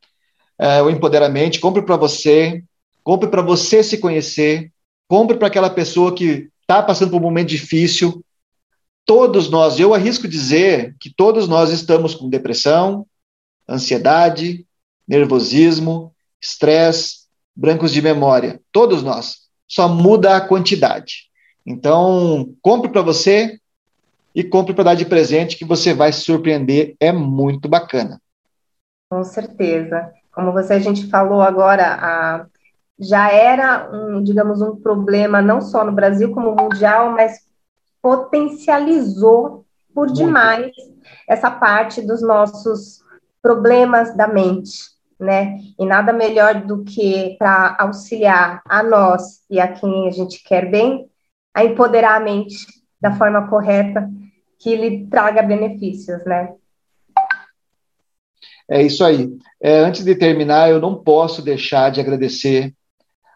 é, 0.58 0.82
o 0.82 0.90
Empoderamento, 0.90 1.58
compre 1.60 1.82
para 1.82 1.96
você, 1.96 2.62
compre 3.02 3.28
para 3.28 3.40
você 3.40 3.82
se 3.82 3.98
conhecer, 3.98 4.70
compre 5.08 5.38
para 5.38 5.48
aquela 5.48 5.70
pessoa 5.70 6.14
que 6.14 6.50
está 6.60 6.82
passando 6.82 7.10
por 7.10 7.16
um 7.16 7.22
momento 7.22 7.48
difícil. 7.48 8.22
Todos 9.06 9.48
nós, 9.48 9.80
eu 9.80 9.94
arrisco 9.94 10.28
dizer 10.28 10.94
que 11.00 11.08
todos 11.08 11.48
nós 11.48 11.70
estamos 11.70 12.14
com 12.14 12.28
depressão, 12.28 13.06
ansiedade, 13.68 14.65
nervosismo, 15.06 16.12
estresse, 16.40 17.26
brancos 17.54 17.92
de 17.92 18.02
memória. 18.02 18.60
Todos 18.72 19.02
nós. 19.02 19.46
só 19.68 19.88
muda 19.88 20.36
a 20.36 20.40
quantidade. 20.40 21.26
Então, 21.66 22.54
compre 22.62 22.88
para 22.90 23.02
você 23.02 23.58
e 24.32 24.44
compre 24.44 24.72
para 24.74 24.84
dar 24.84 24.94
de 24.94 25.04
presente 25.04 25.56
que 25.56 25.64
você 25.64 25.92
vai 25.92 26.12
se 26.12 26.20
surpreender, 26.20 26.94
é 27.00 27.10
muito 27.10 27.68
bacana. 27.68 28.20
Com 29.10 29.24
certeza. 29.24 30.12
Como 30.30 30.52
você 30.52 30.74
a 30.74 30.78
gente 30.78 31.08
falou 31.08 31.40
agora, 31.40 31.84
a, 31.94 32.46
já 32.98 33.32
era 33.32 33.90
um, 33.92 34.22
digamos, 34.22 34.60
um 34.60 34.76
problema 34.76 35.42
não 35.42 35.60
só 35.60 35.84
no 35.84 35.90
Brasil 35.90 36.32
como 36.32 36.54
mundial, 36.54 37.10
mas 37.10 37.40
potencializou 38.00 39.64
por 39.92 40.06
muito. 40.06 40.18
demais 40.18 40.70
essa 41.28 41.50
parte 41.50 42.00
dos 42.02 42.22
nossos 42.22 43.00
problemas 43.42 44.16
da 44.16 44.28
mente 44.28 44.95
né? 45.18 45.58
E 45.78 45.84
nada 45.84 46.12
melhor 46.12 46.62
do 46.62 46.84
que 46.84 47.36
para 47.38 47.76
auxiliar 47.78 48.62
a 48.66 48.82
nós 48.82 49.42
e 49.50 49.58
a 49.58 49.68
quem 49.68 50.08
a 50.08 50.10
gente 50.10 50.42
quer 50.42 50.70
bem, 50.70 51.08
a 51.54 51.64
empoderar 51.64 52.16
a 52.16 52.20
mente 52.20 52.56
da 53.00 53.16
forma 53.16 53.48
correta 53.48 54.08
que 54.58 54.74
lhe 54.76 55.06
traga 55.06 55.42
benefícios, 55.42 56.24
né? 56.24 56.54
É 58.68 58.82
isso 58.82 59.04
aí. 59.04 59.30
É, 59.60 59.78
antes 59.78 60.04
de 60.04 60.14
terminar, 60.14 60.70
eu 60.70 60.80
não 60.80 60.96
posso 60.96 61.40
deixar 61.40 61.90
de 61.90 62.00
agradecer 62.00 62.74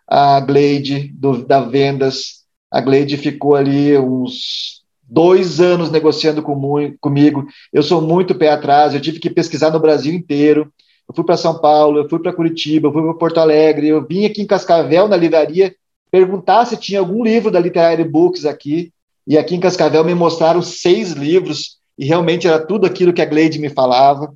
a 0.07 0.41
Gleide 0.41 1.09
do, 1.15 1.47
da 1.47 1.61
Vendas. 1.61 2.45
A 2.71 2.81
Gleide 2.81 3.17
ficou 3.17 3.55
ali 3.55 3.97
uns 3.97 4.83
dois 5.03 5.61
anos 5.61 5.91
negociando 5.91 6.43
com, 6.43 6.97
comigo. 7.01 7.47
Eu 7.73 7.83
sou 7.83 8.01
muito 8.01 8.35
pé 8.35 8.51
atrás, 8.51 8.93
eu 8.93 9.01
tive 9.01 9.21
que 9.21 9.31
pesquisar 9.31 9.71
no 9.71 9.81
Brasil 9.81 10.13
inteiro 10.13 10.73
eu 11.11 11.15
fui 11.15 11.25
para 11.25 11.37
São 11.37 11.59
Paulo, 11.59 11.99
eu 11.99 12.09
fui 12.09 12.21
para 12.21 12.33
Curitiba, 12.33 12.87
eu 12.87 12.93
fui 12.93 13.03
para 13.03 13.15
Porto 13.15 13.39
Alegre, 13.39 13.89
eu 13.89 14.07
vim 14.07 14.27
aqui 14.27 14.43
em 14.43 14.47
Cascavel, 14.47 15.09
na 15.09 15.17
livraria, 15.17 15.75
perguntar 16.09 16.65
se 16.67 16.77
tinha 16.77 17.01
algum 17.01 17.25
livro 17.25 17.51
da 17.51 17.59
Literary 17.59 18.05
Books 18.05 18.47
aqui, 18.47 18.93
e 19.27 19.37
aqui 19.37 19.57
em 19.57 19.61
Cascavel 19.61 20.05
me 20.05 20.15
mostraram 20.15 20.63
seis 20.63 21.11
livros, 21.11 21.79
e 21.99 22.05
realmente 22.05 22.47
era 22.47 22.65
tudo 22.65 22.87
aquilo 22.87 23.13
que 23.13 23.21
a 23.21 23.25
Gleide 23.25 23.59
me 23.59 23.69
falava. 23.69 24.33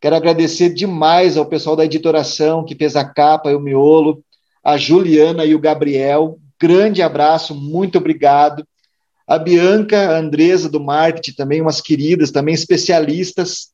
Quero 0.00 0.16
agradecer 0.16 0.70
demais 0.70 1.36
ao 1.36 1.46
pessoal 1.46 1.76
da 1.76 1.84
editoração 1.84 2.64
que 2.64 2.74
fez 2.74 2.96
a 2.96 3.04
capa 3.04 3.52
e 3.52 3.54
o 3.54 3.60
miolo, 3.60 4.20
a 4.64 4.76
Juliana 4.76 5.44
e 5.44 5.54
o 5.54 5.60
Gabriel. 5.60 6.36
Grande 6.60 7.00
abraço, 7.00 7.54
muito 7.54 7.96
obrigado. 7.96 8.66
A 9.24 9.38
Bianca, 9.38 10.10
a 10.10 10.18
Andresa 10.18 10.68
do 10.68 10.80
marketing 10.80 11.36
também, 11.36 11.62
umas 11.62 11.80
queridas, 11.80 12.32
também 12.32 12.54
especialistas 12.54 13.68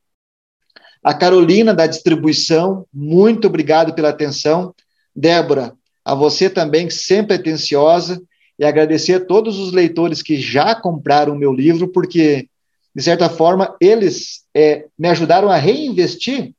a 1.05 1.13
Carolina, 1.13 1.75
da 1.75 1.87
distribuição, 1.87 2.87
muito 2.91 3.47
obrigado 3.47 3.93
pela 3.93 4.09
atenção. 4.09 4.75
Débora, 5.15 5.75
a 6.03 6.15
você 6.15 6.49
também, 6.49 6.89
sempre 6.89 7.37
atenciosa, 7.37 8.23
e 8.59 8.65
agradecer 8.65 9.15
a 9.15 9.25
todos 9.25 9.59
os 9.59 9.71
leitores 9.73 10.23
que 10.23 10.41
já 10.41 10.75
compraram 10.75 11.35
o 11.35 11.39
meu 11.39 11.53
livro, 11.53 11.89
porque, 11.89 12.49
de 12.95 13.03
certa 13.03 13.29
forma, 13.29 13.77
eles 13.79 14.45
é, 14.55 14.87
me 14.99 15.09
ajudaram 15.09 15.51
a 15.51 15.57
reinvestir 15.57 16.55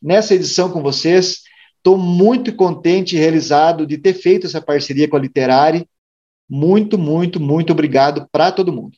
nessa 0.00 0.34
edição 0.34 0.70
com 0.70 0.80
vocês. 0.80 1.42
Estou 1.78 1.98
muito 1.98 2.54
contente 2.54 3.16
e 3.16 3.18
realizado 3.18 3.84
de 3.84 3.98
ter 3.98 4.14
feito 4.14 4.46
essa 4.46 4.60
parceria 4.60 5.08
com 5.08 5.16
a 5.16 5.20
Literari. 5.20 5.88
Muito, 6.48 6.96
muito, 6.96 7.40
muito 7.40 7.72
obrigado 7.72 8.28
para 8.30 8.52
todo 8.52 8.72
mundo. 8.72 8.96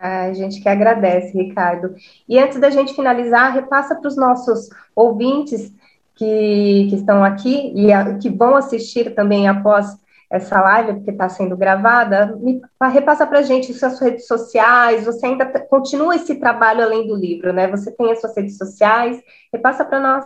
A 0.00 0.32
gente 0.32 0.62
que 0.62 0.68
agradece, 0.68 1.36
Ricardo. 1.36 1.94
E 2.26 2.38
antes 2.38 2.58
da 2.58 2.70
gente 2.70 2.94
finalizar, 2.94 3.52
repassa 3.52 3.94
para 3.94 4.08
os 4.08 4.16
nossos 4.16 4.70
ouvintes 4.96 5.70
que, 6.14 6.86
que 6.88 6.96
estão 6.96 7.22
aqui 7.22 7.70
e 7.74 7.92
a, 7.92 8.16
que 8.16 8.30
vão 8.30 8.56
assistir 8.56 9.14
também 9.14 9.46
após 9.46 9.94
essa 10.30 10.60
live, 10.60 10.94
porque 10.94 11.10
está 11.10 11.28
sendo 11.28 11.56
gravada, 11.56 12.36
me, 12.36 12.62
repassa 12.92 13.26
para 13.26 13.40
a 13.40 13.42
gente 13.42 13.74
suas 13.74 14.00
redes 14.00 14.26
sociais, 14.26 15.04
você 15.04 15.26
ainda 15.26 15.44
continua 15.68 16.14
esse 16.14 16.36
trabalho 16.36 16.82
além 16.82 17.06
do 17.06 17.16
livro, 17.16 17.52
né? 17.52 17.66
Você 17.68 17.90
tem 17.90 18.12
as 18.12 18.20
suas 18.20 18.36
redes 18.36 18.56
sociais, 18.56 19.20
repassa 19.52 19.84
para 19.84 19.98
nós. 20.00 20.24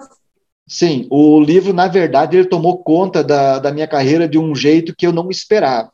Sim, 0.67 1.07
o 1.11 1.41
livro, 1.41 1.73
na 1.73 1.89
verdade, 1.89 2.37
ele 2.37 2.49
tomou 2.49 2.79
conta 2.83 3.25
da, 3.25 3.59
da 3.59 3.73
minha 3.73 3.89
carreira 3.89 4.29
de 4.29 4.39
um 4.39 4.55
jeito 4.55 4.95
que 4.95 5.07
eu 5.07 5.13
não 5.13 5.31
esperava. 5.31 5.91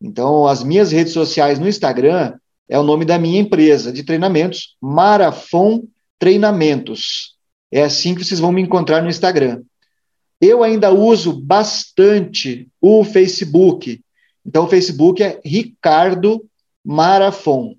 Então, 0.00 0.46
as 0.46 0.62
minhas 0.62 0.92
redes 0.92 1.12
sociais 1.12 1.58
no 1.58 1.68
Instagram, 1.68 2.34
é 2.68 2.78
o 2.78 2.82
nome 2.82 3.04
da 3.04 3.18
minha 3.18 3.40
empresa 3.40 3.92
de 3.92 4.02
treinamentos, 4.02 4.76
Marafon 4.80 5.84
Treinamentos. 6.18 7.36
É 7.70 7.82
assim 7.82 8.14
que 8.14 8.24
vocês 8.24 8.40
vão 8.40 8.52
me 8.52 8.62
encontrar 8.62 9.02
no 9.02 9.10
Instagram. 9.10 9.62
Eu 10.40 10.62
ainda 10.62 10.90
uso 10.92 11.32
bastante 11.32 12.68
o 12.80 13.04
Facebook. 13.04 14.00
Então, 14.46 14.64
o 14.64 14.68
Facebook 14.68 15.22
é 15.22 15.40
Ricardo 15.44 16.44
Marafon. 16.84 17.74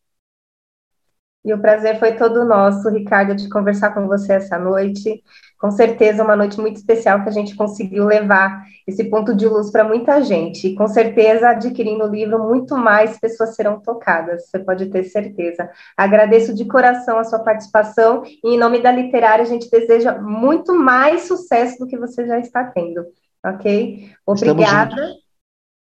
E 1.44 1.52
o 1.52 1.60
prazer 1.60 1.98
foi 1.98 2.12
todo 2.12 2.44
nosso, 2.44 2.88
Ricardo, 2.88 3.34
de 3.34 3.48
conversar 3.48 3.92
com 3.92 4.06
você 4.06 4.34
essa 4.34 4.58
noite. 4.58 5.22
Com 5.58 5.70
certeza, 5.70 6.22
uma 6.22 6.36
noite 6.36 6.60
muito 6.60 6.76
especial 6.76 7.22
que 7.22 7.28
a 7.28 7.32
gente 7.32 7.56
conseguiu 7.56 8.04
levar 8.04 8.64
esse 8.86 9.04
ponto 9.04 9.34
de 9.34 9.46
luz 9.48 9.70
para 9.70 9.82
muita 9.82 10.22
gente. 10.22 10.68
E 10.68 10.74
com 10.74 10.86
certeza, 10.86 11.50
adquirindo 11.50 12.04
o 12.04 12.08
livro, 12.08 12.38
muito 12.38 12.76
mais 12.76 13.18
pessoas 13.18 13.56
serão 13.56 13.80
tocadas, 13.80 14.48
você 14.48 14.58
pode 14.60 14.86
ter 14.86 15.04
certeza. 15.04 15.68
Agradeço 15.96 16.54
de 16.54 16.64
coração 16.64 17.18
a 17.18 17.24
sua 17.24 17.40
participação 17.40 18.22
e, 18.24 18.54
em 18.54 18.58
nome 18.58 18.80
da 18.80 18.92
Literária, 18.92 19.44
a 19.44 19.48
gente 19.48 19.68
deseja 19.70 20.20
muito 20.20 20.74
mais 20.74 21.22
sucesso 21.22 21.78
do 21.78 21.86
que 21.86 21.98
você 21.98 22.24
já 22.26 22.38
está 22.38 22.64
tendo, 22.64 23.04
ok? 23.44 24.10
Obrigada. 24.26 25.21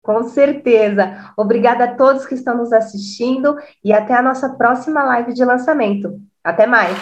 Com 0.01 0.23
certeza. 0.23 1.31
Obrigada 1.37 1.83
a 1.83 1.95
todos 1.95 2.25
que 2.25 2.33
estão 2.33 2.57
nos 2.57 2.73
assistindo 2.73 3.55
e 3.83 3.93
até 3.93 4.15
a 4.15 4.21
nossa 4.21 4.49
próxima 4.49 5.03
live 5.03 5.33
de 5.33 5.45
lançamento. 5.45 6.19
Até 6.43 6.65
mais. 6.65 6.97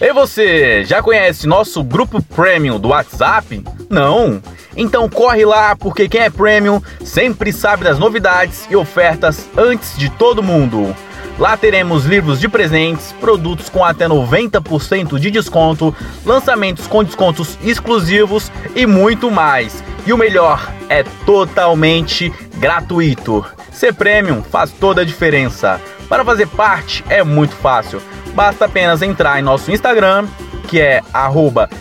E 0.00 0.12
você, 0.12 0.84
já 0.84 1.00
conhece 1.00 1.46
nosso 1.46 1.84
grupo 1.84 2.20
Premium 2.20 2.80
do 2.80 2.88
WhatsApp? 2.88 3.62
Não? 3.88 4.42
Então 4.76 5.08
corre 5.08 5.44
lá, 5.44 5.76
porque 5.76 6.08
quem 6.08 6.22
é 6.22 6.30
Premium 6.30 6.82
sempre 7.04 7.52
sabe 7.52 7.84
das 7.84 8.00
novidades 8.00 8.66
e 8.68 8.74
ofertas 8.74 9.48
antes 9.56 9.96
de 9.96 10.10
todo 10.10 10.42
mundo. 10.42 10.92
Lá 11.38 11.56
teremos 11.56 12.04
livros 12.04 12.38
de 12.38 12.48
presentes, 12.48 13.12
produtos 13.12 13.68
com 13.68 13.84
até 13.84 14.06
90% 14.06 15.18
de 15.18 15.30
desconto, 15.30 15.94
lançamentos 16.24 16.86
com 16.86 17.02
descontos 17.02 17.58
exclusivos 17.62 18.52
e 18.76 18.86
muito 18.86 19.30
mais. 19.30 19.82
E 20.06 20.12
o 20.12 20.18
melhor, 20.18 20.72
é 20.88 21.02
totalmente 21.24 22.32
gratuito. 22.56 23.44
Ser 23.72 23.94
premium 23.94 24.42
faz 24.42 24.70
toda 24.70 25.00
a 25.00 25.04
diferença. 25.04 25.80
Para 26.08 26.24
fazer 26.24 26.46
parte 26.48 27.02
é 27.08 27.24
muito 27.24 27.54
fácil. 27.56 28.02
Basta 28.34 28.66
apenas 28.66 29.00
entrar 29.02 29.40
em 29.40 29.42
nosso 29.42 29.72
Instagram, 29.72 30.26
que 30.68 30.80
é 30.80 31.00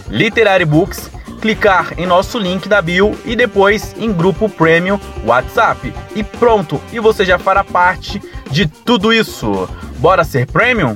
@literarybooks 0.10 1.12
clicar 1.42 1.94
em 1.98 2.06
nosso 2.06 2.38
link 2.38 2.70
da 2.70 2.82
bio 2.82 3.18
e 3.26 3.36
depois 3.36 3.96
em 3.98 4.14
grupo 4.14 4.48
premium 4.48 5.00
WhatsApp. 5.26 5.92
E 6.16 6.24
pronto, 6.24 6.80
e 6.94 7.00
você 7.00 7.26
já 7.26 7.40
fará 7.40 7.64
parte 7.64 8.22
de 8.52 8.68
tudo 8.68 9.12
isso. 9.12 9.68
Bora 9.98 10.24
ser 10.24 10.46
premium? 10.46 10.96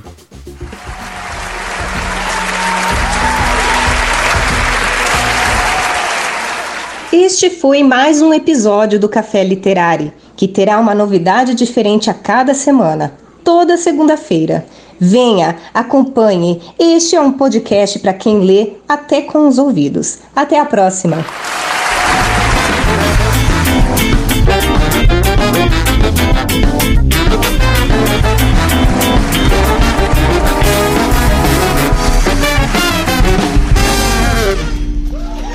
Este 7.11 7.49
foi 7.49 7.81
mais 7.81 8.21
um 8.21 8.33
episódio 8.33 8.99
do 8.99 9.09
Café 9.09 9.43
Literário, 9.43 10.13
que 10.35 10.47
terá 10.47 10.79
uma 10.79 10.93
novidade 10.93 11.55
diferente 11.55 12.09
a 12.09 12.13
cada 12.13 12.53
semana, 12.53 13.13
toda 13.43 13.77
segunda-feira. 13.77 14.65
Venha, 14.99 15.57
acompanhe. 15.73 16.61
Este 16.79 17.15
é 17.15 17.21
um 17.21 17.31
podcast 17.31 17.99
para 17.99 18.13
quem 18.13 18.39
lê 18.39 18.73
até 18.87 19.21
com 19.21 19.47
os 19.47 19.57
ouvidos. 19.57 20.19
Até 20.35 20.59
a 20.59 20.65
próxima! 20.65 21.25